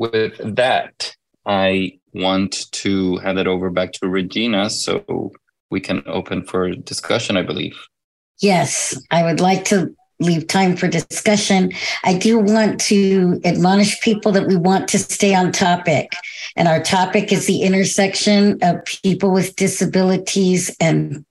With 0.00 0.40
that, 0.56 1.14
I 1.44 1.98
want 2.14 2.72
to 2.72 3.18
hand 3.18 3.38
it 3.38 3.46
over 3.46 3.68
back 3.68 3.92
to 3.92 4.08
Regina 4.08 4.70
so 4.70 5.30
we 5.70 5.78
can 5.78 6.02
open 6.06 6.42
for 6.42 6.70
discussion, 6.70 7.36
I 7.36 7.42
believe. 7.42 7.78
Yes, 8.38 8.98
I 9.10 9.22
would 9.22 9.40
like 9.40 9.66
to 9.66 9.94
leave 10.18 10.46
time 10.46 10.74
for 10.74 10.88
discussion. 10.88 11.72
I 12.02 12.16
do 12.16 12.38
want 12.38 12.80
to 12.82 13.42
admonish 13.44 14.00
people 14.00 14.32
that 14.32 14.46
we 14.46 14.56
want 14.56 14.88
to 14.88 14.98
stay 14.98 15.34
on 15.34 15.52
topic. 15.52 16.10
And 16.56 16.66
our 16.66 16.80
topic 16.82 17.30
is 17.30 17.46
the 17.46 17.60
intersection 17.60 18.58
of 18.62 18.82
people 18.86 19.30
with 19.30 19.54
disabilities 19.56 20.74
and 20.80 21.26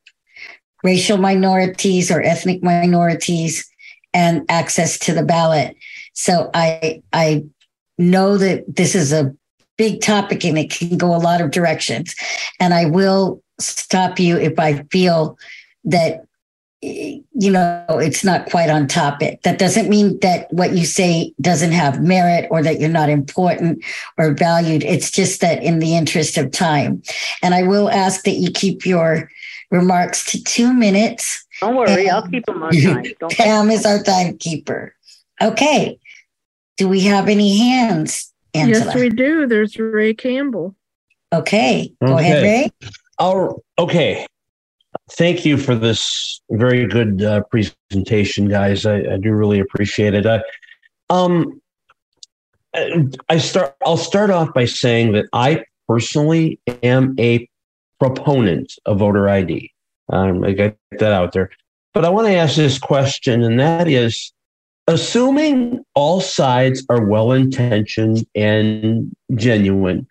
racial 0.83 1.17
minorities 1.17 2.11
or 2.11 2.21
ethnic 2.21 2.61
minorities 2.61 3.67
and 4.13 4.45
access 4.47 4.99
to 4.99 5.13
the 5.13 5.23
ballot. 5.23 5.75
So 6.13 6.51
I 6.53 7.01
I 7.11 7.45
know 7.99 8.37
that 8.37 8.63
this 8.67 8.95
is 8.95 9.13
a 9.13 9.35
big 9.77 10.01
topic 10.01 10.43
and 10.43 10.57
it 10.57 10.71
can 10.71 10.97
go 10.97 11.15
a 11.15 11.17
lot 11.17 11.41
of 11.41 11.51
directions. 11.51 12.15
And 12.59 12.73
I 12.73 12.85
will 12.85 13.43
stop 13.59 14.19
you 14.19 14.37
if 14.37 14.57
I 14.57 14.83
feel 14.91 15.37
that 15.83 16.25
you 16.81 17.51
know 17.51 17.85
it's 17.89 18.23
not 18.23 18.49
quite 18.49 18.69
on 18.69 18.87
topic. 18.87 19.41
That 19.43 19.59
doesn't 19.59 19.89
mean 19.89 20.17
that 20.19 20.51
what 20.53 20.77
you 20.77 20.85
say 20.85 21.33
doesn't 21.41 21.73
have 21.73 22.01
merit 22.01 22.47
or 22.51 22.63
that 22.63 22.79
you're 22.79 22.89
not 22.89 23.09
important 23.09 23.83
or 24.17 24.33
valued. 24.33 24.83
It's 24.83 25.11
just 25.11 25.41
that 25.41 25.61
in 25.61 25.79
the 25.79 25.95
interest 25.95 26.37
of 26.37 26.51
time. 26.51 27.03
And 27.43 27.53
i 27.53 27.63
will 27.63 27.89
ask 27.89 28.23
that 28.23 28.35
you 28.35 28.49
keep 28.49 28.85
your 28.85 29.29
remarks 29.71 30.23
to 30.31 30.41
two 30.41 30.73
minutes. 30.73 31.45
Don't 31.59 31.75
worry 31.75 32.07
and, 32.07 32.11
i'll 32.11 32.27
keep 32.27 32.45
them 32.45 32.63
on 32.63 32.71
time. 32.71 33.03
Don't 33.19 33.33
pam 33.37 33.69
is 33.69 33.85
our 33.85 34.01
timekeeper. 34.01 34.95
Okay 35.41 35.99
do 36.79 36.89
we 36.89 37.01
have 37.01 37.27
any 37.27 37.57
hands 37.57 38.33
Angela? 38.55 38.85
yes 38.85 38.95
we 38.95 39.09
do 39.09 39.45
there's 39.45 39.77
ray 39.77 40.13
campbell 40.13 40.75
okay 41.31 41.93
go 42.03 42.15
okay. 42.15 42.23
ahead 42.23 42.43
ray 42.43 42.91
Oh, 43.21 43.61
okay 43.77 44.25
thank 45.11 45.45
you 45.45 45.57
for 45.57 45.75
this 45.75 46.41
very 46.49 46.87
good 46.87 47.23
uh, 47.23 47.41
presentation, 47.43 48.47
guys. 48.47 48.85
I, 48.85 48.97
I, 48.97 49.17
do 49.17 49.33
really 49.33 49.59
appreciate 49.59 50.13
it. 50.13 50.25
Uh, 50.25 50.41
um, 51.09 51.61
I 53.29 53.37
start. 53.37 53.75
I'll 53.85 53.97
start 53.97 54.29
off 54.29 54.53
by 54.53 54.65
saying 54.65 55.13
that 55.13 55.25
I 55.33 55.63
personally 55.87 56.59
am 56.83 57.15
a 57.19 57.49
proponent 57.99 58.73
of 58.85 58.99
voter 58.99 59.27
ID. 59.27 59.71
Um, 60.09 60.43
I 60.43 60.51
get 60.51 60.77
that 60.91 61.11
out 61.11 61.33
there, 61.33 61.49
but 61.93 62.05
I 62.05 62.09
want 62.09 62.27
to 62.27 62.33
ask 62.33 62.55
this 62.55 62.77
question, 62.77 63.41
and 63.41 63.59
that 63.59 63.87
is: 63.87 64.31
assuming 64.89 65.85
all 65.93 66.19
sides 66.19 66.83
are 66.89 67.05
well 67.05 67.31
intentioned 67.31 68.25
and 68.33 69.15
genuine, 69.35 70.07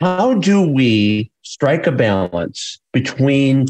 how 0.00 0.34
do 0.34 0.62
we 0.62 1.32
strike 1.42 1.88
a 1.88 1.92
balance 1.92 2.78
between 2.92 3.66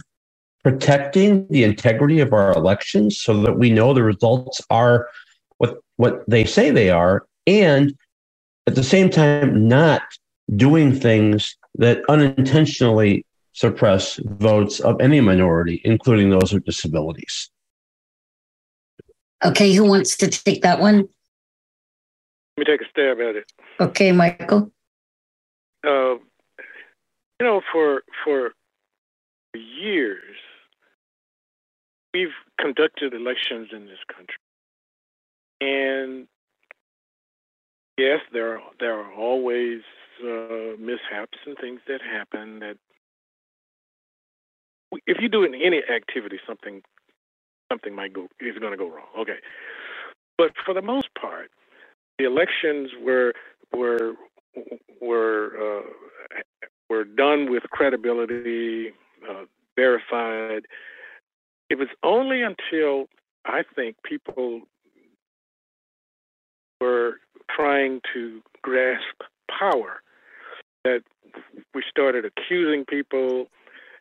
protecting 0.62 1.46
the 1.48 1.64
integrity 1.64 2.20
of 2.20 2.34
our 2.34 2.52
elections 2.52 3.18
so 3.18 3.40
that 3.40 3.58
we 3.58 3.70
know 3.70 3.94
the 3.94 4.02
results 4.02 4.60
are 4.68 5.08
what 5.56 5.78
what 5.96 6.22
they 6.28 6.44
say 6.44 6.70
they 6.70 6.90
are 6.90 7.24
and 7.46 7.94
at 8.66 8.74
the 8.74 8.84
same 8.84 9.08
time 9.08 9.66
not 9.66 10.02
doing 10.56 10.94
things 10.94 11.56
that 11.76 12.02
unintentionally 12.10 13.24
suppress 13.54 14.20
votes 14.24 14.78
of 14.80 15.00
any 15.00 15.20
minority 15.22 15.80
including 15.84 16.28
those 16.28 16.52
with 16.52 16.64
disabilities 16.64 17.50
okay 19.44 19.72
who 19.72 19.84
wants 19.84 20.16
to 20.18 20.28
take 20.28 20.62
that 20.62 20.80
one? 20.80 21.08
Let 22.56 22.58
me 22.58 22.64
take 22.64 22.82
a 22.82 22.90
stab 22.90 23.18
at 23.20 23.36
it. 23.36 23.52
Okay 23.78 24.12
michael. 24.12 24.70
Uh, 25.86 26.16
you 27.38 27.46
know 27.46 27.60
for 27.72 28.02
for 28.24 28.52
years 29.54 30.36
we've 32.12 32.28
conducted 32.58 33.14
elections 33.14 33.68
in 33.72 33.86
this 33.86 33.98
country, 34.14 34.36
and 35.60 36.26
yes, 38.00 38.20
there 38.32 38.54
are 38.54 38.60
there 38.78 38.98
are 38.98 39.12
always 39.12 39.82
uh, 40.22 40.76
mishaps 40.78 41.38
and 41.46 41.56
things 41.60 41.80
that 41.86 42.00
happen. 42.02 42.60
That 42.60 42.76
if 45.06 45.18
you 45.20 45.28
do 45.28 45.44
in 45.44 45.54
any 45.54 45.82
activity, 45.94 46.38
something 46.46 46.82
something 47.70 47.94
might 47.94 48.12
go 48.12 48.28
is 48.40 48.58
going 48.58 48.72
to 48.72 48.78
go 48.78 48.88
wrong. 48.88 49.06
Okay, 49.18 49.38
but 50.38 50.52
for 50.64 50.74
the 50.74 50.82
most 50.82 51.08
part, 51.20 51.50
the 52.18 52.24
elections 52.24 52.90
were 53.02 53.32
were 53.74 54.14
were 55.00 55.80
uh, 55.80 55.82
were 56.88 57.04
done 57.04 57.50
with 57.50 57.62
credibility, 57.70 58.92
uh, 59.28 59.44
verified, 59.76 60.62
it 61.70 61.78
was 61.78 61.88
only 62.02 62.42
until 62.42 63.06
I 63.46 63.62
think 63.74 63.96
people 64.02 64.62
were 66.80 67.14
trying 67.54 68.00
to 68.12 68.42
grasp 68.62 69.22
power 69.48 70.02
that 70.84 71.02
we 71.74 71.82
started 71.88 72.24
accusing 72.24 72.84
people. 72.84 73.46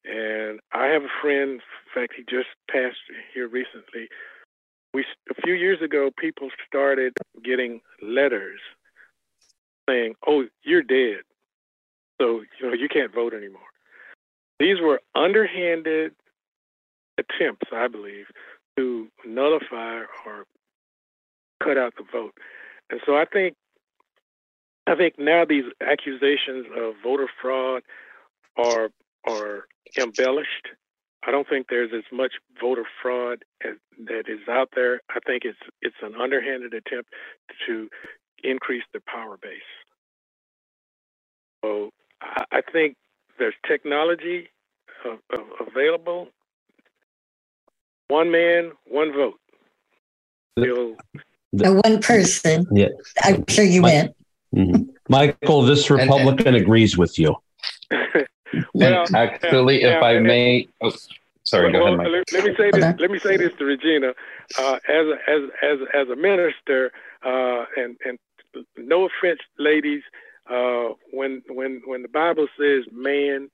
And 0.04 0.60
I 0.74 0.88
have 0.88 1.04
a 1.04 1.22
friend, 1.22 1.62
in 1.90 2.02
fact, 2.02 2.14
he 2.16 2.24
just 2.24 2.50
passed 2.70 2.98
here 3.34 3.48
recently. 3.48 4.10
We 4.94 5.06
a 5.30 5.42
few 5.42 5.54
years 5.54 5.82
ago, 5.82 6.10
people 6.18 6.50
started 6.68 7.14
getting 7.44 7.82
letters 8.02 8.60
saying, 9.88 10.16
"Oh, 10.26 10.48
you're 10.64 10.84
dead, 10.84 11.22
so 12.20 12.42
you 12.60 12.68
know 12.68 12.74
you 12.74 12.88
can't 12.90 13.14
vote 13.14 13.34
anymore." 13.34 13.62
These 14.60 14.82
were 14.82 15.02
underhanded 15.16 16.16
attempts, 17.18 17.72
I 17.72 17.88
believe, 17.88 18.28
to 18.78 19.10
nullify 19.26 20.04
or 20.26 20.46
cut 21.64 21.78
out 21.78 21.96
the 21.96 22.04
vote. 22.04 22.38
And 22.90 23.02
so 23.06 23.16
I 23.16 23.26
think 23.26 23.56
I 24.88 24.96
think 24.96 25.20
now 25.20 25.46
these 25.46 25.66
accusations 25.82 26.66
of 26.76 26.96
voter 27.04 27.30
fraud 27.42 27.84
are 28.58 28.90
are 29.26 29.68
embellished. 29.98 30.70
I 31.26 31.32
don't 31.32 31.48
think 31.48 31.68
there's 31.70 31.92
as 31.94 32.04
much 32.12 32.34
voter 32.62 32.86
fraud 33.02 33.44
as, 33.66 33.76
that 34.06 34.24
is 34.28 34.48
out 34.50 34.70
there. 34.76 35.02
I 35.10 35.20
think 35.26 35.44
it's 35.46 35.58
it's 35.82 35.96
an 36.02 36.14
underhanded 36.20 36.74
attempt 36.74 37.10
to 37.68 37.90
increase 38.44 38.84
the 38.94 39.02
power 39.02 39.38
base. 39.42 39.60
So 41.64 41.92
I, 42.22 42.44
I 42.52 42.62
think 42.72 42.96
there's 43.38 43.56
technology 43.68 44.48
uh, 45.06 45.18
uh, 45.34 45.66
available 45.68 46.30
one 48.10 48.32
man, 48.32 48.72
one 48.88 49.14
vote. 49.14 49.40
you 50.58 50.98
a 51.64 51.74
one 51.74 52.02
person. 52.02 52.66
Yeah. 52.72 52.88
I'm 53.24 53.46
sure 53.48 53.64
you 53.64 53.84
win. 53.84 54.14
Mm-hmm. 54.56 54.84
Michael, 55.10 55.62
this 55.62 55.90
Republican 55.90 56.48
and, 56.48 56.56
and, 56.56 56.66
agrees 56.66 56.98
with 56.98 57.18
you. 57.18 57.36
well, 58.74 59.06
actually, 59.14 59.84
if 59.84 60.02
I 60.02 60.20
may, 60.20 60.68
oh, 60.82 60.92
sorry, 61.44 61.72
well, 61.72 61.82
go 61.82 61.88
ahead, 61.88 61.98
Mike. 61.98 62.08
Let, 62.08 62.34
let, 62.34 62.44
me 62.46 62.56
say 62.56 62.72
this. 62.72 63.00
Let 63.00 63.12
me 63.12 63.20
say 63.20 63.38
this 63.38 63.54
to 63.58 63.66
Regina, 63.66 64.14
uh, 64.58 64.80
as 64.88 65.06
a, 65.06 65.18
as 65.30 65.42
as 65.62 65.80
as 65.94 66.10
a 66.10 66.16
minister, 66.16 66.92
uh, 67.26 67.66
and 67.78 67.98
and 68.06 68.18
no 68.78 69.06
offense, 69.08 69.40
ladies, 69.58 70.04
uh, 70.50 70.90
when 71.12 71.42
when 71.50 71.82
when 71.86 72.02
the 72.02 72.08
Bible 72.08 72.48
says 72.58 72.86
man, 72.92 73.50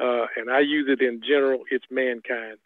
uh, 0.00 0.26
and 0.36 0.50
I 0.50 0.60
use 0.60 0.86
it 0.88 1.02
in 1.02 1.20
general, 1.22 1.60
it's 1.70 1.84
mankind. 1.90 2.58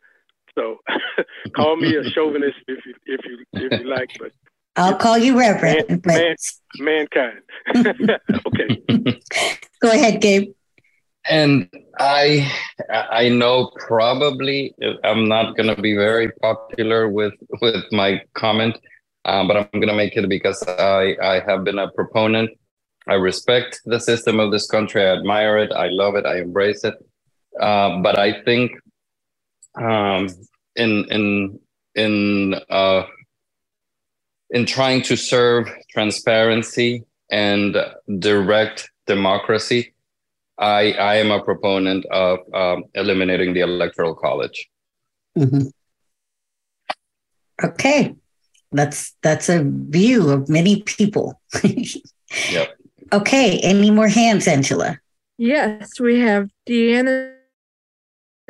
So 0.54 0.78
call 1.56 1.76
me 1.76 1.96
a 1.96 2.04
chauvinist 2.10 2.58
if 2.68 2.84
you 2.86 2.94
if 3.06 3.20
you 3.24 3.44
if 3.52 3.80
you 3.80 3.88
like, 3.88 4.10
but 4.18 4.32
I'll 4.76 4.96
call 4.96 5.18
you 5.18 5.38
Reverend. 5.38 6.04
Man, 6.04 6.36
man, 6.78 7.06
mankind. 7.14 7.42
okay. 8.46 9.20
Go 9.80 9.90
ahead, 9.90 10.20
Gabe. 10.20 10.52
And 11.28 11.68
I 11.98 12.52
I 12.90 13.28
know 13.30 13.70
probably 13.78 14.74
I'm 15.04 15.26
not 15.26 15.56
going 15.56 15.74
to 15.74 15.80
be 15.80 15.94
very 15.96 16.30
popular 16.32 17.08
with 17.08 17.34
with 17.62 17.84
my 17.92 18.20
comment, 18.34 18.78
um, 19.24 19.48
but 19.48 19.56
I'm 19.56 19.68
going 19.72 19.88
to 19.88 19.94
make 19.94 20.16
it 20.16 20.28
because 20.28 20.62
I 20.66 21.16
I 21.22 21.40
have 21.40 21.64
been 21.64 21.78
a 21.78 21.90
proponent. 21.90 22.50
I 23.06 23.14
respect 23.14 23.80
the 23.84 24.00
system 24.00 24.38
of 24.40 24.50
this 24.50 24.66
country. 24.66 25.02
I 25.02 25.12
admire 25.16 25.58
it. 25.58 25.72
I 25.72 25.88
love 25.88 26.14
it. 26.14 26.26
I 26.26 26.38
embrace 26.40 26.84
it. 26.84 26.94
Uh, 27.60 28.00
but 28.02 28.18
I 28.18 28.42
think 28.42 28.72
um, 29.80 30.28
in 30.76 31.06
in 31.10 31.60
in 31.94 32.54
uh, 32.68 33.04
in 34.50 34.66
trying 34.66 35.02
to 35.02 35.16
serve 35.16 35.68
transparency 35.90 37.04
and 37.30 37.76
direct 38.18 38.90
democracy, 39.06 39.93
I 40.58 40.92
I 40.92 41.16
am 41.16 41.30
a 41.30 41.42
proponent 41.42 42.04
of 42.06 42.38
um, 42.54 42.84
eliminating 42.94 43.54
the 43.54 43.60
electoral 43.60 44.14
college. 44.14 44.68
Mm-hmm. 45.36 45.68
Okay, 47.64 48.14
that's 48.72 49.14
that's 49.22 49.48
a 49.48 49.64
view 49.64 50.30
of 50.30 50.48
many 50.48 50.82
people. 50.82 51.40
yep. 52.50 52.76
Okay, 53.12 53.60
any 53.60 53.90
more 53.90 54.08
hands, 54.08 54.48
Angela? 54.48 54.98
Yes, 55.38 56.00
we 56.00 56.20
have 56.20 56.48
Deanna 56.68 57.34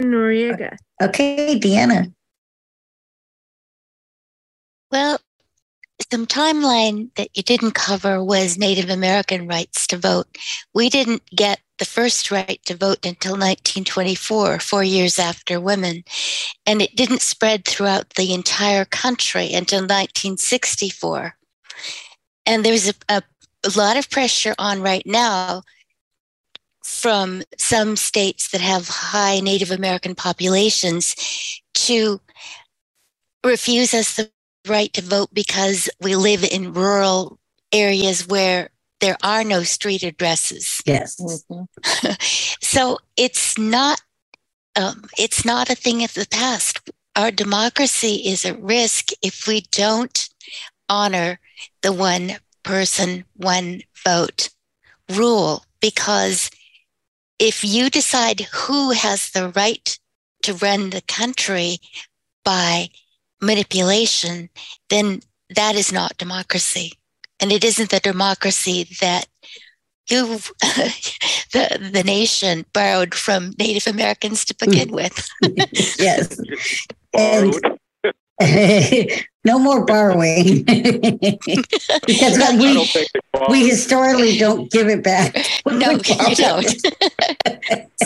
Noriega. 0.00 0.76
Okay, 1.02 1.58
Deanna. 1.58 2.12
Well, 4.90 5.18
some 6.10 6.26
timeline 6.26 7.12
that 7.16 7.28
you 7.34 7.42
didn't 7.42 7.72
cover 7.72 8.22
was 8.22 8.58
Native 8.58 8.90
American 8.90 9.48
rights 9.48 9.86
to 9.88 9.98
vote. 9.98 10.38
We 10.72 10.88
didn't 10.88 11.22
get 11.34 11.60
the 11.78 11.84
first 11.84 12.30
right 12.30 12.60
to 12.64 12.76
vote 12.76 13.04
until 13.04 13.32
1924, 13.32 14.58
four 14.60 14.84
years 14.84 15.18
after 15.18 15.60
women. 15.60 16.04
And 16.66 16.80
it 16.80 16.96
didn't 16.96 17.22
spread 17.22 17.64
throughout 17.64 18.10
the 18.10 18.32
entire 18.32 18.84
country 18.84 19.52
until 19.52 19.80
1964. 19.80 21.36
And 22.46 22.64
there's 22.64 22.88
a, 22.88 22.94
a, 23.08 23.22
a 23.64 23.78
lot 23.78 23.96
of 23.96 24.10
pressure 24.10 24.54
on 24.58 24.82
right 24.82 25.06
now 25.06 25.62
from 26.84 27.42
some 27.58 27.96
states 27.96 28.50
that 28.50 28.60
have 28.60 28.88
high 28.88 29.40
Native 29.40 29.70
American 29.70 30.14
populations 30.14 31.16
to 31.72 32.20
refuse 33.44 33.94
us 33.94 34.16
the 34.16 34.30
right 34.68 34.92
to 34.92 35.02
vote 35.02 35.30
because 35.32 35.88
we 36.00 36.14
live 36.14 36.44
in 36.44 36.72
rural 36.72 37.38
areas 37.72 38.26
where 38.26 38.70
there 39.04 39.18
are 39.22 39.44
no 39.44 39.62
street 39.62 40.02
addresses. 40.02 40.80
Yes. 40.86 41.16
Mm-hmm. 41.16 42.10
so 42.62 42.98
it's 43.18 43.58
not 43.58 44.00
um, 44.76 45.04
it's 45.18 45.44
not 45.44 45.68
a 45.68 45.74
thing 45.74 46.02
of 46.02 46.14
the 46.14 46.26
past. 46.30 46.80
Our 47.14 47.30
democracy 47.30 48.22
is 48.26 48.46
at 48.46 48.60
risk 48.60 49.10
if 49.22 49.46
we 49.46 49.60
don't 49.70 50.28
honor 50.88 51.38
the 51.82 51.92
one 51.92 52.38
person, 52.62 53.24
one 53.36 53.82
vote 54.04 54.48
rule. 55.10 55.64
Because 55.80 56.50
if 57.38 57.62
you 57.62 57.90
decide 57.90 58.40
who 58.40 58.92
has 58.92 59.30
the 59.30 59.50
right 59.50 59.98
to 60.44 60.54
run 60.54 60.90
the 60.90 61.02
country 61.02 61.76
by 62.42 62.88
manipulation, 63.40 64.48
then 64.88 65.20
that 65.54 65.76
is 65.76 65.92
not 65.92 66.16
democracy. 66.16 66.94
And 67.44 67.52
it 67.52 67.62
isn't 67.62 67.90
the 67.90 68.00
democracy 68.00 68.88
that 69.02 69.26
you, 70.08 70.24
the, 71.52 71.90
the 71.92 72.02
nation, 72.02 72.64
borrowed 72.72 73.14
from 73.14 73.52
Native 73.58 73.86
Americans 73.86 74.46
to 74.46 74.54
begin 74.54 74.88
hmm. 74.88 74.94
with. 74.94 75.28
yes. 75.98 76.40
And, 77.12 77.54
no 79.44 79.58
more 79.58 79.84
borrowing 79.84 80.62
because 80.64 82.38
we, 82.56 82.90
we 83.50 83.68
historically 83.68 84.38
don't 84.38 84.70
give 84.70 84.88
it 84.88 85.04
back. 85.04 85.36
No, 85.66 85.90
you 85.90 86.34
don't. 86.34 86.82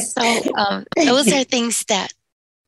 so 0.01 0.55
um, 0.57 0.85
those 0.97 1.33
are 1.33 1.45
things 1.45 1.85
that 1.85 2.13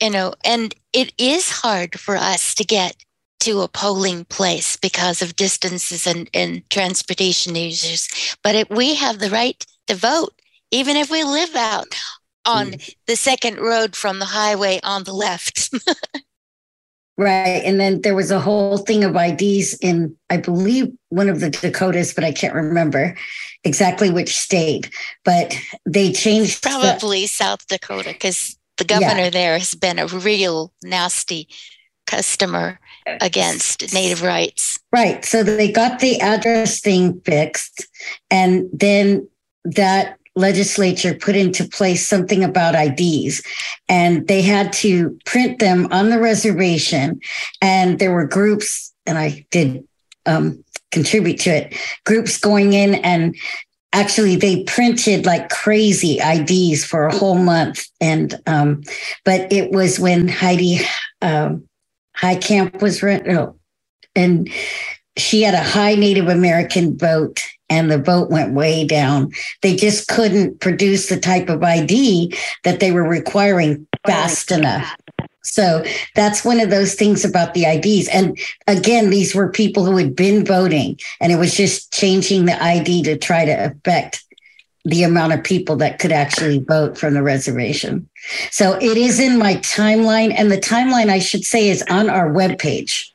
you 0.01 0.11
know, 0.11 0.35
and 0.45 0.73
it 0.93 1.12
is 1.18 1.51
hard 1.51 1.99
for 1.99 2.16
us 2.16 2.55
to 2.55 2.64
get 2.64 2.95
to 3.41 3.61
a 3.61 3.68
polling 3.68 4.24
place 4.26 4.76
because 4.76 5.22
of 5.22 5.36
distances 5.36 6.07
and, 6.07 6.30
and 6.32 6.68
transportation 6.70 7.57
issues. 7.57 8.36
But 8.43 8.55
it, 8.55 8.70
we 8.70 8.95
have 8.95 9.18
the 9.18 9.30
right 9.30 9.64
to 9.86 9.95
vote, 9.95 10.32
even 10.70 10.97
if 10.97 11.11
we 11.11 11.24
live 11.24 11.55
out 11.57 11.95
on 12.47 12.72
mm. 12.72 12.95
the 13.07 13.16
second 13.16 13.59
road 13.59 13.97
from 13.97 14.18
the 14.18 14.26
highway 14.26 14.80
on 14.82 15.05
the 15.05 15.12
left. 15.12 15.70
right. 17.18 17.62
And 17.64 17.80
then 17.80 18.03
there 18.03 18.14
was 18.14 18.30
a 18.30 18.41
whole 18.41 18.78
thing 18.78 19.05
of 19.05 19.16
IDs 19.16 19.74
in, 19.80 20.16
I 20.28 20.36
believe, 20.36 20.93
one 21.09 21.28
of 21.28 21.41
the 21.41 21.51
Dakotas, 21.51 22.14
but 22.14 22.24
I 22.24 22.32
can't 22.32 22.55
remember 22.55 23.16
exactly 23.64 24.11
which 24.11 24.36
state. 24.36 24.91
But 25.24 25.57
they 25.86 26.12
changed. 26.12 26.62
Probably 26.62 27.22
the, 27.22 27.26
South 27.26 27.66
Dakota, 27.68 28.11
because 28.12 28.57
the 28.76 28.84
governor 28.84 29.24
yeah. 29.24 29.30
there 29.30 29.59
has 29.59 29.74
been 29.74 29.99
a 29.99 30.07
real 30.07 30.72
nasty 30.82 31.49
customer 32.07 32.80
against 33.07 33.93
native 33.93 34.23
rights. 34.23 34.79
Right. 34.93 35.25
So 35.25 35.43
they 35.43 35.71
got 35.71 36.01
the 36.01 36.21
address 36.21 36.81
thing 36.81 37.21
fixed 37.21 37.87
and 38.31 38.69
then 38.73 39.29
that 39.65 40.19
legislature 40.37 41.15
put 41.15 41.37
into 41.37 41.65
place 41.65 42.07
something 42.07 42.45
about 42.45 42.75
IDs 42.75 43.43
and 43.89 44.27
they 44.29 44.43
had 44.43 44.73
to 44.73 45.19
print 45.27 45.59
them 45.59 45.89
on 45.91 46.11
the 46.11 46.19
reservation 46.19 47.21
and 47.61 47.99
there 47.99 48.13
were 48.13 48.27
groups 48.27 48.93
and 49.07 49.19
I 49.19 49.45
did 49.51 49.85
um, 50.27 50.65
contribute 50.93 51.41
to 51.41 51.51
it 51.51 51.75
groups 52.05 52.39
going 52.39 52.73
in 52.73 52.95
and 52.97 53.35
actually 53.93 54.37
they 54.37 54.63
printed 54.65 55.27
like 55.27 55.49
crazy 55.49 56.19
IDs 56.21 56.85
for 56.85 57.07
a 57.07 57.15
whole 57.15 57.39
month. 57.39 57.87
And, 58.01 58.35
um, 58.47 58.83
but 59.25 59.53
it 59.53 59.73
was 59.73 59.99
when 59.99 60.29
Heidi, 60.29 60.81
um, 61.23 61.69
Heitkamp 62.21 62.83
was, 62.83 63.03
no, 63.03 63.57
and 64.14 64.49
she 65.16 65.43
had 65.43 65.55
a 65.55 65.62
high 65.62 65.95
Native 65.95 66.29
American 66.29 66.97
vote 66.97 67.41
and 67.68 67.91
the 67.91 67.99
vote 67.99 68.31
went 68.31 68.53
way 68.53 68.85
down. 68.85 69.31
They 69.62 69.77
just 69.77 70.09
couldn't 70.09 70.61
produce 70.61 71.09
the 71.09 71.18
type 71.18 71.49
of 71.49 71.62
ID 71.62 72.37
that 72.64 72.81
they 72.81 72.91
were 72.91 73.09
requiring 73.09 73.87
fast 74.05 74.51
enough. 74.51 74.97
So 75.43 75.85
that's 76.14 76.45
one 76.45 76.61
of 76.61 76.71
those 76.71 76.95
things 76.95 77.25
about 77.25 77.55
the 77.55 77.64
IDs. 77.64 78.09
And 78.09 78.39
again, 78.66 79.11
these 79.11 79.35
were 79.35 79.51
people 79.51 79.85
who 79.85 79.97
had 79.97 80.14
been 80.14 80.45
voting, 80.45 80.99
and 81.21 81.33
it 81.33 81.37
was 81.37 81.57
just 81.57 81.93
changing 81.93 82.45
the 82.45 82.62
ID 82.62 83.05
to 83.05 83.16
try 83.16 83.45
to 83.45 83.53
affect 83.53 84.25
the 84.85 85.03
amount 85.03 85.33
of 85.33 85.45
people 85.45 85.76
that 85.76 85.99
could 85.99 86.12
actually 86.12 86.59
vote 86.59 86.97
from 86.97 87.14
the 87.14 87.22
reservation. 87.22 88.09
So 88.51 88.76
it 88.76 88.97
is 88.97 89.20
in 89.20 89.39
my 89.39 89.57
timeline, 89.57 90.33
and 90.35 90.51
the 90.51 90.59
timeline, 90.59 91.11
I 91.11 91.18
should 91.18 91.45
say, 91.45 91.68
is 91.68 91.83
on 91.91 92.09
our 92.09 92.31
webpage. 92.31 93.11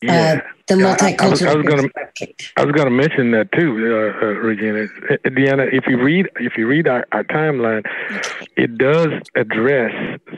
Yeah. 0.00 0.42
Uh, 0.44 0.48
the 0.68 0.78
yeah, 0.78 0.96
multicultural. 0.96 1.48
I, 1.48 1.52
I 1.52 1.56
was, 1.56 1.66
going 1.66 1.88
to. 1.88 2.34
I 2.56 2.64
was 2.64 2.72
going 2.72 2.86
to 2.86 2.90
mention 2.90 3.30
that 3.32 3.52
too, 3.52 3.70
uh, 3.70 4.24
uh, 4.24 4.28
Regina. 4.30 4.86
Deanna, 5.26 5.72
if 5.72 5.86
you 5.86 6.00
read 6.00 6.28
if 6.36 6.56
you 6.56 6.66
read 6.66 6.88
our, 6.88 7.06
our 7.12 7.24
timeline, 7.24 7.84
it 8.56 8.78
does 8.78 9.12
address 9.34 9.92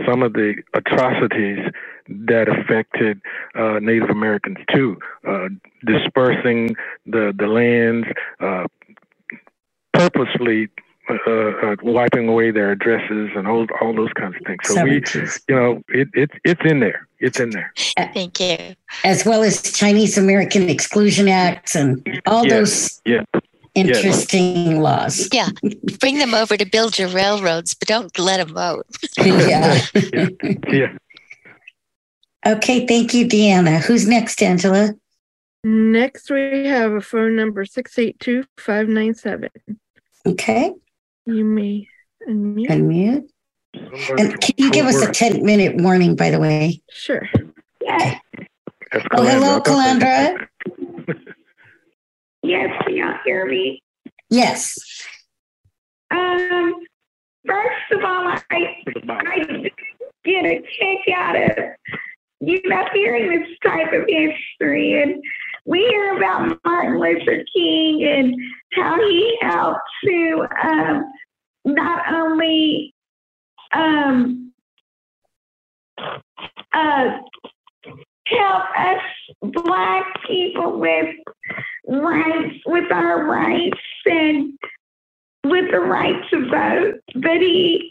some 0.07 0.23
of 0.23 0.33
the 0.33 0.63
atrocities 0.75 1.59
that 2.09 2.49
affected 2.49 3.21
uh, 3.55 3.79
Native 3.81 4.11
Americans 4.11 4.59
too, 4.73 4.99
uh, 5.27 5.49
dispersing 5.85 6.75
the 7.07 7.33
the 7.37 7.47
lands, 7.47 8.07
uh, 8.41 8.67
purposely 9.95 10.69
uh, 11.09 11.15
uh, 11.27 11.77
wiping 11.83 12.29
away 12.29 12.51
their 12.51 12.71
addresses 12.73 13.31
and 13.37 13.47
all 13.47 13.67
all 13.81 13.95
those 13.95 14.13
kinds 14.15 14.37
of 14.37 14.47
things. 14.47 14.61
So 14.65 14.85
we, 14.85 15.03
you 15.49 15.55
know, 15.55 15.83
it, 15.89 16.09
it 16.15 16.31
it's 16.45 16.63
in 16.65 16.81
there. 16.81 17.07
It's 17.19 17.39
in 17.41 17.51
there. 17.51 17.73
Thank 18.15 18.41
you. 18.41 18.75
As 19.05 19.25
well 19.25 19.43
as 19.43 19.61
Chinese 19.63 20.17
American 20.17 20.69
Exclusion 20.69 21.29
Acts 21.29 21.75
and 21.75 22.23
all 22.27 22.45
yes. 22.47 22.53
those 22.53 23.01
yeah. 23.05 23.41
interesting 23.75 24.73
yes. 24.73 24.79
laws. 24.79 25.29
Yeah, 25.33 25.49
bring 26.01 26.19
them 26.19 26.35
over 26.35 26.57
to 26.57 26.65
build 26.65 26.99
your 26.99 27.09
railroads, 27.09 27.75
but 27.75 27.89
don't 27.89 28.19
let 28.19 28.39
them 28.39 28.55
vote. 28.55 28.87
yeah. 29.19 29.81
yeah. 30.13 30.29
yeah. 30.69 30.97
Okay, 32.47 32.87
thank 32.87 33.15
you, 33.15 33.27
Deanna. 33.27 33.83
Who's 33.83 34.07
next, 34.07 34.43
Angela? 34.43 34.95
Next, 35.65 36.31
we 36.31 36.67
have 36.67 36.93
a 36.93 37.01
phone 37.01 37.37
number 37.37 37.65
682 37.65 38.45
597. 38.59 39.49
Okay. 40.27 40.73
You 41.27 41.45
may 41.45 41.87
unmute. 42.29 42.69
Unmute. 42.69 43.29
And 44.19 44.41
can 44.41 44.55
you 44.57 44.71
give 44.71 44.87
us 44.87 45.03
a 45.03 45.11
10 45.11 45.45
minute 45.45 45.77
warning, 45.77 46.17
by 46.17 46.31
the 46.31 46.39
way? 46.39 46.81
Sure. 46.91 47.29
Yeah. 47.81 48.19
Oh, 49.13 49.25
hello, 49.25 49.61
Calandra. 49.61 50.47
yes, 52.43 52.71
can 52.85 52.97
y'all 52.97 53.19
hear 53.25 53.47
me? 53.47 53.83
Yes. 54.31 54.79
Um, 56.11 56.75
first 57.47 57.93
of 57.93 58.05
all, 58.05 58.29
I, 58.51 58.83
I 59.09 59.71
get 60.25 60.45
a 60.45 60.63
kick 60.79 61.15
out 61.15 61.37
of, 61.37 61.65
you 62.41 62.61
know, 62.65 62.85
hearing 62.95 63.41
this 63.41 63.49
type 63.63 63.93
of 63.93 64.05
history. 64.09 65.03
And 65.03 65.23
we 65.65 65.81
hear 65.81 66.17
about 66.17 66.59
Martin 66.65 67.01
Luther 67.01 67.45
King 67.55 68.05
and 68.05 68.35
how 68.73 68.97
he 68.97 69.39
helped 69.41 69.81
to 70.05 70.47
um, 70.63 71.13
not 71.65 72.13
only 72.13 72.95
um, 73.73 74.53
uh, 75.99 77.19
help 78.27 78.65
us 78.77 79.03
black 79.43 80.05
people 80.27 80.79
with 80.79 81.15
rights, 81.87 82.57
with 82.67 82.91
our 82.93 83.25
rights 83.25 83.81
and 84.07 84.59
with 85.45 85.71
the 85.71 85.81
right 85.81 86.23
to 86.31 86.49
vote, 86.49 87.01
but 87.15 87.41
he 87.41 87.91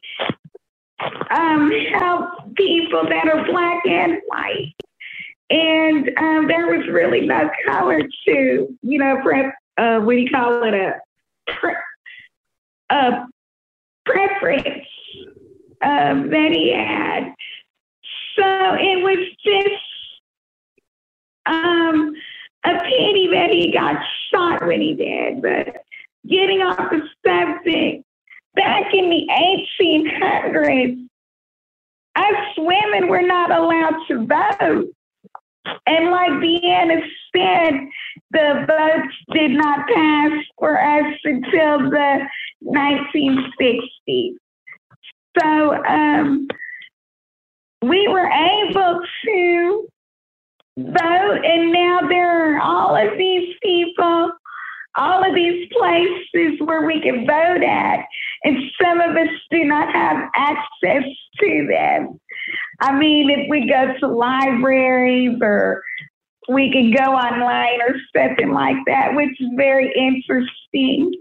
um, 1.32 1.72
helped 1.94 2.56
people 2.56 3.04
that 3.08 3.28
are 3.28 3.46
black 3.46 3.86
and 3.86 4.20
white. 4.28 4.74
And 5.54 6.10
um, 6.18 6.48
there 6.48 6.66
was 6.66 6.88
really 6.88 7.28
no 7.28 7.48
color 7.68 8.02
to, 8.02 8.78
you 8.82 8.98
know, 8.98 9.20
prep, 9.22 9.54
uh, 9.78 10.00
what 10.00 10.14
do 10.14 10.18
you 10.18 10.30
call 10.32 10.64
it, 10.64 10.74
a, 10.74 10.94
pre- 11.46 11.76
a 12.90 13.28
preference 14.04 14.88
um, 15.84 16.32
that 16.32 16.50
he 16.52 16.74
had. 16.74 17.36
So 18.36 18.74
it 18.80 19.04
was 19.04 19.28
just 19.46 19.84
um, 21.46 22.16
a 22.66 22.80
pity 22.80 23.30
that 23.34 23.52
he 23.52 23.72
got 23.72 24.04
shot 24.32 24.66
when 24.66 24.82
he 24.82 24.96
did. 24.96 25.44
But 25.44 25.84
getting 26.28 26.64
off 26.64 26.90
the 26.90 27.08
subject, 27.24 28.04
back 28.56 28.92
in 28.92 29.08
the 29.08 29.28
1800s, 29.80 31.08
us 32.16 32.58
women 32.58 33.08
were 33.08 33.22
not 33.22 33.52
allowed 33.52 34.00
to 34.08 34.26
vote. 34.26 34.90
And 35.86 36.12
like 36.12 36.32
Deanna 36.32 37.02
said, 37.36 37.74
the 38.32 38.66
votes 38.68 39.16
did 39.34 39.52
not 39.52 39.88
pass 39.88 40.32
for 40.58 40.80
us 40.80 41.14
until 41.24 41.90
the 41.90 42.28
1960s. 42.64 44.36
So 45.40 45.86
um, 45.86 46.48
we 47.82 48.08
were 48.08 48.30
able 48.30 49.02
to 49.26 49.88
vote, 50.78 51.42
and 51.44 51.72
now 51.72 52.02
there 52.08 52.56
are 52.56 52.62
all 52.62 52.96
of 52.96 53.18
these 53.18 53.56
people, 53.62 54.32
all 54.96 55.28
of 55.28 55.34
these 55.34 55.68
places 55.72 56.60
where 56.60 56.86
we 56.86 57.02
can 57.02 57.26
vote 57.26 57.64
at, 57.64 58.06
and 58.44 58.58
some 58.82 59.02
of 59.02 59.16
us 59.16 59.30
do 59.52 59.64
not 59.64 59.92
have 59.94 60.30
access 60.36 61.04
to 61.40 61.68
them. 61.70 62.20
I 62.82 62.98
mean, 62.98 63.30
if 63.30 63.50
we 63.50 63.68
go 63.70 63.94
to 64.00 64.08
libraries 64.08 65.38
or 65.42 65.82
we 66.50 66.72
can 66.72 66.92
go 66.92 67.14
online 67.14 67.80
or 67.82 67.96
something 68.16 68.52
like 68.52 68.78
that, 68.88 69.16
which 69.16 69.30
is 69.40 69.50
very 69.56 69.92
interesting. 69.96 71.12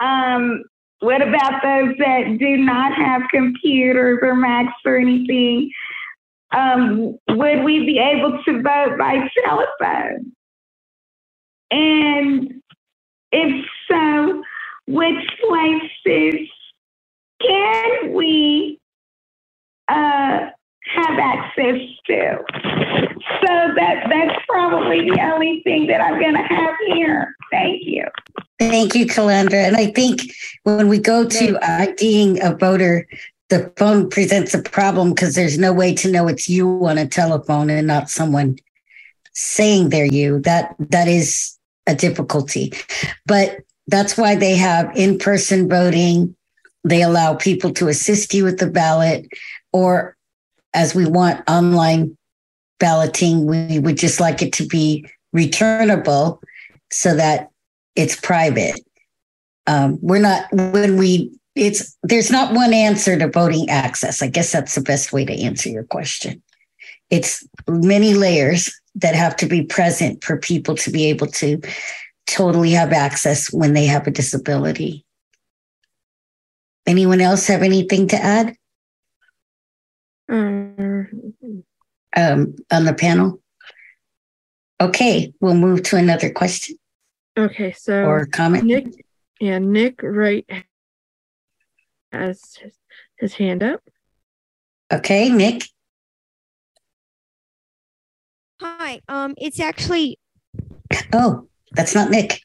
Um, 0.00 0.62
what 1.00 1.20
about 1.20 1.62
those 1.62 1.94
that 1.98 2.36
do 2.38 2.56
not 2.56 2.94
have 2.94 3.22
computers 3.30 4.18
or 4.22 4.34
Macs 4.34 4.72
or 4.84 4.96
anything? 4.96 5.70
Um, 6.52 7.18
would 7.28 7.64
we 7.64 7.80
be 7.80 7.98
able 7.98 8.42
to 8.44 8.62
vote 8.62 8.96
by 8.98 9.28
telephone? 9.44 10.32
And 11.70 12.62
if 13.32 13.66
so, 13.90 14.42
which 14.86 15.24
places 15.48 16.48
can 17.40 18.12
we 18.12 18.80
uh, 19.88 20.50
have 20.94 21.18
access 21.18 21.80
to? 22.06 22.38
So 23.42 23.52
that 23.76 24.06
that's 24.08 24.38
probably 24.48 25.10
the 25.10 25.20
only 25.32 25.60
thing 25.62 25.86
that 25.88 26.00
I'm 26.00 26.20
going 26.20 26.34
to 26.34 26.42
have 26.42 26.74
here. 26.86 27.34
Thank 27.50 27.82
you. 27.84 28.04
Thank 28.58 28.94
you, 28.94 29.06
Calandra. 29.06 29.66
And 29.66 29.76
I 29.76 29.86
think 29.86 30.22
when 30.62 30.88
we 30.88 30.98
go 30.98 31.26
to 31.26 31.58
IDing 31.62 32.42
a 32.42 32.56
voter, 32.56 33.06
the 33.48 33.72
phone 33.76 34.08
presents 34.08 34.54
a 34.54 34.62
problem 34.62 35.10
because 35.10 35.34
there's 35.34 35.58
no 35.58 35.72
way 35.72 35.94
to 35.94 36.10
know 36.10 36.28
it's 36.28 36.48
you 36.48 36.86
on 36.86 36.98
a 36.98 37.06
telephone 37.06 37.70
and 37.70 37.86
not 37.86 38.10
someone 38.10 38.56
saying 39.32 39.90
they're 39.90 40.06
you. 40.06 40.40
That 40.40 40.74
that 40.78 41.08
is 41.08 41.55
a 41.86 41.94
difficulty. 41.94 42.72
But 43.26 43.58
that's 43.86 44.16
why 44.16 44.34
they 44.34 44.56
have 44.56 44.94
in-person 44.96 45.68
voting. 45.68 46.34
They 46.84 47.02
allow 47.02 47.34
people 47.34 47.72
to 47.74 47.88
assist 47.88 48.34
you 48.34 48.44
with 48.44 48.58
the 48.58 48.70
ballot, 48.70 49.26
or 49.72 50.16
as 50.74 50.94
we 50.94 51.06
want 51.06 51.48
online 51.48 52.16
balloting, 52.78 53.46
we 53.46 53.78
would 53.78 53.96
just 53.96 54.20
like 54.20 54.42
it 54.42 54.52
to 54.54 54.66
be 54.66 55.08
returnable 55.32 56.40
so 56.92 57.14
that 57.14 57.50
it's 57.94 58.20
private. 58.20 58.80
Um, 59.66 59.98
we're 60.00 60.20
not 60.20 60.46
when 60.52 60.96
we 60.96 61.32
it's 61.54 61.96
there's 62.02 62.30
not 62.30 62.54
one 62.54 62.74
answer 62.74 63.18
to 63.18 63.28
voting 63.28 63.68
access. 63.70 64.22
I 64.22 64.28
guess 64.28 64.52
that's 64.52 64.74
the 64.74 64.82
best 64.82 65.12
way 65.12 65.24
to 65.24 65.32
answer 65.32 65.68
your 65.68 65.84
question. 65.84 66.42
It's 67.10 67.46
many 67.66 68.14
layers 68.14 68.70
that 68.96 69.14
have 69.14 69.36
to 69.36 69.46
be 69.46 69.62
present 69.62 70.24
for 70.24 70.36
people 70.36 70.74
to 70.76 70.90
be 70.90 71.06
able 71.06 71.26
to 71.26 71.60
totally 72.26 72.72
have 72.72 72.92
access 72.92 73.52
when 73.52 73.72
they 73.72 73.86
have 73.86 74.06
a 74.06 74.10
disability. 74.10 75.04
Anyone 76.86 77.20
else 77.20 77.46
have 77.46 77.62
anything 77.62 78.08
to 78.08 78.16
add? 78.16 78.56
Um, 80.28 81.34
um, 82.16 82.56
on 82.70 82.84
the 82.84 82.94
panel? 82.94 83.40
Okay, 84.80 85.32
we'll 85.40 85.54
move 85.54 85.82
to 85.84 85.96
another 85.96 86.30
question 86.30 86.76
okay, 87.36 87.72
so 87.72 88.04
or 88.04 88.26
comment. 88.26 88.64
Nick, 88.64 89.04
yeah, 89.40 89.58
Nick 89.58 90.02
Wright 90.02 90.48
has 92.12 92.56
his, 92.56 92.74
his 93.18 93.34
hand 93.34 93.62
up. 93.62 93.80
Okay, 94.92 95.28
Nick. 95.28 95.64
Hi. 98.86 99.00
Um, 99.08 99.34
it's 99.36 99.58
actually 99.58 100.16
Oh, 101.12 101.48
that's 101.72 101.92
not 101.92 102.08
Nick. 102.08 102.38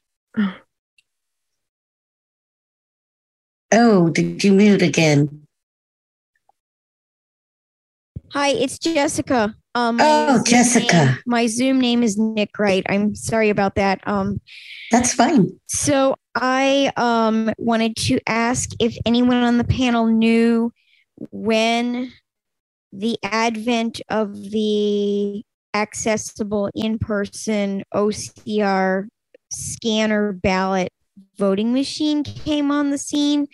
Oh, 3.70 4.10
did 4.10 4.42
you 4.42 4.52
mute 4.52 4.82
again? 4.82 5.46
hi. 8.32 8.48
It's 8.48 8.76
Jessica. 8.80 9.54
Um, 9.76 9.98
Oh, 10.00 10.34
Zoom 10.38 10.44
Jessica. 10.44 11.04
name- 11.04 11.16
my 11.26 11.46
Zoom 11.46 11.78
name 11.80 12.02
is 12.02 12.18
Nick 12.18 12.58
Wright. 12.58 12.84
I'm 12.88 13.14
sorry 13.14 13.48
about 13.50 13.76
that. 13.76 14.00
Um, 14.08 14.40
That's 14.90 15.14
fine. 15.14 15.60
so 15.68 16.16
I 16.34 16.90
um 16.96 17.52
wanted 17.56 17.94
to 18.08 18.18
ask 18.26 18.70
if 18.80 18.96
anyone 19.06 19.36
on 19.36 19.58
the 19.58 19.64
panel 19.64 20.06
knew 20.06 20.72
when 21.30 22.12
the 22.92 23.16
advent 23.22 24.00
of 24.08 24.34
the 24.50 25.44
accessible 25.74 26.70
in-person 26.74 27.84
OCR 27.94 29.06
scanner 29.50 30.32
ballot 30.32 30.90
voting 31.36 31.72
machine 31.72 32.24
came 32.24 32.70
on 32.70 32.90
the 32.90 32.98
scene. 32.98 33.46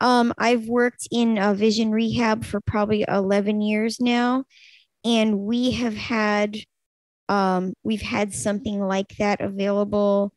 Um, 0.00 0.32
I've 0.38 0.66
worked 0.66 1.08
in 1.10 1.38
uh, 1.38 1.54
vision 1.54 1.90
rehab 1.90 2.44
for 2.44 2.60
probably 2.60 3.04
11 3.06 3.60
years 3.60 4.00
now, 4.00 4.44
and 5.04 5.40
we 5.40 5.72
have 5.72 5.94
had 5.94 6.58
um, 7.28 7.72
we've 7.82 8.02
had 8.02 8.34
something 8.34 8.80
like 8.80 9.16
that 9.16 9.40
available 9.40 10.32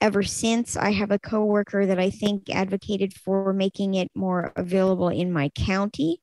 ever 0.00 0.24
since. 0.24 0.76
I 0.76 0.90
have 0.90 1.12
a 1.12 1.18
coworker 1.18 1.86
that 1.86 2.00
I 2.00 2.10
think 2.10 2.50
advocated 2.50 3.14
for 3.14 3.52
making 3.52 3.94
it 3.94 4.10
more 4.14 4.52
available 4.56 5.08
in 5.08 5.32
my 5.32 5.50
county. 5.50 6.20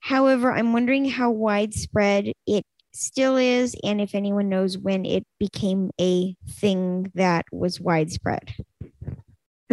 However, 0.00 0.52
I'm 0.52 0.72
wondering 0.72 1.04
how 1.04 1.30
widespread 1.30 2.32
it 2.46 2.64
still 2.92 3.36
is, 3.36 3.74
and 3.82 4.00
if 4.00 4.14
anyone 4.14 4.48
knows 4.48 4.78
when 4.78 5.04
it 5.04 5.26
became 5.38 5.90
a 6.00 6.34
thing 6.48 7.10
that 7.14 7.44
was 7.52 7.80
widespread. 7.80 8.54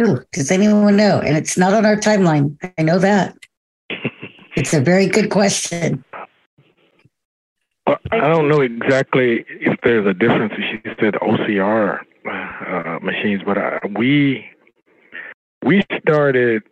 Ooh, 0.00 0.20
does 0.32 0.50
anyone 0.50 0.96
know? 0.96 1.20
And 1.20 1.36
it's 1.36 1.58
not 1.58 1.74
on 1.74 1.84
our 1.84 1.96
timeline. 1.96 2.56
I 2.78 2.82
know 2.82 2.98
that. 2.98 3.36
It's 4.56 4.74
a 4.74 4.80
very 4.80 5.06
good 5.06 5.30
question. 5.30 6.04
Well, 7.86 7.96
I 8.10 8.28
don't 8.28 8.48
know 8.48 8.60
exactly 8.60 9.44
if 9.48 9.78
there's 9.82 10.06
a 10.06 10.12
difference. 10.12 10.52
She 10.56 10.80
said 11.00 11.14
OCR 11.14 12.00
uh, 12.28 12.98
machines, 13.00 13.42
but 13.46 13.56
I, 13.56 13.78
we 13.96 14.44
we 15.64 15.82
started 16.00 16.62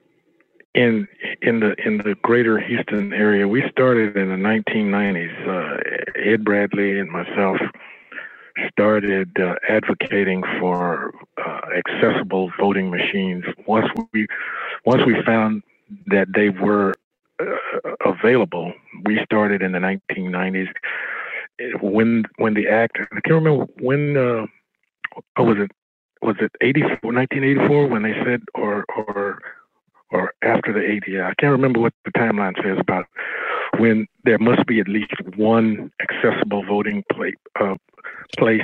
in 0.78 1.08
in 1.42 1.60
the 1.60 1.74
in 1.84 1.98
the 1.98 2.14
greater 2.22 2.58
Houston 2.58 3.12
area. 3.12 3.48
We 3.48 3.62
started 3.70 4.16
in 4.16 4.28
the 4.28 4.36
1990s. 4.36 5.36
Uh, 5.46 5.80
Ed 6.14 6.44
Bradley 6.44 7.00
and 7.00 7.10
myself 7.10 7.58
started 8.70 9.30
uh, 9.40 9.54
advocating 9.68 10.42
for 10.60 11.12
uh, 11.44 11.60
accessible 11.76 12.52
voting 12.58 12.90
machines. 12.90 13.44
Once 13.66 13.88
we 14.12 14.26
once 14.84 15.02
we 15.04 15.20
found 15.26 15.62
that 16.06 16.28
they 16.32 16.48
were 16.48 16.94
uh, 17.40 17.90
available, 18.04 18.72
we 19.04 19.18
started 19.24 19.62
in 19.62 19.72
the 19.72 19.80
1990s. 19.80 20.68
When 21.80 22.22
when 22.36 22.54
the 22.54 22.68
act, 22.68 22.98
I 23.00 23.20
can't 23.20 23.42
remember 23.42 23.66
when. 23.80 24.16
Uh, 24.16 24.46
was 25.38 25.56
it 25.58 25.70
was 26.22 26.36
it 26.40 26.52
84, 26.60 27.12
1984 27.12 27.86
when 27.88 28.02
they 28.02 28.14
said 28.24 28.42
or 28.54 28.84
or 28.96 29.40
or 30.10 30.32
after 30.42 30.72
the 30.72 30.80
80? 30.80 31.20
I 31.20 31.34
can't 31.38 31.52
remember 31.52 31.80
what 31.80 31.92
the 32.04 32.12
timeline 32.12 32.54
says 32.62 32.78
about 32.78 33.06
when 33.78 34.06
there 34.24 34.38
must 34.38 34.66
be 34.66 34.80
at 34.80 34.88
least 34.88 35.12
one 35.36 35.90
accessible 36.00 36.64
voting 36.64 37.04
place, 37.12 37.34
uh, 37.60 37.76
place 38.36 38.62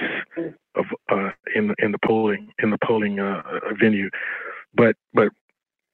of 0.75 0.87
uh, 1.11 1.31
in 1.55 1.69
the 1.69 1.75
in 1.79 1.93
the 1.93 1.99
polling 2.05 2.53
in 2.63 2.71
the 2.71 2.79
polling 2.85 3.21
uh, 3.21 3.43
venue. 3.79 4.11
But 4.75 4.97
but 5.13 5.29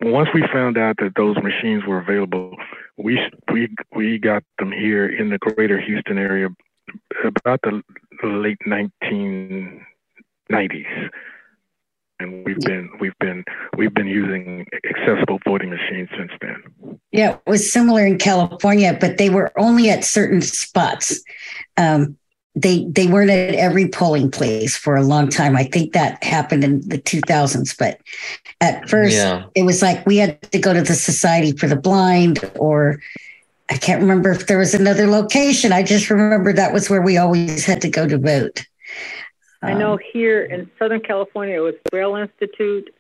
once 0.03 0.28
we 0.32 0.42
found 0.53 0.78
out 0.78 0.96
that 0.98 1.12
those 1.16 1.36
machines 1.42 1.84
were 1.86 1.98
available, 1.98 2.57
we 2.96 3.20
we 3.53 3.68
we 3.94 4.18
got 4.18 4.42
them 4.59 4.72
here 4.72 5.07
in 5.07 5.30
the 5.30 5.38
greater 5.38 5.80
Houston 5.80 6.18
area 6.18 6.48
about 7.24 7.61
the 7.62 7.82
late 8.22 8.59
1990s 8.66 9.80
and 12.20 12.44
we've 12.44 12.60
been 12.60 12.90
we've 13.00 13.18
been 13.18 13.44
we've 13.76 13.94
been 13.94 14.06
using 14.06 14.66
accessible 14.88 15.38
voting 15.44 15.70
machines 15.70 16.08
since 16.16 16.30
then. 16.40 17.00
Yeah, 17.12 17.36
it 17.46 17.50
was 17.50 17.72
similar 17.72 18.06
in 18.06 18.18
California, 18.18 18.96
but 19.00 19.18
they 19.18 19.30
were 19.30 19.52
only 19.58 19.90
at 19.90 20.04
certain 20.04 20.42
spots. 20.42 21.20
Um, 21.76 22.16
they 22.54 22.84
they 22.84 23.06
weren't 23.06 23.30
at 23.30 23.54
every 23.54 23.88
polling 23.88 24.30
place 24.30 24.76
for 24.76 24.96
a 24.96 25.02
long 25.02 25.28
time. 25.28 25.56
I 25.56 25.64
think 25.64 25.92
that 25.92 26.22
happened 26.22 26.64
in 26.64 26.86
the 26.88 26.98
2000s, 26.98 27.76
but 27.78 28.00
at 28.60 28.88
first 28.88 29.16
yeah. 29.16 29.44
it 29.54 29.62
was 29.62 29.82
like 29.82 30.04
we 30.06 30.18
had 30.18 30.40
to 30.52 30.58
go 30.58 30.72
to 30.72 30.82
the 30.82 30.94
Society 30.94 31.52
for 31.52 31.68
the 31.68 31.76
Blind 31.76 32.50
or 32.58 33.00
I 33.70 33.76
can't 33.76 34.00
remember 34.00 34.32
if 34.32 34.48
there 34.48 34.58
was 34.58 34.74
another 34.74 35.06
location. 35.06 35.72
I 35.72 35.84
just 35.84 36.10
remember 36.10 36.52
that 36.52 36.72
was 36.72 36.90
where 36.90 37.02
we 37.02 37.16
always 37.16 37.64
had 37.64 37.80
to 37.82 37.88
go 37.88 38.06
to 38.06 38.18
vote. 38.18 38.66
I 39.62 39.74
know 39.74 39.92
um, 39.94 39.98
here 40.12 40.42
in 40.42 40.70
Southern 40.78 41.00
California, 41.00 41.56
it 41.56 41.61
was 41.61 41.74
Braille 41.90 42.14
Institute. 42.16 42.94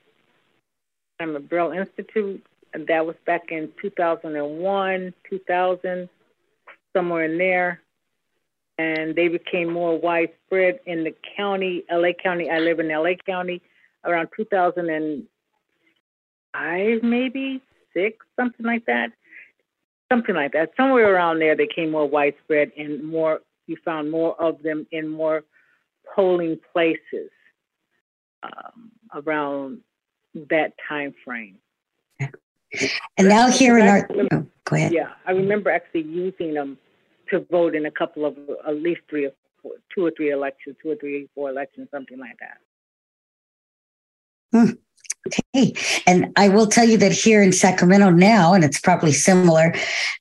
I'm 1.18 1.34
a 1.34 1.40
Braille 1.40 1.72
Institute, 1.72 2.44
and 2.74 2.86
that 2.86 3.06
was 3.06 3.16
back 3.24 3.50
in 3.50 3.70
2001, 3.80 5.14
2000, 5.28 6.08
somewhere 6.94 7.24
in 7.24 7.38
there. 7.38 7.80
And 8.78 9.14
they 9.14 9.28
became 9.28 9.72
more 9.72 9.98
widespread 9.98 10.80
in 10.86 11.04
the 11.04 11.14
county, 11.36 11.84
LA 11.90 12.12
County. 12.22 12.50
I 12.50 12.58
live 12.58 12.78
in 12.78 12.88
LA 12.88 13.14
County 13.26 13.62
around 14.04 14.28
2005, 14.36 17.02
maybe 17.02 17.62
six, 17.94 18.26
something 18.36 18.66
like 18.66 18.84
that. 18.86 19.12
Something 20.10 20.34
like 20.34 20.52
that. 20.52 20.72
Somewhere 20.76 21.14
around 21.14 21.38
there, 21.38 21.56
they 21.56 21.66
came 21.66 21.90
more 21.90 22.06
widespread 22.06 22.72
and 22.76 23.02
more, 23.04 23.40
you 23.66 23.78
found 23.84 24.10
more 24.10 24.38
of 24.40 24.62
them 24.62 24.86
in 24.90 25.08
more 25.08 25.42
polling 26.14 26.58
places 26.72 27.30
um, 28.42 28.90
around 29.14 29.80
that 30.34 30.72
time 30.88 31.14
frame. 31.24 31.58
And 33.18 33.28
now 33.28 33.50
here 33.50 33.78
in 33.78 33.88
our, 33.88 34.08
oh, 34.32 34.46
go 34.64 34.76
ahead. 34.76 34.92
Yeah, 34.92 35.10
I 35.26 35.32
remember 35.32 35.70
actually 35.70 36.02
using 36.02 36.54
them 36.54 36.78
to 37.30 37.40
vote 37.50 37.74
in 37.74 37.86
a 37.86 37.90
couple 37.90 38.24
of 38.24 38.36
at 38.66 38.76
least 38.76 39.00
three 39.08 39.26
or 39.26 39.32
four, 39.62 39.72
two 39.94 40.06
or 40.06 40.12
three 40.16 40.30
elections, 40.30 40.76
two 40.82 40.90
or 40.90 40.96
three, 40.96 41.28
four 41.34 41.50
elections, 41.50 41.88
something 41.90 42.18
like 42.18 42.36
that. 42.40 42.58
Hmm. 44.52 44.72
Okay. 45.26 45.74
And 46.06 46.32
I 46.36 46.48
will 46.48 46.66
tell 46.66 46.88
you 46.88 46.96
that 46.98 47.12
here 47.12 47.42
in 47.42 47.52
Sacramento 47.52 48.10
now, 48.10 48.54
and 48.54 48.64
it's 48.64 48.80
probably 48.80 49.12
similar, 49.12 49.74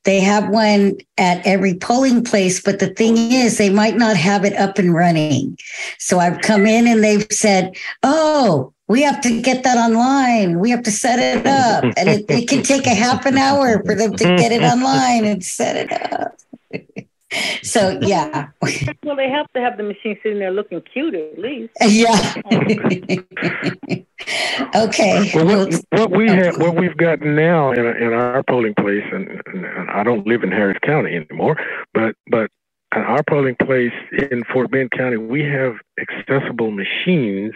they 0.04 0.20
have 0.20 0.50
one 0.50 0.98
at 1.18 1.46
every 1.48 1.76
polling 1.76 2.24
place. 2.24 2.62
But 2.62 2.80
the 2.80 2.94
thing 2.94 3.18
is, 3.18 3.58
they 3.58 3.70
might 3.70 3.96
not 3.96 4.18
have 4.18 4.44
it 4.44 4.56
up 4.56 4.78
and 4.78 4.94
running. 4.94 5.58
So 6.00 6.20
I've 6.20 6.42
come 6.42 6.66
in 6.66 6.86
and 6.86 7.04
they've 7.04 7.26
said, 7.32 7.76
oh, 8.04 8.74
we 8.90 9.02
have 9.04 9.22
to 9.22 9.42
get 9.42 9.64
that 9.64 9.78
online. 9.78 10.60
We 10.60 10.70
have 10.72 10.84
to 10.84 10.92
set 10.92 11.20
it 11.20 11.48
up. 11.48 11.84
And 11.96 12.10
it, 12.10 12.26
it 12.30 12.50
can 12.50 12.64
take 12.64 12.86
a 12.86 12.96
half 12.96 13.26
an 13.26 13.38
hour 13.38 13.82
for 13.86 13.96
them 13.96 14.16
to 14.16 14.24
get 14.36 14.52
it 14.52 14.64
online 14.64 15.26
and 15.26 15.44
set 15.44 15.76
it 15.76 16.12
up. 16.12 16.36
So 17.62 18.00
yeah. 18.02 18.48
well, 19.04 19.16
they 19.16 19.30
have 19.30 19.46
to 19.54 19.60
have 19.60 19.78
the 19.78 19.84
machine 19.84 20.18
sitting 20.24 20.40
there 20.40 20.50
looking 20.50 20.82
cute 20.82 21.14
at 21.14 21.38
least. 21.38 21.72
Uh, 21.82 21.86
yeah. 21.86 22.34
okay. 24.76 25.32
Well, 25.36 25.46
what, 25.46 25.84
what 25.90 26.10
we 26.12 26.28
have, 26.30 26.58
what 26.58 26.76
we've 26.76 26.98
got 26.98 27.22
now 27.22 27.72
in, 27.72 27.86
in 27.86 28.14
our 28.14 28.42
polling 28.44 28.74
place, 28.76 29.04
and, 29.12 29.42
and 29.46 29.66
I 29.92 30.04
don't 30.04 30.26
live 30.26 30.42
in 30.44 30.52
Harris 30.52 30.80
County 30.84 31.16
anymore, 31.16 31.58
but 31.94 32.16
but 32.32 32.50
at 32.94 33.02
our 33.02 33.24
polling 33.30 33.58
place 33.62 33.94
in 34.32 34.44
Fort 34.52 34.72
Bend 34.72 34.90
County, 34.92 35.18
we 35.18 35.44
have 35.44 35.76
accessible 36.00 36.72
machines 36.72 37.54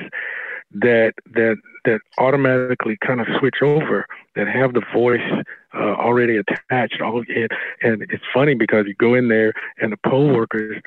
that 0.73 1.13
that 1.33 1.57
that 1.85 1.99
automatically 2.17 2.97
kind 3.05 3.19
of 3.19 3.27
switch 3.39 3.61
over 3.61 4.05
that 4.35 4.47
have 4.47 4.73
the 4.73 4.81
voice 4.93 5.21
uh, 5.73 5.77
already 5.77 6.37
attached. 6.37 7.01
All 7.01 7.23
and, 7.27 7.49
and 7.81 8.01
it's 8.09 8.23
funny 8.33 8.55
because 8.55 8.85
you 8.87 8.95
go 8.95 9.15
in 9.15 9.27
there 9.27 9.53
and 9.79 9.91
the 9.91 9.97
poll 10.05 10.33
workers, 10.33 10.81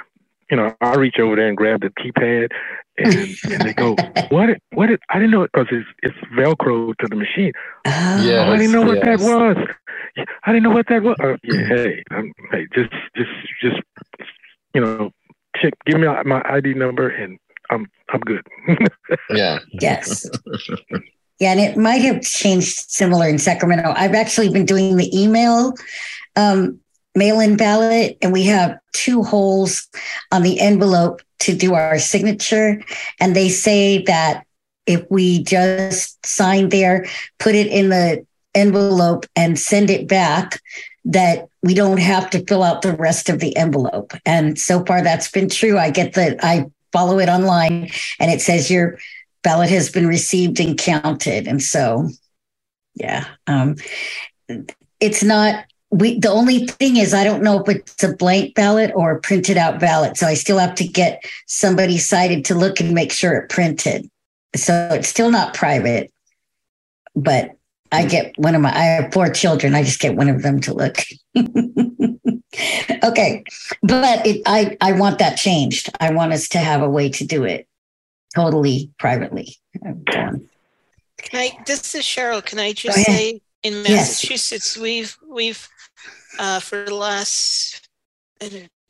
you 0.51 0.57
know, 0.57 0.75
I 0.81 0.95
reach 0.95 1.19
over 1.19 1.37
there 1.37 1.49
and 1.49 1.57
grab 1.57 1.83
the 1.83 1.91
keypad, 1.91 2.51
and, 2.99 3.53
and 3.53 3.63
they 3.63 3.75
go, 3.75 3.95
"What? 4.31 4.51
What? 4.73 4.91
Is, 4.91 4.99
I 5.11 5.19
didn't 5.19 5.33
know 5.33 5.43
it 5.43 5.51
because 5.53 5.69
it's 5.71 5.89
it's 6.03 6.17
Velcro 6.35 6.97
to 6.97 7.07
the 7.09 7.17
machine. 7.17 7.53
Yeah, 7.85 8.47
oh, 8.49 8.53
I 8.53 8.57
didn't 8.57 8.73
know 8.73 8.83
what 8.83 9.03
that 9.05 9.21
was. 9.21 9.57
I 10.45 10.53
didn't 10.53 10.63
know 10.63 10.71
what 10.71 10.87
that 10.89 11.03
was. 11.03 11.17
Uh, 11.23 11.37
yeah, 11.43 11.67
hey, 11.69 12.03
I'm, 12.11 12.33
hey, 12.51 12.67
just 12.75 12.93
just 13.17 13.31
just 13.61 13.83
you 14.75 14.81
know, 14.81 15.11
check. 15.61 15.75
Give 15.85 16.01
me 16.01 16.07
my 16.25 16.43
ID 16.49 16.75
number 16.75 17.09
and 17.09 17.39
I'm 17.71 17.87
I'm 18.09 18.21
good. 18.21 18.47
yeah. 19.31 19.59
Yes. 19.73 20.29
Yeah, 21.39 21.53
and 21.53 21.61
it 21.61 21.77
might 21.77 22.01
have 22.03 22.23
changed 22.23 22.91
similar 22.91 23.29
in 23.29 23.39
Sacramento. 23.39 23.93
I've 23.95 24.15
actually 24.15 24.49
been 24.49 24.65
doing 24.65 24.97
the 24.97 25.11
email 25.19 25.75
um, 26.37 26.81
mail-in 27.15 27.57
ballot, 27.57 28.17
and 28.23 28.33
we 28.33 28.45
have 28.45 28.79
two 28.93 29.23
holes 29.23 29.89
on 30.31 30.43
the 30.43 30.61
envelope 30.61 31.23
to 31.41 31.55
do 31.55 31.75
our 31.75 31.99
signature, 31.99 32.83
and 33.21 33.35
they 33.35 33.49
say 33.49 34.03
that 34.05 34.45
if 34.87 35.05
we 35.11 35.43
just 35.43 36.25
sign 36.25 36.69
there, 36.69 37.07
put 37.39 37.55
it 37.55 37.67
in 37.67 37.89
the 37.89 38.25
envelope, 38.55 39.27
and 39.35 39.59
send 39.59 39.91
it 39.91 40.09
back, 40.09 40.61
that 41.05 41.49
we 41.63 41.75
don't 41.75 41.99
have 41.99 42.31
to 42.31 42.45
fill 42.47 42.63
out 42.63 42.83
the 42.83 42.97
rest 42.97 43.29
of 43.29 43.41
the 43.41 43.57
envelope. 43.57 44.13
And 44.25 44.59
so 44.59 44.85
far, 44.85 45.03
that's 45.03 45.31
been 45.31 45.49
true. 45.49 45.79
I 45.79 45.91
get 45.91 46.15
the 46.15 46.37
I 46.45 46.67
follow 46.93 47.19
it 47.19 47.29
online 47.29 47.91
and 48.19 48.31
it 48.31 48.41
says 48.41 48.71
your 48.71 48.99
ballot 49.43 49.71
has 49.71 49.91
been 49.91 50.07
received 50.07 50.59
and 50.61 50.77
counted. 50.77 51.47
And 51.47 51.63
so, 51.63 52.09
yeah, 52.95 53.27
um, 53.47 53.77
it's 55.01 55.23
not. 55.23 55.65
We 55.91 56.19
the 56.19 56.31
only 56.31 56.67
thing 56.67 56.97
is 56.97 57.15
I 57.15 57.23
don't 57.23 57.45
know 57.45 57.61
if 57.61 57.69
it's 57.69 58.03
a 58.03 58.13
blank 58.13 58.57
ballot 58.57 58.91
or 58.97 59.13
a 59.13 59.21
printed 59.21 59.57
out 59.57 59.79
ballot. 59.79 60.17
So 60.17 60.27
I 60.27 60.35
still 60.35 60.59
have 60.59 60.75
to 60.77 60.87
get 60.87 61.23
somebody 61.47 61.97
sighted 61.97 62.45
to 62.47 62.57
look 62.57 62.81
and 62.81 62.93
make 62.93 63.13
sure 63.13 63.35
it 63.35 63.49
printed. 63.49 64.11
So 64.57 64.89
it's 64.93 65.09
still 65.09 65.31
not 65.31 65.55
private, 65.55 66.13
but 67.15 67.53
I 67.93 68.05
get 68.07 68.33
one 68.37 68.55
of 68.55 68.63
my, 68.63 68.75
I 68.75 68.85
have 68.85 69.13
four 69.13 69.29
children. 69.29 69.75
I 69.75 69.85
just 69.85 70.01
get 70.01 70.17
one 70.17 70.29
of 70.29 70.43
them 70.43 70.61
to 70.63 70.75
look. 70.75 70.97
okay. 73.03 73.45
But 73.83 74.27
it, 74.27 74.43
I, 74.47 74.77
I 74.81 74.93
want 74.93 75.19
that 75.19 75.37
changed. 75.37 75.91
I 76.01 76.13
want 76.13 76.33
us 76.33 76.49
to 76.51 76.59
have 76.59 76.83
a 76.83 76.89
way 76.89 77.11
to 77.11 77.25
do 77.25 77.45
it 77.45 77.67
totally 78.35 78.91
privately. 78.99 79.57
Can 79.83 80.49
I, 81.33 81.59
this 81.67 81.95
is 81.95 82.05
Cheryl. 82.05 82.45
Can 82.45 82.59
I 82.59 82.73
just 82.73 82.99
say 83.05 83.41
in 83.63 83.83
Massachusetts, 83.83 84.77
yes. 84.77 84.83
we've, 84.83 85.17
we've, 85.29 85.69
uh, 86.39 86.61
for 86.61 86.85
the 86.85 86.95
last 86.95 87.89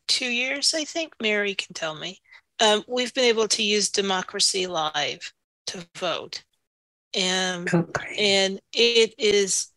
two 0.08 0.26
years, 0.26 0.74
I 0.74 0.84
think, 0.84 1.14
Mary 1.20 1.54
can 1.54 1.74
tell 1.74 1.94
me, 1.94 2.20
um, 2.60 2.84
we've 2.88 3.14
been 3.14 3.24
able 3.24 3.48
to 3.48 3.62
use 3.62 3.90
Democracy 3.90 4.66
Live 4.66 5.32
to 5.68 5.86
vote. 5.96 6.42
And, 7.14 7.72
oh, 7.72 7.86
and 8.18 8.60
it 8.72 9.14
is 9.18 9.68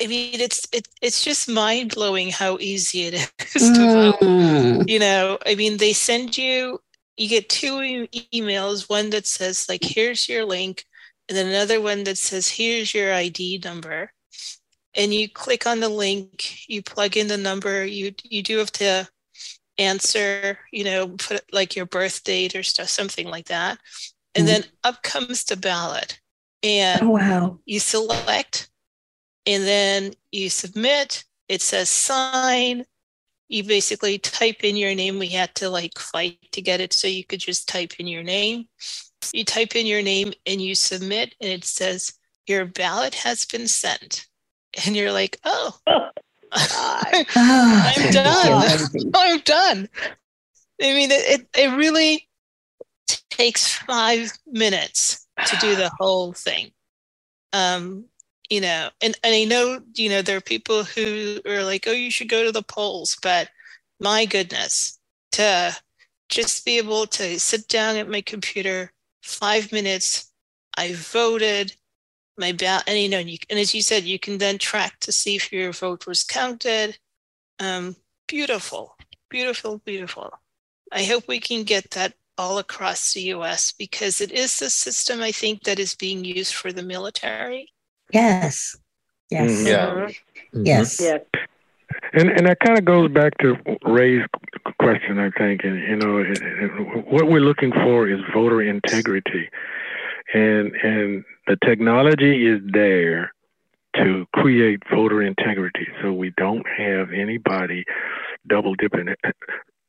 I 0.00 0.06
mean, 0.06 0.40
it's 0.40 0.66
it, 0.72 0.86
it's 1.02 1.24
just 1.24 1.48
mind 1.48 1.94
blowing 1.94 2.30
how 2.30 2.58
easy 2.60 3.06
it 3.06 3.14
is 3.54 3.70
to 3.70 3.92
vote. 3.92 4.20
Mm. 4.20 4.88
You 4.88 4.98
know, 4.98 5.38
I 5.44 5.54
mean, 5.54 5.76
they 5.76 5.92
send 5.92 6.38
you 6.38 6.80
you 7.16 7.28
get 7.28 7.48
two 7.48 7.82
e- 7.82 8.08
emails, 8.32 8.88
one 8.88 9.10
that 9.10 9.26
says 9.26 9.68
like, 9.68 9.82
"Here's 9.82 10.28
your 10.28 10.44
link," 10.44 10.84
and 11.28 11.36
then 11.36 11.48
another 11.48 11.80
one 11.80 12.04
that 12.04 12.16
says, 12.16 12.48
"Here's 12.48 12.94
your 12.94 13.12
ID 13.12 13.60
number." 13.64 14.12
And 14.94 15.12
you 15.12 15.28
click 15.28 15.66
on 15.66 15.80
the 15.80 15.88
link, 15.88 16.68
you 16.68 16.82
plug 16.82 17.16
in 17.16 17.28
the 17.28 17.36
number. 17.36 17.84
You 17.84 18.14
you 18.22 18.42
do 18.42 18.58
have 18.58 18.72
to 18.72 19.08
answer, 19.78 20.58
you 20.72 20.84
know, 20.84 21.08
put 21.08 21.42
like 21.52 21.76
your 21.76 21.86
birth 21.86 22.24
date 22.24 22.54
or 22.54 22.62
stuff, 22.62 22.88
something 22.88 23.28
like 23.28 23.46
that, 23.46 23.78
and 24.34 24.44
mm. 24.44 24.50
then 24.50 24.64
up 24.84 25.02
comes 25.02 25.44
the 25.44 25.56
ballot, 25.56 26.20
and 26.62 27.02
oh, 27.02 27.10
wow, 27.10 27.58
you 27.64 27.80
select 27.80 28.70
and 29.48 29.64
then 29.64 30.12
you 30.30 30.50
submit. 30.50 31.24
It 31.48 31.62
says 31.62 31.88
sign. 31.88 32.84
You 33.48 33.64
basically 33.64 34.18
type 34.18 34.62
in 34.62 34.76
your 34.76 34.94
name. 34.94 35.18
We 35.18 35.28
had 35.28 35.54
to 35.56 35.70
like 35.70 35.98
fight 35.98 36.38
to 36.52 36.60
get 36.60 36.82
it 36.82 36.92
so 36.92 37.08
you 37.08 37.24
could 37.24 37.40
just 37.40 37.66
type 37.66 37.94
in 37.98 38.06
your 38.06 38.22
name. 38.22 38.68
You 39.32 39.44
type 39.46 39.74
in 39.74 39.86
your 39.86 40.02
name 40.02 40.34
and 40.44 40.60
you 40.60 40.74
submit, 40.74 41.34
and 41.40 41.50
it 41.50 41.64
says 41.64 42.12
your 42.46 42.66
ballot 42.66 43.14
has 43.14 43.46
been 43.46 43.66
sent. 43.66 44.26
And 44.84 44.94
you're 44.94 45.12
like, 45.12 45.38
oh, 45.44 45.78
I'm 46.52 48.10
done. 48.12 48.78
I'm 49.14 49.40
done. 49.40 49.88
I 50.80 50.94
mean, 50.94 51.10
it, 51.10 51.48
it 51.56 51.74
really 51.74 52.28
takes 53.30 53.66
five 53.66 54.30
minutes 54.46 55.26
to 55.46 55.56
do 55.56 55.74
the 55.74 55.90
whole 55.98 56.34
thing. 56.34 56.70
Um, 57.54 58.04
you 58.50 58.60
know, 58.60 58.90
and, 59.00 59.14
and 59.22 59.34
I 59.34 59.44
know, 59.44 59.80
you 59.94 60.08
know, 60.08 60.22
there 60.22 60.38
are 60.38 60.42
people 60.42 60.84
who 60.84 61.40
are 61.46 61.62
like, 61.62 61.86
oh, 61.86 61.92
you 61.92 62.10
should 62.10 62.28
go 62.28 62.44
to 62.44 62.52
the 62.52 62.62
polls, 62.62 63.16
but 63.22 63.48
my 64.00 64.24
goodness, 64.24 64.98
to 65.32 65.76
just 66.28 66.64
be 66.64 66.78
able 66.78 67.06
to 67.06 67.38
sit 67.38 67.68
down 67.68 67.96
at 67.96 68.08
my 68.08 68.20
computer, 68.20 68.92
five 69.22 69.72
minutes, 69.72 70.32
I 70.76 70.94
voted, 70.94 71.74
my 72.38 72.52
ballot, 72.52 72.84
and 72.86 72.98
you 72.98 73.08
know, 73.08 73.18
and, 73.18 73.30
you, 73.30 73.38
and 73.50 73.58
as 73.58 73.74
you 73.74 73.82
said, 73.82 74.04
you 74.04 74.18
can 74.18 74.38
then 74.38 74.58
track 74.58 74.98
to 75.00 75.12
see 75.12 75.36
if 75.36 75.52
your 75.52 75.72
vote 75.72 76.06
was 76.06 76.24
counted. 76.24 76.98
Um, 77.58 77.96
beautiful, 78.28 78.96
beautiful, 79.28 79.78
beautiful. 79.84 80.32
I 80.92 81.04
hope 81.04 81.28
we 81.28 81.40
can 81.40 81.64
get 81.64 81.90
that 81.90 82.14
all 82.38 82.58
across 82.58 83.12
the 83.12 83.22
US 83.34 83.72
because 83.72 84.20
it 84.20 84.30
is 84.30 84.58
the 84.58 84.70
system 84.70 85.20
I 85.20 85.32
think 85.32 85.64
that 85.64 85.78
is 85.80 85.94
being 85.96 86.24
used 86.24 86.54
for 86.54 86.72
the 86.72 86.84
military. 86.84 87.72
Yes. 88.12 88.76
Yes. 89.30 89.50
Mm-hmm. 89.50 89.66
Yeah. 89.66 89.86
Mm-hmm. 89.86 90.66
Yes. 90.66 91.00
Yes. 91.00 91.20
And 92.12 92.30
and 92.30 92.46
that 92.46 92.60
kind 92.60 92.78
of 92.78 92.84
goes 92.84 93.10
back 93.10 93.36
to 93.38 93.56
Ray's 93.84 94.24
question, 94.80 95.18
I 95.18 95.30
think. 95.30 95.64
And 95.64 95.78
you 95.78 95.96
know, 95.96 97.02
what 97.08 97.26
we're 97.28 97.40
looking 97.40 97.72
for 97.72 98.08
is 98.08 98.20
voter 98.32 98.62
integrity, 98.62 99.48
and 100.32 100.74
and 100.76 101.24
the 101.46 101.56
technology 101.64 102.46
is 102.46 102.60
there 102.72 103.32
to 103.96 104.26
create 104.34 104.82
voter 104.90 105.22
integrity, 105.22 105.88
so 106.02 106.12
we 106.12 106.32
don't 106.36 106.66
have 106.76 107.10
anybody 107.12 107.84
double 108.46 108.74
dipping. 108.74 109.14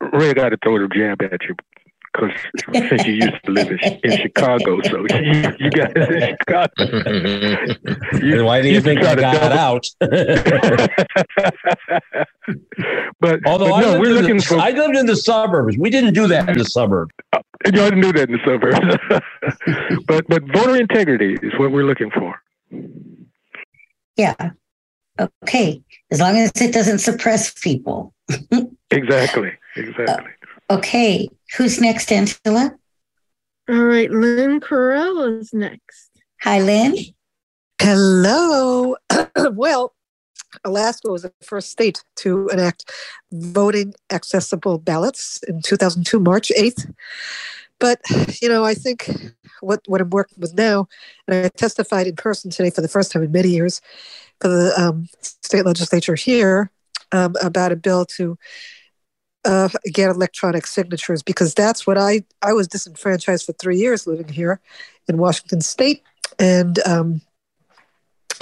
Ray, 0.02 0.30
I 0.30 0.34
got 0.34 0.50
to 0.50 0.58
throw 0.64 0.80
the 0.80 0.88
jab 0.88 1.22
at 1.22 1.42
you 1.44 1.56
because 2.14 2.32
since 2.90 3.06
you 3.08 3.14
used 3.14 3.44
to 3.46 3.52
live 3.52 3.70
in, 3.72 3.80
in 4.04 4.18
Chicago, 4.18 4.82
so 4.84 4.98
you, 5.10 5.54
you 5.60 5.70
got 5.72 5.92
it 5.96 6.12
in 6.12 6.38
Chicago. 6.40 6.70
You, 8.22 8.44
why 8.44 8.62
do 8.62 8.68
you, 8.68 8.76
you 8.76 8.82
think 8.82 9.02
I 9.02 9.16
got 9.16 9.34
double... 9.34 9.58
out? 9.58 9.86
but 13.20 13.40
although 13.46 13.70
but 13.70 13.80
no, 13.82 13.96
I, 13.96 14.00
we're 14.00 14.14
looking 14.14 14.38
the, 14.38 14.44
for... 14.44 14.58
I 14.58 14.72
lived 14.72 14.96
in 14.98 15.06
the 15.06 15.16
suburbs, 15.16 15.78
we 15.78 15.90
didn't 15.90 16.14
do 16.14 16.28
that 16.28 16.50
in 16.50 16.58
the 16.58 16.66
suburbs. 16.66 17.12
Uh, 17.34 17.40
you 17.66 17.72
didn't 17.72 18.02
do 18.02 18.12
that 18.14 18.30
in 18.30 18.38
the 18.38 18.44
suburbs. 18.46 18.80
but 20.08 20.28
but 20.28 20.44
voter 20.54 20.76
integrity 20.76 21.38
is 21.42 21.54
what 21.58 21.72
we're 21.72 21.86
looking 21.86 22.12
for. 22.12 22.42
Yeah. 24.18 24.52
Okay. 25.44 25.82
As 26.12 26.20
long 26.20 26.38
as 26.38 26.52
it 26.56 26.74
doesn't 26.74 27.00
suppress 27.00 27.54
people. 27.54 28.14
exactly. 28.92 29.52
Exactly. 29.76 30.06
Uh, 30.08 30.39
okay. 30.70 31.30
Who's 31.58 31.80
next, 31.80 32.12
Angela? 32.12 32.76
All 33.70 33.84
right, 33.84 34.10
Lynn 34.10 34.60
Correll 34.60 35.40
is 35.40 35.54
next. 35.54 36.10
Hi, 36.42 36.60
Lynn. 36.60 36.96
Hello. 37.82 38.96
well, 39.52 39.94
Alaska 40.64 41.10
was 41.10 41.24
the 41.24 41.34
first 41.42 41.72
state 41.72 42.04
to 42.18 42.48
enact 42.50 42.92
voting 43.32 43.94
accessible 44.12 44.78
ballots 44.80 45.44
in 45.44 45.62
2002, 45.62 46.20
March 46.20 46.52
8th. 46.58 46.94
But, 47.80 48.02
you 48.42 48.50
know, 48.50 48.66
I 48.66 48.74
think 48.74 49.10
what, 49.62 49.82
what 49.88 50.02
I'm 50.02 50.10
working 50.10 50.40
with 50.40 50.54
now, 50.56 50.88
and 51.28 51.46
I 51.46 51.50
testified 51.50 52.08
in 52.08 52.16
person 52.16 52.52
today 52.52 52.70
for 52.70 52.82
the 52.82 52.88
first 52.88 53.12
time 53.12 53.24
in 53.24 53.32
many 53.32 53.50
years 53.50 53.82
for 54.42 54.50
the 54.50 54.74
um, 54.78 55.08
state 55.22 55.66
legislature 55.66 56.16
here 56.16 56.72
um, 57.12 57.36
about 57.42 57.72
a 57.72 57.76
bill 57.76 58.06
to 58.06 58.38
uh, 59.46 59.70
get 59.86 60.10
electronic 60.10 60.68
signatures 60.68 61.24
because 61.24 61.54
that's 61.54 61.88
what 61.88 61.98
I 61.98 62.24
I 62.42 62.54
was 62.54 62.68
disenfranchised 62.68 63.46
for 63.46 63.54
three 63.54 63.78
years 63.78 64.06
living 64.08 64.28
here 64.28 64.60
in 65.08 65.18
Washington 65.18 65.62
State, 65.62 66.04
and 66.38 66.80
um, 66.86 67.22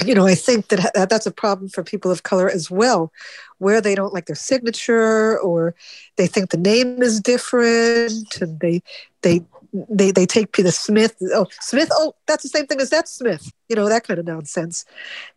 you 0.04 0.16
know 0.16 0.26
I 0.26 0.36
think 0.36 0.70
that, 0.70 0.92
that 0.96 1.10
that's 1.10 1.26
a 1.26 1.32
problem 1.32 1.70
for 1.70 1.84
people 1.84 2.12
of 2.12 2.24
color 2.24 2.50
as 2.50 2.72
well, 2.72 3.12
where 3.60 3.80
they 3.82 3.96
don't 3.96 4.14
like 4.14 4.26
their 4.26 4.36
signature 4.36 5.40
or 5.40 5.76
they 6.18 6.28
think 6.28 6.50
the 6.50 6.58
name 6.58 7.02
is 7.02 7.20
different 7.22 8.42
and 8.42 8.60
they 8.60 8.82
they 9.22 9.42
they 9.74 10.12
they 10.12 10.26
take 10.26 10.52
Peter 10.52 10.72
Smith 10.72 11.16
oh 11.34 11.46
Smith? 11.62 11.90
Oh 11.92 12.16
that's 12.26 12.44
the 12.44 12.50
same 12.50 12.66
thing 12.66 12.82
as 12.82 12.90
that 12.90 13.08
Smith 13.08 13.52
you 13.70 13.76
know 13.76 13.88
that 13.88 14.08
kind 14.08 14.20
of 14.20 14.26
nonsense, 14.26 14.84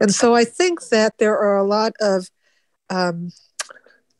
and 0.00 0.14
so 0.14 0.34
I 0.34 0.44
think 0.44 0.88
that 0.88 1.18
there 1.18 1.38
are 1.38 1.56
a 1.56 1.64
lot 1.64 1.92
of 2.00 2.30
um, 2.88 3.30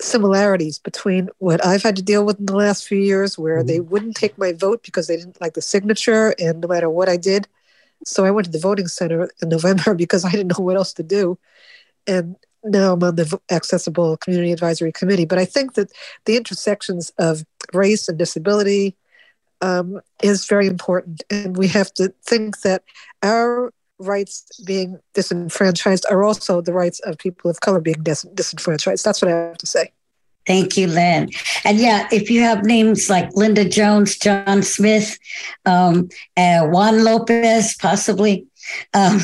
similarities 0.01 0.78
between 0.78 1.28
what 1.39 1.64
I've 1.64 1.82
had 1.82 1.97
to 1.97 2.02
deal 2.02 2.24
with 2.24 2.39
in 2.39 2.47
the 2.47 2.56
last 2.56 2.86
few 2.86 2.98
years, 2.98 3.39
where 3.39 3.59
mm-hmm. 3.59 3.66
they 3.66 3.81
wouldn't 3.81 4.16
take 4.16 4.39
my 4.39 4.52
vote 4.52 4.82
because 4.82 5.06
they 5.06 5.16
didn't 5.16 5.40
like 5.40 5.55
the 5.55 5.62
signature, 5.62 6.35
and 6.39 6.60
no 6.60 6.68
matter 6.68 6.90
what 6.90 7.09
I 7.09 7.16
did. 7.16 7.47
So 8.05 8.24
I 8.24 8.31
went 8.31 8.47
to 8.47 8.51
the 8.51 8.59
voting 8.59 8.89
center 8.89 9.31
in 9.43 9.48
November 9.48 9.94
because 10.02 10.24
I 10.24 10.31
didn't 10.31 10.59
know 10.59 10.64
what 10.64 10.77
else 10.77 10.93
to 10.94 11.02
do. 11.02 11.39
And 12.06 12.36
now 12.64 12.94
I'm 12.94 13.02
on 13.02 13.16
the 13.16 13.40
Accessible 13.51 14.16
Community 14.18 14.52
Advisory 14.52 14.93
Committee. 14.93 15.24
But 15.24 15.39
I 15.39 15.44
think 15.44 15.74
that 15.74 15.93
the 16.24 16.36
intersections 16.36 17.12
of 17.18 17.44
race 17.72 18.09
and 18.09 18.18
disability 18.18 18.97
um, 19.60 20.01
is 20.22 20.47
very 20.47 20.66
important. 20.66 21.22
And 21.31 21.56
we 21.56 21.68
have 21.68 21.93
to 21.94 22.12
think 22.24 22.60
that 22.62 22.82
our 23.22 23.72
rights 24.01 24.44
being 24.64 24.98
disenfranchised 25.14 26.06
are 26.10 26.24
also 26.24 26.60
the 26.60 26.72
rights 26.72 27.01
of 27.01 27.18
people 27.18 27.51
of 27.51 27.60
color 27.60 27.81
being 27.81 28.02
dis- 28.02 28.27
disenfranchised. 28.35 29.05
That's 29.05 29.22
what 29.22 29.31
I 29.31 29.36
have 29.36 29.59
to 29.59 29.66
say. 29.66 29.93
Thank 30.47 30.77
you, 30.77 30.86
Lynn. 30.86 31.28
And 31.64 31.78
yeah, 31.78 32.09
if 32.10 32.31
you 32.31 32.40
have 32.40 32.64
names 32.64 33.10
like 33.10 33.31
Linda 33.35 33.68
Jones, 33.68 34.18
John 34.18 34.62
Smith, 34.62 35.18
um, 35.66 36.09
uh, 36.36 36.66
Juan 36.66 37.05
Lopez, 37.05 37.77
possibly, 37.77 38.47
um, 38.94 39.20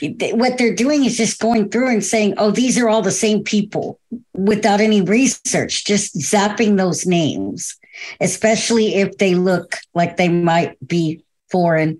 what 0.32 0.58
they're 0.58 0.74
doing 0.74 1.04
is 1.04 1.16
just 1.16 1.40
going 1.40 1.70
through 1.70 1.88
and 1.88 2.04
saying, 2.04 2.34
oh, 2.36 2.50
these 2.50 2.78
are 2.78 2.88
all 2.88 3.02
the 3.02 3.10
same 3.10 3.42
people 3.42 3.98
without 4.34 4.80
any 4.80 5.00
research, 5.00 5.84
just 5.86 6.14
zapping 6.16 6.76
those 6.76 7.06
names, 7.06 7.76
especially 8.20 8.96
if 8.96 9.16
they 9.16 9.34
look 9.34 9.76
like 9.94 10.16
they 10.16 10.28
might 10.28 10.76
be 10.86 11.24
foreign 11.50 11.98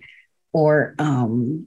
or 0.52 0.94
um, 0.98 1.66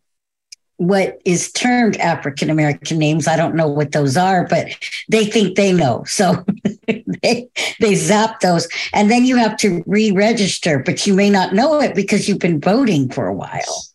what 0.77 1.19
is 1.25 1.51
termed 1.51 1.97
African 1.97 2.49
American 2.49 2.97
names. 2.97 3.27
I 3.27 3.35
don't 3.35 3.55
know 3.55 3.67
what 3.67 3.91
those 3.91 4.15
are, 4.15 4.47
but 4.47 4.67
they 5.09 5.25
think 5.25 5.55
they 5.55 5.73
know. 5.73 6.03
So 6.05 6.45
they, 6.87 7.49
they 7.79 7.95
zap 7.95 8.39
those. 8.39 8.67
And 8.93 9.11
then 9.11 9.25
you 9.25 9.37
have 9.37 9.57
to 9.57 9.83
re 9.85 10.11
register, 10.11 10.79
but 10.79 11.05
you 11.05 11.13
may 11.13 11.29
not 11.29 11.53
know 11.53 11.81
it 11.81 11.95
because 11.95 12.29
you've 12.29 12.39
been 12.39 12.61
voting 12.61 13.09
for 13.09 13.27
a 13.27 13.33
while. 13.33 13.85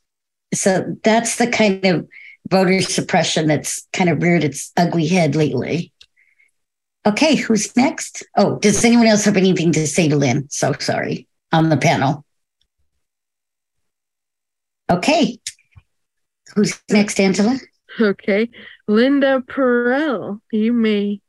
So 0.54 0.96
that's 1.02 1.36
the 1.36 1.46
kind 1.46 1.84
of 1.86 2.09
voter 2.50 2.82
suppression 2.82 3.46
that's 3.46 3.86
kind 3.92 4.10
of 4.10 4.22
reared 4.22 4.44
its 4.44 4.72
ugly 4.76 5.06
head 5.06 5.34
lately. 5.34 5.92
Okay, 7.06 7.34
who's 7.34 7.76
next? 7.76 8.24
Oh, 8.36 8.59
does 8.59 8.84
anyone 8.84 9.06
else 9.06 9.24
have 9.24 9.36
anything 9.36 9.72
to 9.72 9.86
say 9.86 10.09
to 10.09 10.16
Lynn? 10.16 10.48
So 10.50 10.72
sorry 10.78 11.26
on 11.52 11.68
the 11.68 11.76
panel. 11.76 12.24
Okay, 14.90 15.38
Who's 16.55 16.81
next, 16.91 17.19
Angela? 17.20 17.59
Okay. 18.01 18.49
Linda 18.89 19.43
Perel, 19.47 20.41
you 20.51 20.73
may. 20.73 21.20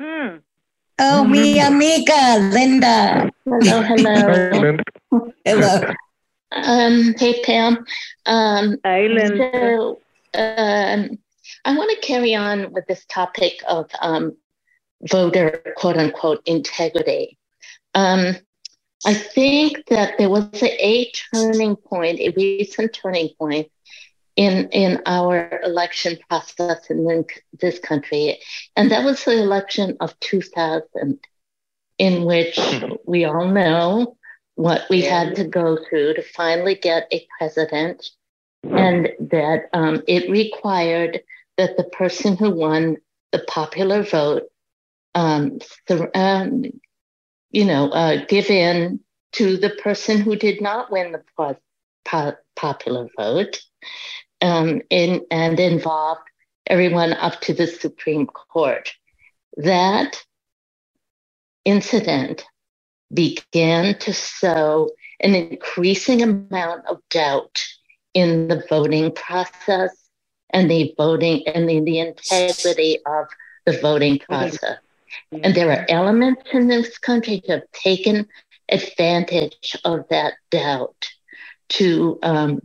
Hmm. 0.00 0.36
Oh, 0.98 1.24
mi 1.24 1.58
amiga, 1.58 2.38
Linda. 2.52 3.30
Hello, 3.44 3.82
hello. 3.82 4.76
hello. 5.44 5.94
Um, 6.52 7.14
hey, 7.18 7.40
Pam. 7.42 7.84
Um, 8.26 8.76
Hi, 8.84 9.06
Linda. 9.06 9.50
So, 9.52 10.00
um, 10.34 11.18
I 11.64 11.76
want 11.76 11.90
to 11.90 12.06
carry 12.06 12.34
on 12.34 12.72
with 12.72 12.86
this 12.86 13.06
topic 13.06 13.62
of 13.66 13.90
um, 14.00 14.36
voter, 15.10 15.62
quote 15.76 15.96
unquote, 15.96 16.42
integrity. 16.44 17.38
Um, 17.94 18.36
I 19.06 19.14
think 19.14 19.86
that 19.86 20.18
there 20.18 20.28
was 20.28 20.62
a, 20.62 20.86
a 20.86 21.10
turning 21.32 21.76
point, 21.76 22.20
a 22.20 22.30
recent 22.36 22.92
turning 22.92 23.30
point 23.38 23.70
in 24.36 24.68
in 24.70 25.00
our 25.06 25.60
election 25.62 26.18
process 26.28 26.90
in 26.90 27.24
this 27.60 27.78
country, 27.78 28.38
and 28.76 28.90
that 28.90 29.04
was 29.04 29.24
the 29.24 29.38
election 29.38 29.96
of 30.00 30.18
2000, 30.20 31.18
in 31.98 32.24
which 32.24 32.58
we 33.06 33.24
all 33.24 33.46
know 33.46 34.16
what 34.54 34.82
we 34.90 35.02
had 35.02 35.36
to 35.36 35.44
go 35.44 35.76
through 35.88 36.14
to 36.14 36.22
finally 36.22 36.74
get 36.74 37.08
a 37.12 37.26
president, 37.38 38.10
and 38.62 39.10
that 39.20 39.68
um, 39.72 40.02
it 40.06 40.30
required 40.30 41.20
that 41.56 41.76
the 41.76 41.84
person 41.84 42.36
who 42.36 42.50
won 42.50 42.96
the 43.32 43.40
popular 43.48 44.02
vote, 44.02 44.44
um, 45.14 45.58
th- 45.86 46.00
um, 46.14 46.64
you 47.50 47.64
know, 47.64 47.90
uh, 47.90 48.24
give 48.26 48.50
in 48.50 49.00
to 49.32 49.56
the 49.56 49.70
person 49.70 50.20
who 50.20 50.36
did 50.36 50.60
not 50.60 50.90
win 50.90 51.12
the 51.12 51.22
po- 51.36 51.56
po- 52.04 52.36
popular 52.56 53.08
vote 53.16 53.60
um, 54.40 54.82
in, 54.90 55.24
and 55.30 55.58
involved 55.58 56.22
everyone 56.66 57.12
up 57.14 57.40
to 57.42 57.54
the 57.54 57.66
Supreme 57.66 58.26
Court. 58.26 58.90
That 59.56 60.22
incident 61.64 62.44
began 63.12 63.98
to 63.98 64.12
sow 64.12 64.90
an 65.20 65.34
increasing 65.34 66.22
amount 66.22 66.86
of 66.86 67.00
doubt 67.10 67.62
in 68.14 68.48
the 68.48 68.64
voting 68.68 69.12
process 69.12 70.10
and 70.50 70.70
the 70.70 70.94
voting 70.96 71.46
and 71.46 71.68
the, 71.68 71.80
the 71.80 71.98
integrity 71.98 72.98
of 73.06 73.26
the 73.66 73.78
voting 73.78 74.18
process. 74.18 74.78
And 75.32 75.54
there 75.54 75.70
are 75.70 75.86
elements 75.88 76.42
in 76.52 76.68
this 76.68 76.98
country 76.98 77.42
that 77.46 77.60
have 77.60 77.70
taken 77.72 78.28
advantage 78.70 79.76
of 79.84 80.06
that 80.10 80.34
doubt 80.50 81.10
to 81.70 82.18
um, 82.22 82.60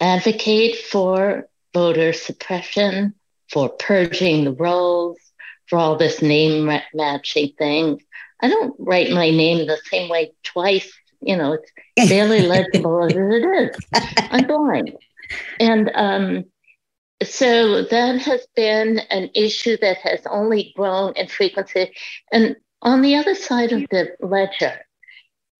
advocate 0.00 0.76
for 0.76 1.48
voter 1.72 2.12
suppression, 2.12 3.14
for 3.50 3.68
purging 3.68 4.44
the 4.44 4.52
rolls, 4.52 5.18
for 5.66 5.78
all 5.78 5.96
this 5.96 6.22
name 6.22 6.70
matching 6.94 7.52
thing. 7.58 8.00
I 8.40 8.48
don't 8.48 8.74
write 8.78 9.10
my 9.10 9.30
name 9.30 9.66
the 9.66 9.78
same 9.90 10.08
way 10.08 10.32
twice. 10.42 10.92
You 11.20 11.36
know, 11.36 11.54
it's 11.54 11.72
barely 12.08 12.42
legible 12.42 13.04
as 13.04 13.14
it 13.16 13.72
is. 13.72 13.76
I'm 14.30 14.46
blind. 14.46 14.92
And 15.58 15.90
um, 15.94 16.44
so 17.22 17.84
that 17.84 18.20
has 18.20 18.46
been 18.54 18.98
an 19.10 19.30
issue 19.34 19.76
that 19.80 19.98
has 19.98 20.20
only 20.28 20.72
grown 20.76 21.14
in 21.16 21.28
frequency. 21.28 21.94
And 22.32 22.56
on 22.82 23.02
the 23.02 23.16
other 23.16 23.34
side 23.34 23.72
of 23.72 23.84
the 23.90 24.10
ledger, 24.20 24.80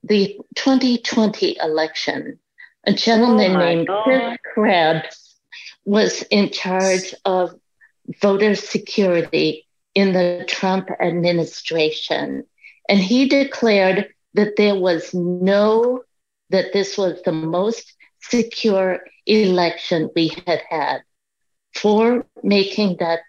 the 0.03 0.39
2020 0.57 1.57
election, 1.63 2.39
a 2.87 2.93
gentleman 2.93 3.57
oh 3.57 3.59
named 3.59 3.87
God. 3.87 4.05
Chris 4.05 4.39
Krebs 4.53 5.37
was 5.85 6.23
in 6.31 6.51
charge 6.51 7.15
of 7.25 7.55
voter 8.21 8.55
security 8.55 9.67
in 9.95 10.13
the 10.13 10.45
Trump 10.49 10.91
administration. 11.01 12.45
And 12.89 12.99
he 12.99 13.29
declared 13.29 14.09
that 14.35 14.57
there 14.57 14.75
was 14.75 15.15
no, 15.15 16.03
that 16.51 16.73
this 16.73 16.99
was 16.99 17.23
the 17.23 17.33
most 17.33 17.95
secure 18.21 19.01
election 19.27 20.11
we 20.15 20.33
had 20.47 20.63
had. 20.69 21.03
For 21.75 22.27
making 22.43 22.99
that 23.01 23.21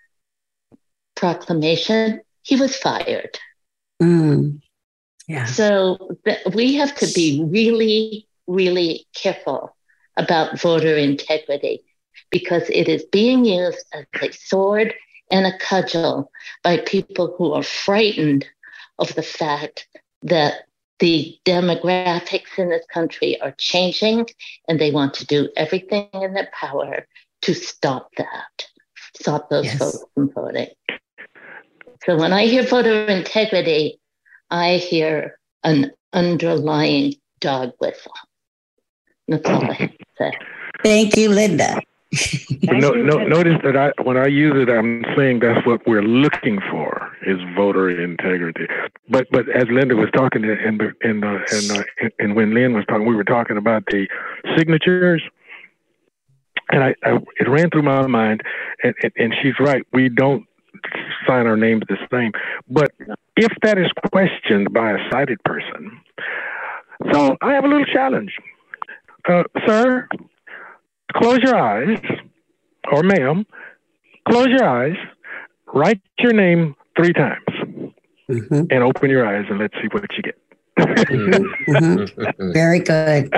proclamation, 1.16 2.22
he 2.44 2.56
was 2.56 2.76
fired. 2.76 3.40
Mm. 4.02 4.62
Yeah. 5.28 5.46
So 5.46 6.18
th- 6.26 6.46
we 6.54 6.76
have 6.76 6.96
to 6.96 7.08
be 7.14 7.44
really, 7.44 8.28
really 8.48 9.08
careful 9.16 9.76
about 10.18 10.60
voter 10.60 10.96
integrity 10.96 11.84
because 12.32 12.64
it 12.70 12.88
is 12.88 13.04
being 13.12 13.46
used 13.46 13.86
as 13.94 14.06
a 14.22 14.32
sword 14.32 14.94
and 15.32 15.46
a 15.46 15.58
cudgel 15.58 16.32
by 16.64 16.78
people 16.78 17.34
who 17.38 17.54
are 17.54 17.64
frightened 17.64 18.46
of 19.00 19.14
the 19.16 19.24
fact 19.24 19.88
that 20.24 20.64
the 21.00 21.38
demographics 21.46 22.58
in 22.58 22.70
this 22.70 22.86
country 22.92 23.40
are 23.42 23.54
changing 23.58 24.26
and 24.68 24.80
they 24.80 24.92
want 24.92 25.14
to 25.16 25.26
do 25.26 25.50
everything 25.58 26.08
in 26.14 26.34
their 26.34 26.50
power 26.54 27.06
to 27.42 27.54
stop 27.54 28.10
that, 28.18 28.66
stop 29.16 29.50
those 29.50 29.66
yes. 29.66 29.78
folks 29.78 30.06
from 30.14 30.32
voting. 30.32 30.70
So 32.06 32.18
when 32.18 32.34
I 32.34 32.46
hear 32.46 32.64
voter 32.64 33.06
integrity, 33.06 34.00
I 34.50 34.78
hear 34.78 35.40
an 35.64 35.92
underlying 36.14 37.16
dog 37.40 37.74
whistle. 37.80 38.14
That's 39.28 39.50
all 39.50 39.64
I 39.64 39.74
have 39.74 39.98
to 39.98 40.06
say. 40.18 40.32
Thank 40.84 41.18
you, 41.18 41.30
Linda. 41.30 41.80
no, 42.64 42.92
no, 42.92 43.18
notice 43.18 43.60
that 43.64 43.76
I, 43.76 43.92
when 44.04 44.16
I 44.16 44.28
use 44.28 44.54
it, 44.56 44.70
I'm 44.70 45.04
saying 45.18 45.40
that's 45.40 45.66
what 45.66 45.86
we're 45.86 46.04
looking 46.04 46.60
for 46.72 47.12
is 47.26 47.38
voter 47.56 47.90
integrity. 47.90 48.68
But 49.10 49.28
but 49.32 49.50
as 49.50 49.66
Linda 49.70 49.96
was 49.96 50.10
talking 50.14 50.44
and 50.46 50.82
and 51.02 51.26
uh, 51.26 51.40
and 51.52 51.72
uh, 51.72 51.84
and 52.20 52.36
when 52.36 52.54
Lynn 52.54 52.74
was 52.74 52.86
talking, 52.86 53.06
we 53.06 53.16
were 53.16 53.24
talking 53.24 53.58
about 53.58 53.84
the 53.88 54.08
signatures, 54.56 55.22
and 56.72 56.84
I, 56.84 56.96
I 57.04 57.18
it 57.40 57.50
ran 57.50 57.70
through 57.70 57.84
my 57.84 58.08
mind, 58.08 58.44
and, 58.84 58.94
and, 59.02 59.12
and 59.18 59.36
she's 59.42 59.60
right. 59.60 59.84
We 59.92 60.08
don't 60.08 60.46
sign 61.28 61.48
our 61.48 61.58
names 61.58 61.84
the 61.90 61.98
same. 62.12 62.32
But 62.70 62.92
if 63.36 63.52
that 63.64 63.78
is 63.78 63.92
questioned 64.12 64.74
by 64.74 64.92
a 64.92 65.10
sighted 65.12 65.44
person, 65.44 66.00
so 67.12 67.36
I 67.42 67.54
have 67.54 67.66
a 67.66 67.68
little 67.68 67.86
challenge. 67.86 68.38
Uh, 69.28 69.44
sir, 69.66 70.08
close 71.14 71.40
your 71.40 71.56
eyes, 71.56 72.00
or 72.92 73.02
ma'am, 73.04 73.46
close 74.28 74.48
your 74.48 74.64
eyes, 74.64 74.98
write 75.74 76.02
your 76.20 76.34
name 76.34 76.76
three 76.96 77.14
times, 77.14 77.44
mm-hmm. 78.30 78.64
and 78.70 78.84
open 78.84 79.10
your 79.10 79.26
eyes 79.26 79.46
and 79.50 79.60
let's 79.60 79.74
see 79.82 79.88
what 79.92 80.04
you 80.16 80.24
get. 80.24 80.38
mm-hmm. 80.78 82.52
Very 82.54 82.80
good. 82.80 83.34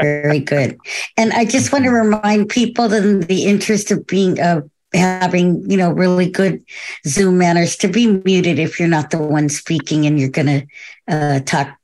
Very 0.00 0.40
good. 0.40 0.78
And 1.16 1.32
I 1.32 1.44
just 1.44 1.72
want 1.72 1.84
to 1.84 1.90
remind 1.90 2.48
people 2.48 2.88
that 2.88 3.04
in 3.04 3.20
the 3.20 3.44
interest 3.44 3.90
of 3.90 4.06
being 4.06 4.40
of 4.40 4.68
having, 4.94 5.70
you 5.70 5.76
know, 5.76 5.92
really 5.92 6.30
good 6.30 6.64
Zoom 7.06 7.38
manners 7.38 7.76
to 7.76 7.88
be 7.88 8.06
muted 8.06 8.58
if 8.58 8.78
you're 8.78 8.88
not 8.88 9.10
the 9.10 9.18
one 9.18 9.48
speaking 9.48 10.06
and 10.06 10.18
you're 10.18 10.30
going 10.30 10.46
to 10.46 10.66
uh, 11.08 11.40
talk 11.40 11.78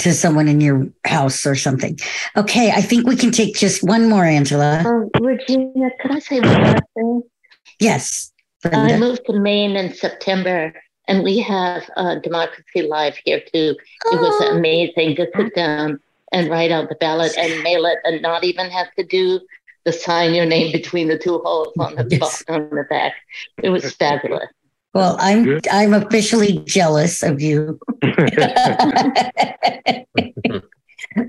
to 0.00 0.12
someone 0.12 0.48
in 0.48 0.60
your 0.60 0.86
house 1.04 1.46
or 1.46 1.54
something. 1.54 1.98
Okay, 2.36 2.70
I 2.70 2.80
think 2.80 3.06
we 3.06 3.16
can 3.16 3.30
take 3.30 3.54
just 3.54 3.82
one 3.82 4.08
more, 4.08 4.24
Angela. 4.24 4.82
Uh, 4.84 5.20
Regina, 5.20 5.90
could 6.00 6.12
I 6.12 6.18
say 6.18 6.40
one 6.40 6.62
more 6.62 6.76
thing? 6.94 7.22
Yes. 7.80 8.32
Brenda. 8.62 8.94
I 8.94 8.98
moved 8.98 9.22
to 9.26 9.38
Maine 9.38 9.76
in 9.76 9.94
September, 9.94 10.72
and 11.06 11.22
we 11.22 11.38
have 11.40 11.88
uh, 11.96 12.16
Democracy 12.16 12.82
Live 12.82 13.16
here 13.24 13.40
too. 13.40 13.76
Oh. 14.06 14.16
It 14.16 14.20
was 14.20 14.42
oh. 14.42 14.56
amazing 14.56 15.16
to 15.16 15.28
sit 15.36 15.54
down 15.54 16.00
and 16.32 16.50
write 16.50 16.70
out 16.70 16.88
the 16.88 16.96
ballot 16.96 17.36
and 17.38 17.62
mail 17.62 17.86
it, 17.86 17.98
and 18.04 18.20
not 18.20 18.44
even 18.44 18.70
have 18.70 18.92
to 18.96 19.04
do 19.04 19.40
the 19.84 19.92
sign 19.92 20.34
your 20.34 20.44
name 20.44 20.72
between 20.72 21.08
the 21.08 21.18
two 21.18 21.38
holes 21.38 21.72
on 21.78 21.94
the 21.94 22.06
yes. 22.10 22.44
on 22.48 22.68
the 22.70 22.84
back. 22.90 23.14
It 23.62 23.70
was 23.70 23.90
fabulous. 23.94 24.48
Well, 24.98 25.16
I'm 25.20 25.44
Good. 25.44 25.68
I'm 25.70 25.94
officially 25.94 26.58
jealous 26.64 27.22
of 27.22 27.40
you. 27.40 27.78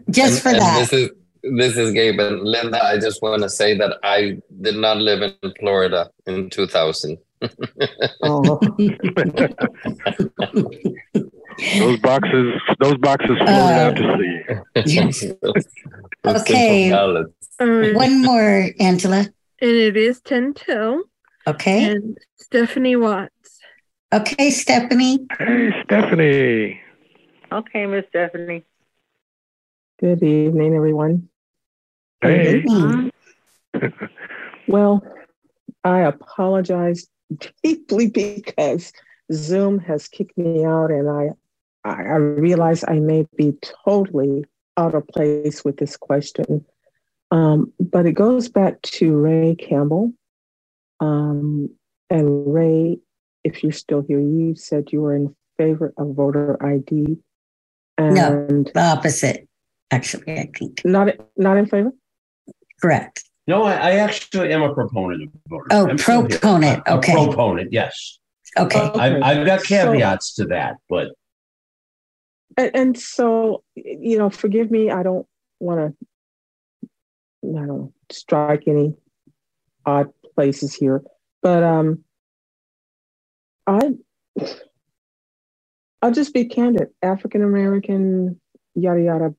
just 0.10 0.42
for 0.42 0.50
and 0.50 0.60
that. 0.60 0.80
This 0.80 0.94
is 0.94 1.10
this 1.44 1.78
is 1.78 1.94
Gabe 1.94 2.20
and 2.20 2.42
Linda. 2.44 2.84
I 2.84 2.98
just 2.98 3.22
want 3.22 3.44
to 3.44 3.50
say 3.50 3.78
that 3.78 4.00
I 4.04 4.40
did 4.62 4.76
not 4.76 4.98
live 4.98 5.22
in 5.22 5.54
Florida 5.60 6.10
in 6.26 6.50
2000. 6.50 7.18
oh. 8.24 8.60
those 11.78 12.00
boxes, 12.00 12.62
those 12.80 12.98
boxes 12.98 13.38
float 13.38 13.50
uh, 13.50 13.86
out 13.86 13.96
to 13.96 14.18
sea. 14.18 14.42
Yes. 14.86 15.24
okay. 16.26 16.92
One 17.94 18.24
more, 18.24 18.70
Angela. 18.80 19.28
And 19.62 19.72
it 19.72 19.96
is 19.96 20.22
10 20.22 20.56
till. 20.56 21.04
Okay. 21.48 21.92
And 21.92 22.18
Stephanie 22.38 22.96
Watts. 22.96 23.39
Okay, 24.12 24.50
Stephanie. 24.50 25.28
Hey, 25.38 25.70
Stephanie. 25.84 26.82
Okay, 27.52 27.86
Miss 27.86 28.06
Stephanie. 28.10 28.66
Good 30.00 30.24
evening, 30.24 30.74
everyone. 30.74 31.30
Hey. 32.20 32.64
well, 34.68 35.04
I 35.84 36.00
apologize 36.00 37.06
deeply 37.62 38.10
because 38.10 38.92
Zoom 39.32 39.78
has 39.78 40.08
kicked 40.08 40.36
me 40.40 40.66
out, 40.66 40.90
and 40.90 41.08
I 41.08 41.30
I 41.88 42.16
realize 42.16 42.84
I 42.88 42.98
may 43.00 43.28
be 43.38 43.54
totally 43.86 44.44
out 44.76 44.96
of 44.96 45.08
place 45.08 45.64
with 45.64 45.78
this 45.78 45.96
question. 45.98 46.66
Um, 47.30 47.72
but 47.80 48.08
it 48.08 48.14
goes 48.14 48.50
back 48.50 48.82
to 48.82 49.16
Ray 49.16 49.54
Campbell. 49.54 50.14
Um, 51.00 51.70
and 52.10 52.52
Ray 52.52 53.00
if 53.44 53.64
you're 53.64 53.72
still 53.72 54.02
here, 54.02 54.20
you 54.20 54.56
said 54.56 54.92
you 54.92 55.02
were 55.02 55.16
in 55.16 55.36
favor 55.58 55.94
of 55.98 56.16
voter 56.16 56.58
ID. 56.64 57.18
And 57.98 58.16
no, 58.16 58.64
the 58.74 58.82
opposite. 58.82 59.48
Actually, 59.92 60.34
I 60.34 60.50
think 60.58 60.82
not 60.86 61.10
not 61.36 61.58
in 61.58 61.66
favor. 61.66 61.92
Correct. 62.82 63.24
No, 63.48 63.64
I, 63.64 63.74
I 63.74 63.92
actually 63.96 64.54
am 64.54 64.62
a 64.62 64.74
proponent 64.74 65.24
of 65.24 65.30
voter. 65.50 65.66
Oh, 65.72 65.90
I'm 65.90 65.98
proponent. 65.98 66.88
Okay. 66.88 67.14
A 67.14 67.16
proponent. 67.16 67.74
Yes. 67.74 68.20
Okay. 68.58 68.80
Uh, 68.80 68.92
I've, 68.96 69.24
I've, 69.24 69.46
got 69.46 69.64
caveats 69.64 70.36
so, 70.36 70.44
to 70.44 70.50
that, 70.50 70.76
but. 70.88 71.10
And, 72.58 72.72
and 72.76 73.00
so, 73.00 73.64
you 73.76 74.18
know, 74.20 74.30
forgive 74.30 74.70
me. 74.70 74.92
I 74.92 75.02
don't 75.02 75.26
want 75.60 75.98
to. 76.00 76.90
I 77.58 77.66
don't 77.66 77.94
strike 78.12 78.68
any 78.68 78.94
odd 79.86 80.10
places 80.36 80.76
here, 80.76 81.02
but 81.42 81.64
um, 81.64 82.04
I 83.70 83.92
I'll 86.02 86.12
just 86.12 86.34
be 86.34 86.46
candid. 86.46 86.88
African 87.04 87.44
American, 87.44 88.40
yada 88.74 89.02
yada. 89.02 89.36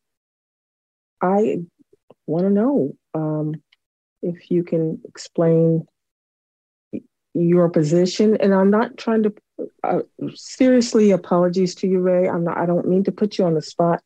I 1.21 1.59
want 2.27 2.45
to 2.45 2.51
know 2.51 2.93
um, 3.15 3.55
if 4.23 4.51
you 4.51 4.63
can 4.63 5.01
explain 5.05 5.87
your 7.35 7.71
position, 7.71 8.37
and 8.37 8.55
I'm 8.55 8.71
not 8.71 8.97
trying 8.97 9.25
to. 9.25 9.35
Uh, 9.83 10.01
seriously, 10.35 11.11
apologies 11.11 11.75
to 11.77 11.89
you, 11.89 11.99
Ray. 11.99 12.29
I'm 12.29 12.45
not. 12.45 12.57
I 12.57 12.67
don't 12.67 12.89
mean 12.89 13.05
to 13.05 13.13
put 13.13 13.37
you 13.37 13.45
on 13.45 13.55
the 13.55 13.63
spot. 13.63 14.01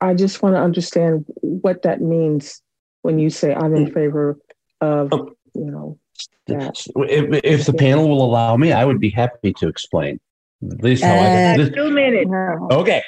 I 0.00 0.14
just 0.14 0.42
want 0.42 0.56
to 0.56 0.60
understand 0.60 1.26
what 1.42 1.82
that 1.82 2.00
means 2.00 2.60
when 3.02 3.18
you 3.18 3.30
say 3.30 3.54
I'm 3.54 3.74
in 3.76 3.92
favor 3.92 4.38
of, 4.80 5.10
you 5.12 5.70
know, 5.70 5.98
that. 6.46 6.80
If, 6.96 7.40
if 7.44 7.66
the 7.66 7.72
panel 7.72 8.08
will 8.08 8.24
allow 8.24 8.56
me, 8.56 8.72
I 8.72 8.84
would 8.84 9.00
be 9.00 9.10
happy 9.10 9.52
to 9.54 9.68
explain. 9.68 10.20
At 10.62 10.82
least 10.82 11.04
how 11.04 11.14
I. 11.14 11.54
Uh, 11.54 11.56
This, 11.56 11.70
two 11.70 11.90
minutes. 11.90 12.30
okay. 12.70 13.02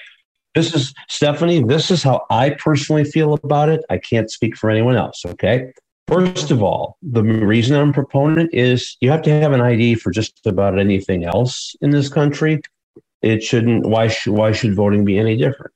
This 0.55 0.74
is 0.74 0.93
Stephanie. 1.09 1.62
This 1.62 1.90
is 1.90 2.02
how 2.02 2.26
I 2.28 2.51
personally 2.51 3.05
feel 3.05 3.34
about 3.34 3.68
it. 3.70 3.82
I 3.89 3.98
can't 3.98 4.30
speak 4.30 4.56
for 4.56 4.68
anyone 4.68 4.97
else. 4.97 5.24
Okay. 5.24 5.72
First 6.09 6.51
of 6.51 6.62
all, 6.62 6.98
the 7.01 7.22
reason 7.22 7.76
I'm 7.76 7.90
a 7.90 7.93
proponent 7.93 8.52
is 8.52 8.97
you 9.01 9.10
have 9.10 9.22
to 9.22 9.30
have 9.30 9.52
an 9.52 9.60
ID 9.62 9.94
for 9.94 10.10
just 10.10 10.47
about 10.47 10.78
anything 10.78 11.24
else 11.24 11.74
in 11.80 11.90
this 11.90 12.09
country. 12.09 12.60
It 13.22 13.43
shouldn't. 13.43 13.86
Why 13.86 14.09
should 14.09 14.32
why 14.34 14.52
should 14.52 14.74
voting 14.74 15.05
be 15.05 15.18
any 15.18 15.36
different? 15.36 15.72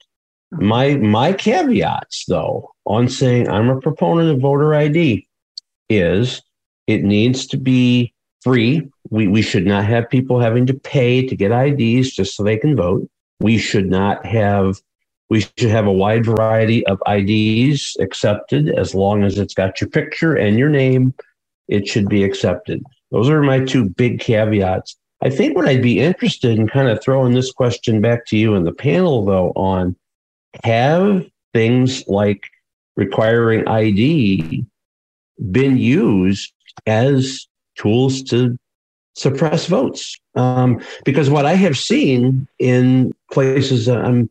My 0.50 0.96
my 0.96 1.32
caveats 1.32 2.24
though 2.26 2.70
on 2.84 3.08
saying 3.08 3.48
I'm 3.48 3.68
a 3.68 3.80
proponent 3.80 4.30
of 4.30 4.40
voter 4.40 4.74
ID 4.74 5.26
is 5.88 6.42
it 6.86 7.02
needs 7.02 7.46
to 7.48 7.56
be 7.56 8.12
free. 8.42 8.88
We 9.10 9.26
we 9.26 9.42
should 9.42 9.66
not 9.66 9.84
have 9.84 10.10
people 10.10 10.40
having 10.40 10.66
to 10.66 10.74
pay 10.74 11.26
to 11.26 11.36
get 11.36 11.52
IDs 11.52 12.12
just 12.12 12.36
so 12.36 12.42
they 12.42 12.56
can 12.56 12.76
vote. 12.76 13.08
We 13.40 13.58
should 13.58 13.88
not 13.90 14.24
have 14.24 14.80
we 15.28 15.40
should 15.40 15.70
have 15.70 15.86
a 15.86 15.92
wide 15.92 16.24
variety 16.24 16.86
of 16.86 17.02
IDs 17.08 17.96
accepted 18.00 18.68
as 18.68 18.94
long 18.94 19.24
as 19.24 19.38
it's 19.38 19.54
got 19.54 19.80
your 19.80 19.90
picture 19.90 20.36
and 20.36 20.58
your 20.58 20.68
name. 20.68 21.14
It 21.68 21.88
should 21.88 22.08
be 22.08 22.22
accepted. 22.22 22.82
Those 23.10 23.28
are 23.28 23.42
my 23.42 23.60
two 23.60 23.90
big 23.90 24.20
caveats. 24.20 24.96
I 25.22 25.30
think 25.30 25.56
what 25.56 25.66
I'd 25.66 25.82
be 25.82 25.98
interested 25.98 26.58
in 26.58 26.68
kind 26.68 26.88
of 26.88 27.02
throwing 27.02 27.32
this 27.32 27.50
question 27.50 28.00
back 28.00 28.26
to 28.26 28.36
you 28.36 28.54
in 28.54 28.64
the 28.64 28.72
panel, 28.72 29.24
though, 29.24 29.50
on 29.56 29.96
have 30.62 31.26
things 31.52 32.06
like 32.06 32.48
requiring 32.96 33.66
ID 33.66 34.64
been 35.50 35.76
used 35.76 36.52
as 36.86 37.46
tools 37.76 38.22
to 38.24 38.58
suppress 39.14 39.66
votes? 39.66 40.16
Um, 40.34 40.80
because 41.04 41.30
what 41.30 41.46
I 41.46 41.54
have 41.54 41.78
seen 41.78 42.46
in 42.58 43.12
places, 43.32 43.88
um, 43.88 44.28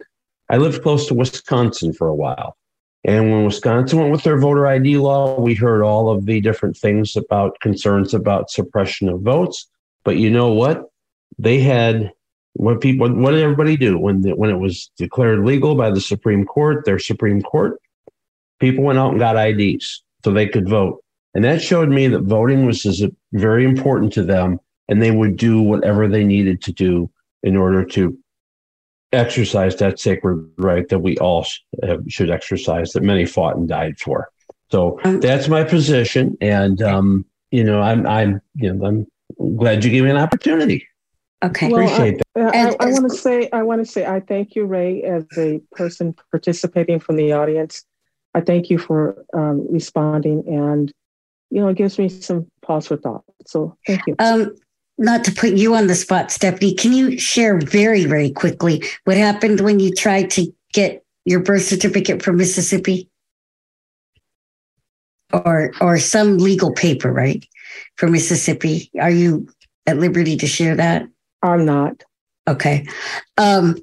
I 0.49 0.57
lived 0.57 0.83
close 0.83 1.07
to 1.07 1.13
Wisconsin 1.13 1.93
for 1.93 2.07
a 2.07 2.15
while. 2.15 2.55
And 3.03 3.31
when 3.31 3.45
Wisconsin 3.45 3.99
went 3.99 4.11
with 4.11 4.23
their 4.23 4.39
voter 4.39 4.65
ID 4.65 4.97
law, 4.97 5.39
we 5.39 5.53
heard 5.53 5.83
all 5.83 6.09
of 6.09 6.25
the 6.25 6.41
different 6.41 6.75
things 6.75 7.15
about 7.15 7.59
concerns 7.59 8.13
about 8.13 8.49
suppression 8.49 9.09
of 9.09 9.21
votes. 9.21 9.67
But 10.03 10.17
you 10.17 10.29
know 10.29 10.51
what? 10.51 10.85
They 11.37 11.59
had 11.59 12.11
what 12.53 12.81
people. 12.81 13.11
What 13.13 13.31
did 13.31 13.41
everybody 13.41 13.77
do 13.77 13.99
when 13.99 14.21
the, 14.21 14.35
when 14.35 14.49
it 14.49 14.57
was 14.57 14.89
declared 14.97 15.45
legal 15.45 15.75
by 15.75 15.91
the 15.91 16.01
Supreme 16.01 16.45
Court? 16.45 16.85
Their 16.85 16.97
Supreme 16.97 17.41
Court 17.43 17.79
people 18.59 18.83
went 18.83 18.99
out 18.99 19.11
and 19.11 19.19
got 19.19 19.37
IDs 19.37 20.03
so 20.23 20.31
they 20.31 20.47
could 20.47 20.67
vote, 20.67 21.03
and 21.35 21.43
that 21.43 21.61
showed 21.61 21.89
me 21.89 22.07
that 22.07 22.21
voting 22.21 22.65
was 22.65 22.85
is 22.85 23.03
very 23.33 23.65
important 23.65 24.13
to 24.13 24.23
them, 24.23 24.59
and 24.87 25.01
they 25.01 25.11
would 25.11 25.35
do 25.35 25.61
whatever 25.61 26.07
they 26.07 26.23
needed 26.23 26.61
to 26.63 26.71
do 26.71 27.11
in 27.43 27.57
order 27.57 27.83
to 27.83 28.17
exercise 29.11 29.75
that 29.75 29.99
sacred 29.99 30.49
right 30.57 30.87
that 30.89 30.99
we 30.99 31.17
all 31.17 31.43
sh- 31.43 31.59
should 32.07 32.31
exercise 32.31 32.93
that 32.93 33.03
many 33.03 33.25
fought 33.25 33.57
and 33.57 33.67
died 33.67 33.99
for. 33.99 34.29
So 34.71 34.99
that's 35.03 35.47
my 35.49 35.63
position, 35.65 36.37
and 36.39 36.81
um, 36.81 37.25
you 37.51 37.65
know, 37.65 37.81
I'm 37.81 38.07
I'm 38.07 38.41
you 38.55 38.73
know 38.73 38.85
I'm 38.85 39.57
glad 39.57 39.83
you 39.83 39.91
gave 39.91 40.05
me 40.05 40.11
an 40.11 40.17
opportunity. 40.17 40.87
Okay, 41.43 41.69
Well, 41.69 41.83
appreciate 41.83 42.21
that. 42.35 42.55
I, 42.55 42.69
I, 42.69 42.87
I 42.87 42.91
want 42.91 43.11
to 43.11 43.17
say, 43.17 43.49
I 43.51 43.61
want 43.61 43.85
to 43.85 43.91
say, 43.91 44.05
I 44.05 44.21
thank 44.21 44.55
you, 44.55 44.65
Ray, 44.65 45.03
as 45.03 45.25
a 45.37 45.61
person 45.73 46.15
participating 46.31 46.99
from 46.99 47.17
the 47.17 47.33
audience. 47.33 47.83
I 48.33 48.41
thank 48.41 48.69
you 48.69 48.77
for 48.77 49.25
um, 49.33 49.67
responding, 49.69 50.43
and 50.47 50.91
you 51.49 51.61
know, 51.61 51.69
it 51.69 51.77
gives 51.77 51.97
me 51.97 52.09
some 52.09 52.47
pause 52.61 52.87
for 52.87 52.97
thought. 52.97 53.23
So, 53.45 53.77
thank 53.85 54.01
you. 54.07 54.15
Um, 54.19 54.55
not 54.97 55.23
to 55.25 55.31
put 55.31 55.53
you 55.53 55.75
on 55.75 55.87
the 55.87 55.95
spot, 55.95 56.31
Stephanie, 56.31 56.73
can 56.73 56.93
you 56.93 57.17
share 57.17 57.59
very, 57.59 58.05
very 58.05 58.31
quickly 58.31 58.83
what 59.03 59.17
happened 59.17 59.59
when 59.61 59.79
you 59.79 59.93
tried 59.93 60.29
to 60.31 60.51
get 60.73 61.03
your 61.25 61.41
birth 61.41 61.63
certificate 61.63 62.21
from 62.21 62.37
Mississippi? 62.37 63.09
Or 65.33 65.73
or 65.81 65.97
some 65.97 66.37
legal 66.37 66.71
paper, 66.71 67.11
right? 67.11 67.45
From 67.97 68.13
Mississippi. 68.13 68.89
Are 68.99 69.11
you 69.11 69.49
at 69.85 69.97
liberty 69.97 70.37
to 70.37 70.47
share 70.47 70.75
that? 70.75 71.07
I'm 71.41 71.65
not. 71.65 72.03
Okay. 72.47 72.87
Um, 73.37 73.75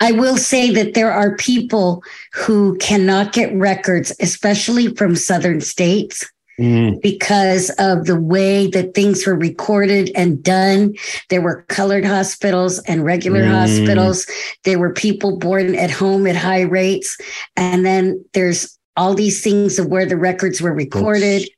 I 0.00 0.12
will 0.12 0.36
say 0.36 0.70
that 0.72 0.94
there 0.94 1.12
are 1.12 1.36
people 1.36 2.02
who 2.32 2.76
cannot 2.78 3.32
get 3.32 3.54
records, 3.54 4.12
especially 4.20 4.94
from 4.94 5.14
southern 5.14 5.60
states 5.60 6.24
because 6.58 7.70
of 7.78 8.06
the 8.06 8.18
way 8.18 8.66
that 8.68 8.94
things 8.94 9.26
were 9.26 9.36
recorded 9.36 10.10
and 10.14 10.42
done. 10.42 10.94
There 11.28 11.42
were 11.42 11.64
colored 11.68 12.04
hospitals 12.04 12.78
and 12.80 13.04
regular 13.04 13.42
Mm. 13.42 13.50
hospitals. 13.50 14.26
There 14.64 14.78
were 14.78 14.92
people 14.92 15.36
born 15.36 15.74
at 15.74 15.90
home 15.90 16.26
at 16.26 16.36
high 16.36 16.62
rates. 16.62 17.16
And 17.56 17.84
then 17.84 18.24
there's 18.32 18.76
all 18.96 19.14
these 19.14 19.42
things 19.42 19.78
of 19.78 19.86
where 19.88 20.06
the 20.06 20.16
records 20.16 20.62
were 20.62 20.72
recorded. 20.72 21.48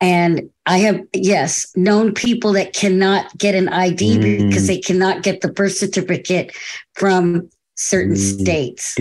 And 0.00 0.48
I 0.64 0.78
have, 0.78 1.02
yes, 1.14 1.66
known 1.76 2.14
people 2.14 2.54
that 2.54 2.72
cannot 2.72 3.36
get 3.36 3.54
an 3.54 3.68
ID 3.68 4.16
Mm. 4.18 4.48
because 4.48 4.66
they 4.66 4.78
cannot 4.78 5.22
get 5.22 5.42
the 5.42 5.52
birth 5.52 5.76
certificate 5.76 6.52
from 6.94 7.50
certain 7.76 8.16
states. 8.16 8.96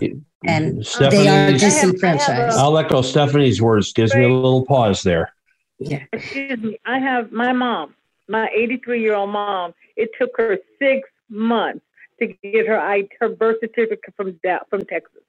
And 0.46 0.86
they 1.00 1.28
are 1.28 1.52
disenfranchised. 1.52 2.58
I'll 2.58 2.78
echo 2.78 3.02
Stephanie's 3.02 3.62
words. 3.62 3.92
Gives 3.92 4.16
me 4.16 4.24
a 4.24 4.30
little 4.30 4.66
pause 4.66 5.04
there. 5.04 5.34
Yeah. 5.80 6.04
Excuse 6.14 6.60
me. 6.60 6.80
I 6.86 7.00
have 7.00 7.32
my 7.32 7.52
mom, 7.52 7.96
my 8.28 8.50
83 8.56 9.02
year 9.02 9.16
old 9.16 9.32
mom. 9.32 9.74
It 9.98 10.12
took 10.18 10.32
her 10.38 10.58
six 10.78 11.10
months 11.30 11.86
to 12.20 12.28
get 12.44 12.68
her 12.68 12.80
I, 12.80 13.08
her 13.20 13.30
birth 13.30 13.58
certificate 13.60 14.14
from 14.16 14.40
Da- 14.44 14.64
from 14.70 14.86
Texas. 14.86 15.24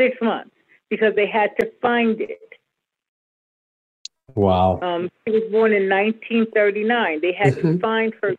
Six 0.00 0.16
months 0.20 0.54
because 0.88 1.14
they 1.14 1.26
had 1.26 1.50
to 1.60 1.70
find 1.80 2.20
it. 2.20 2.38
Wow. 4.34 4.78
Um, 4.80 5.10
she 5.26 5.32
was 5.32 5.42
born 5.50 5.72
in 5.72 5.88
1939. 5.88 7.20
They 7.20 7.32
had 7.32 7.54
to 7.56 7.78
find 7.78 8.12
her 8.22 8.36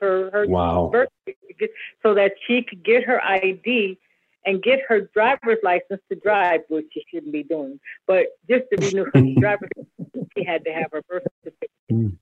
her, 0.00 0.30
her 0.30 0.46
Wow. 0.46 0.90
birth 0.92 1.08
certificate 1.26 1.72
so 2.02 2.14
that 2.14 2.32
she 2.46 2.62
could 2.62 2.82
get 2.84 3.04
her 3.04 3.22
ID 3.22 3.98
and 4.44 4.62
get 4.62 4.80
her 4.88 5.02
driver's 5.14 5.58
license 5.62 6.00
to 6.10 6.16
drive, 6.16 6.60
which 6.68 6.86
she 6.92 7.04
shouldn't 7.10 7.32
be 7.32 7.42
doing. 7.42 7.78
But 8.06 8.26
just 8.48 8.64
to 8.72 8.86
renew 8.86 9.04
her 9.12 9.40
driver's 9.40 9.68
license, 9.76 10.28
she 10.36 10.44
had 10.44 10.64
to 10.64 10.72
have 10.72 10.86
her 10.92 11.02
birth 11.08 11.22
certificate. 11.44 12.18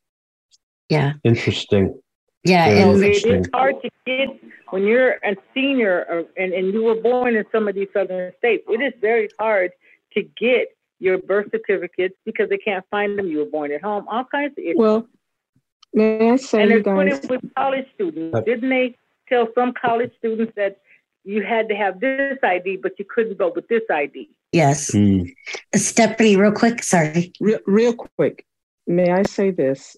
Yeah. 0.89 1.15
Interesting. 1.25 2.01
Yeah, 2.45 2.67
Very 2.69 2.81
So 2.81 2.91
it 2.91 2.95
interesting. 3.05 3.35
is 3.41 3.49
hard 3.53 3.75
to 3.83 3.91
get 4.07 4.29
when 4.71 4.85
you're 4.85 5.13
a 5.25 5.37
senior 5.55 6.07
or, 6.09 6.25
and, 6.43 6.53
and 6.53 6.73
you 6.73 6.83
were 6.83 6.95
born 6.95 7.37
in 7.37 7.45
some 7.53 7.69
of 7.69 7.75
these 7.75 7.89
southern 7.93 8.33
states. 8.39 8.65
It 8.69 8.81
is 8.81 8.93
very 9.01 9.29
hard 9.39 9.73
to 10.15 10.23
get 10.23 10.69
your 10.99 11.19
birth 11.19 11.49
certificates 11.51 12.15
because 12.25 12.49
they 12.49 12.59
can't 12.59 12.85
find 12.91 13.19
them. 13.19 13.27
You 13.29 13.39
were 13.39 13.45
born 13.47 13.73
at 13.73 13.83
home. 13.83 14.07
All 14.09 14.25
kinds 14.25 14.53
of 14.59 14.65
issues. 14.65 14.77
Well, 14.77 15.07
may 15.93 16.31
I 16.33 16.37
say, 16.37 16.63
and 16.63 16.71
you 16.71 16.77
it's 16.79 16.85
put 16.89 17.09
guys? 17.09 17.25
it 17.25 17.31
with 17.31 17.55
college 17.57 17.87
students. 17.95 18.35
Uh, 18.37 18.41
Didn't 18.41 18.69
they 18.71 18.97
tell 19.29 19.49
some 19.55 19.73
college 19.81 20.11
students 20.19 20.53
that 20.57 20.79
you 21.25 21.43
had 21.43 21.69
to 21.69 21.75
have 21.75 22.01
this 22.01 22.39
ID, 22.43 22.79
but 22.83 22.99
you 22.99 23.05
couldn't 23.05 23.39
go 23.39 23.53
with 23.55 23.69
this 23.69 23.83
ID? 23.91 24.31
Yes. 24.53 24.93
Hmm. 24.93 25.23
Stephanie, 25.75 26.37
real 26.37 26.53
quick. 26.53 26.83
Sorry. 26.83 27.33
Real, 27.41 27.59
real 27.67 27.95
quick, 27.95 28.45
may 28.87 29.11
I 29.11 29.23
say 29.23 29.51
this? 29.51 29.97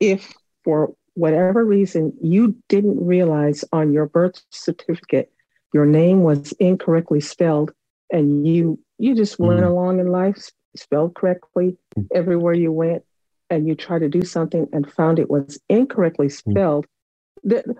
If 0.00 0.34
for 0.64 0.94
whatever 1.14 1.64
reason 1.64 2.12
you 2.20 2.56
didn't 2.68 3.04
realize 3.04 3.64
on 3.72 3.92
your 3.92 4.06
birth 4.06 4.42
certificate 4.50 5.30
your 5.72 5.86
name 5.86 6.22
was 6.22 6.52
incorrectly 6.58 7.20
spelled 7.20 7.72
and 8.10 8.46
you 8.46 8.78
you 8.98 9.14
just 9.14 9.38
went 9.38 9.60
hmm. 9.60 9.66
along 9.66 10.00
in 10.00 10.08
life 10.08 10.50
spelled 10.76 11.14
correctly 11.14 11.76
hmm. 11.94 12.02
everywhere 12.12 12.54
you 12.54 12.72
went 12.72 13.04
and 13.48 13.68
you 13.68 13.74
tried 13.74 14.00
to 14.00 14.08
do 14.08 14.22
something 14.22 14.66
and 14.72 14.90
found 14.92 15.18
it 15.18 15.30
was 15.30 15.60
incorrectly 15.68 16.28
spelled 16.28 16.86
the, 17.44 17.76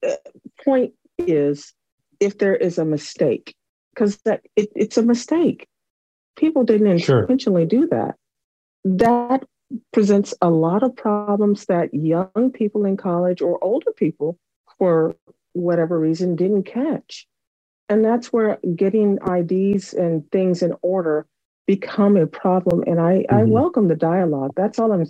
the 0.00 0.18
point 0.64 0.92
is 1.18 1.72
if 2.20 2.38
there 2.38 2.56
is 2.56 2.78
a 2.78 2.84
mistake 2.84 3.54
because 3.94 4.16
that 4.18 4.42
it, 4.56 4.70
it's 4.74 4.96
a 4.96 5.02
mistake. 5.02 5.66
People 6.36 6.64
didn't 6.64 6.98
Sure. 6.98 7.20
intentionally 7.22 7.66
do 7.66 7.88
that. 7.88 8.14
That 8.84 9.44
presents 9.92 10.34
a 10.40 10.50
lot 10.50 10.82
of 10.82 10.96
problems 10.96 11.66
that 11.66 11.92
young 11.92 12.50
people 12.52 12.84
in 12.84 12.96
college 12.96 13.42
or 13.42 13.62
older 13.62 13.92
people 13.92 14.38
for 14.78 15.14
whatever 15.52 15.98
reason 15.98 16.36
didn't 16.36 16.62
catch. 16.64 17.26
And 17.88 18.04
that's 18.04 18.32
where 18.32 18.58
getting 18.76 19.18
ids 19.22 19.94
and 19.94 20.30
things 20.30 20.62
in 20.62 20.74
order 20.82 21.26
become 21.66 22.16
a 22.16 22.26
problem. 22.26 22.84
And 22.86 23.00
i 23.00 23.24
i 23.28 23.34
mm-hmm. 23.34 23.50
welcome 23.50 23.88
the 23.88 23.96
dialogue. 23.96 24.52
That's 24.56 24.78
all 24.78 24.92
i'm 24.92 25.06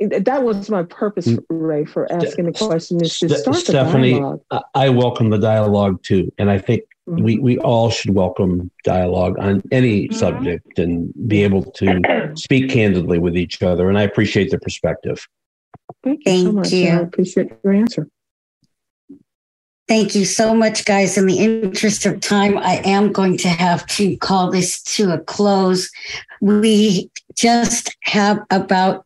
that 0.00 0.42
was 0.42 0.68
my 0.70 0.82
purpose, 0.82 1.26
mm. 1.26 1.44
Ray, 1.48 1.84
for 1.84 2.10
asking 2.12 2.46
the 2.46 2.52
question 2.52 3.02
is 3.02 3.18
to 3.20 3.28
start 3.28 3.56
Stephanie, 3.56 4.14
the 4.14 4.20
dialogue. 4.20 4.64
I 4.74 4.88
welcome 4.88 5.30
the 5.30 5.38
dialogue 5.38 6.02
too. 6.02 6.32
And 6.38 6.50
I 6.50 6.58
think 6.58 6.82
mm-hmm. 7.08 7.22
we, 7.22 7.38
we 7.38 7.58
all 7.58 7.90
should 7.90 8.14
welcome 8.14 8.70
dialogue 8.82 9.38
on 9.38 9.62
any 9.70 10.08
mm-hmm. 10.08 10.14
subject 10.14 10.78
and 10.78 11.12
be 11.28 11.44
able 11.44 11.62
to 11.72 12.32
speak 12.34 12.70
candidly 12.70 13.18
with 13.18 13.36
each 13.36 13.62
other. 13.62 13.88
And 13.88 13.98
I 13.98 14.02
appreciate 14.02 14.50
the 14.50 14.58
perspective. 14.58 15.26
Thank 16.02 16.20
you 16.20 16.24
Thank 16.24 16.46
so 16.46 16.52
much. 16.52 16.72
You. 16.72 16.88
I 16.88 17.00
appreciate 17.00 17.52
your 17.62 17.72
answer. 17.72 18.08
Thank 19.86 20.14
you 20.14 20.24
so 20.24 20.54
much, 20.54 20.86
guys. 20.86 21.18
In 21.18 21.26
the 21.26 21.38
interest 21.38 22.06
of 22.06 22.20
time, 22.20 22.56
I 22.56 22.80
am 22.86 23.12
going 23.12 23.36
to 23.38 23.48
have 23.48 23.86
to 23.88 24.16
call 24.16 24.50
this 24.50 24.82
to 24.94 25.12
a 25.12 25.18
close. 25.18 25.90
We 26.40 27.10
just 27.34 27.94
have 28.00 28.38
about 28.50 29.03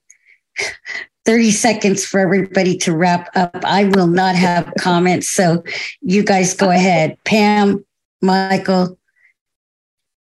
30 1.25 1.51
seconds 1.51 2.05
for 2.05 2.21
everybody 2.21 2.77
to 2.79 2.97
wrap 2.97 3.29
up. 3.35 3.63
I 3.65 3.85
will 3.85 4.07
not 4.07 4.35
have 4.35 4.73
comments. 4.79 5.29
So 5.29 5.63
you 6.01 6.23
guys 6.23 6.55
go 6.55 6.71
ahead. 6.71 7.19
Pam, 7.25 7.85
Michael, 8.23 8.99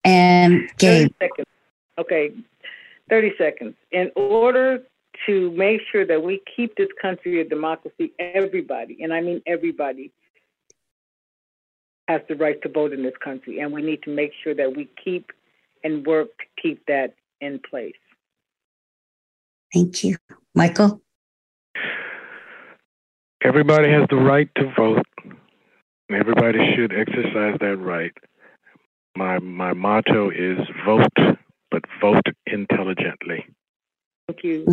and 0.03 0.69
Gabe. 0.77 1.11
30 1.11 1.15
seconds. 1.19 1.47
Okay, 1.97 2.31
30 3.09 3.33
seconds. 3.37 3.75
In 3.91 4.11
order 4.15 4.83
to 5.25 5.51
make 5.51 5.81
sure 5.91 6.05
that 6.05 6.21
we 6.21 6.41
keep 6.55 6.75
this 6.75 6.89
country 7.01 7.39
a 7.39 7.43
democracy, 7.43 8.11
everybody, 8.19 8.97
and 9.01 9.13
I 9.13 9.21
mean 9.21 9.41
everybody, 9.45 10.11
has 12.07 12.21
the 12.27 12.35
right 12.35 12.61
to 12.61 12.69
vote 12.69 12.93
in 12.93 13.03
this 13.03 13.17
country. 13.23 13.59
And 13.59 13.73
we 13.73 13.81
need 13.81 14.03
to 14.03 14.09
make 14.09 14.31
sure 14.43 14.53
that 14.53 14.75
we 14.75 14.89
keep 15.03 15.31
and 15.83 16.05
work 16.05 16.29
to 16.37 16.61
keep 16.61 16.85
that 16.87 17.15
in 17.41 17.59
place. 17.69 17.95
Thank 19.75 20.05
you. 20.05 20.15
Michael? 20.53 21.01
Everybody 23.43 23.91
has 23.91 24.07
the 24.09 24.15
right 24.15 24.49
to 24.55 24.71
vote. 24.77 25.05
Everybody 26.09 26.59
should 26.73 26.93
exercise 26.93 27.57
that 27.59 27.75
right. 27.81 28.13
My 29.17 29.39
my 29.39 29.73
motto 29.73 30.29
is 30.29 30.59
vote, 30.85 31.37
but 31.71 31.81
vote 31.99 32.23
intelligently. 32.47 33.45
Thank 34.29 34.43
you. 34.45 34.65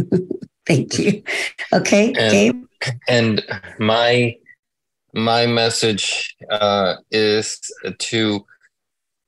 Thank 0.66 0.96
you. 1.00 1.24
Okay, 1.72 2.12
and, 2.16 2.30
Gabe. 2.30 2.64
And 3.08 3.44
my 3.80 4.36
my 5.14 5.46
message 5.46 6.36
uh, 6.48 6.94
is 7.10 7.58
to 7.98 8.46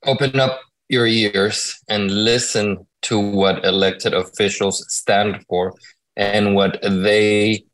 open 0.07 0.39
up 0.39 0.61
your 0.89 1.09
ears 1.09 1.83
and 1.89 2.13
listen 2.13 2.87
to 3.05 3.19
what 3.19 3.65
elected 3.65 4.15
officials 4.15 4.85
stand 4.93 5.45
for 5.49 5.75
and 6.17 6.55
what 6.55 6.79
they 6.83 7.65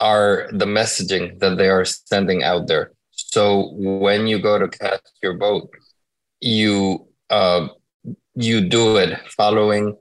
are 0.00 0.48
the 0.52 0.66
messaging 0.66 1.38
that 1.40 1.58
they 1.58 1.68
are 1.68 1.84
sending 1.84 2.42
out 2.42 2.68
there. 2.68 2.92
So 3.12 3.72
when 3.76 4.26
you 4.26 4.38
go 4.40 4.58
to 4.58 4.68
cast 4.68 5.18
your 5.22 5.36
vote, 5.36 5.68
you 6.40 7.06
uh, 7.30 7.68
you 8.34 8.60
do 8.60 8.96
it 8.96 9.18
following 9.36 9.96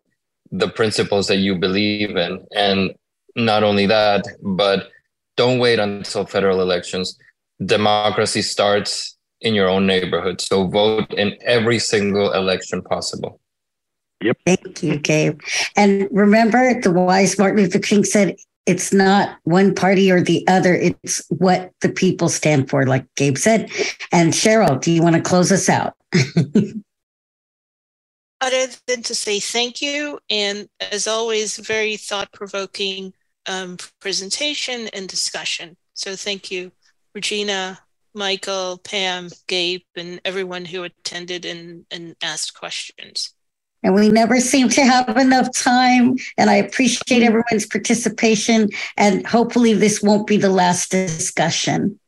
the 0.52 0.70
principles 0.70 1.28
that 1.28 1.38
you 1.38 1.56
believe 1.56 2.16
in, 2.16 2.46
and 2.56 2.94
not 3.36 3.64
only 3.64 3.88
that, 3.88 4.24
but 4.42 4.90
don't 5.36 5.60
wait 5.60 5.80
until 5.80 6.26
federal 6.26 6.62
elections 6.62 7.18
democracy 7.66 8.42
starts 8.42 9.18
in 9.42 9.54
your 9.54 9.68
own 9.68 9.86
neighborhood. 9.86 10.42
So 10.42 10.68
vote 10.68 11.14
in 11.14 11.38
every 11.42 11.80
single 11.80 12.34
election 12.34 12.82
possible. 12.82 13.40
Yep. 14.22 14.38
Thank 14.46 14.84
you, 14.84 14.98
Gabe. 14.98 15.40
And 15.76 16.08
remember, 16.12 16.80
the 16.82 16.92
wise 16.92 17.38
Martin 17.38 17.64
Luther 17.64 17.80
King 17.80 18.04
said, 18.04 18.36
it's 18.66 18.92
not 18.92 19.38
one 19.44 19.74
party 19.74 20.12
or 20.12 20.22
the 20.22 20.46
other, 20.48 20.74
it's 20.74 21.26
what 21.30 21.72
the 21.82 21.90
people 21.90 22.28
stand 22.28 22.70
for, 22.70 22.86
like 22.86 23.06
Gabe 23.16 23.38
said. 23.38 23.72
And 24.12 24.34
Cheryl, 24.34 24.82
do 24.82 24.92
you 24.92 25.02
want 25.02 25.16
to 25.16 25.22
close 25.22 25.52
us 25.52 25.70
out? 25.70 25.96
Other 28.42 28.68
than 28.86 29.02
to 29.04 29.16
say 29.16 29.40
thank 29.40 29.82
you, 29.82 30.20
and 30.30 30.70
as 30.92 31.08
always, 31.08 31.58
very 31.58 31.98
thought 31.98 32.32
provoking 32.32 33.14
um, 33.48 33.78
presentation 34.00 34.90
and 34.90 35.08
discussion. 35.08 35.76
So 35.94 36.16
thank 36.16 36.52
you. 36.52 36.72
Regina, 37.16 37.80
Michael, 38.14 38.80
Pam, 38.84 39.30
Gabe, 39.48 39.82
and 39.96 40.22
everyone 40.24 40.66
who 40.66 40.84
attended 40.84 41.46
and, 41.46 41.86
and 41.90 42.16
asked 42.22 42.54
questions. 42.54 43.34
And 43.84 43.94
we 43.94 44.10
never 44.10 44.40
seem 44.40 44.70
to 44.70 44.84
have 44.84 45.18
enough 45.18 45.54
time. 45.54 46.18
And 46.38 46.50
I 46.50 46.56
appreciate 46.56 47.24
everyone's 47.24 47.66
participation. 47.66 48.70
And 48.98 49.26
hopefully, 49.26 49.74
this 49.74 50.02
won't 50.02 50.28
be 50.28 50.38
the 50.38 50.50
last 50.50 50.92
discussion. 50.92 52.00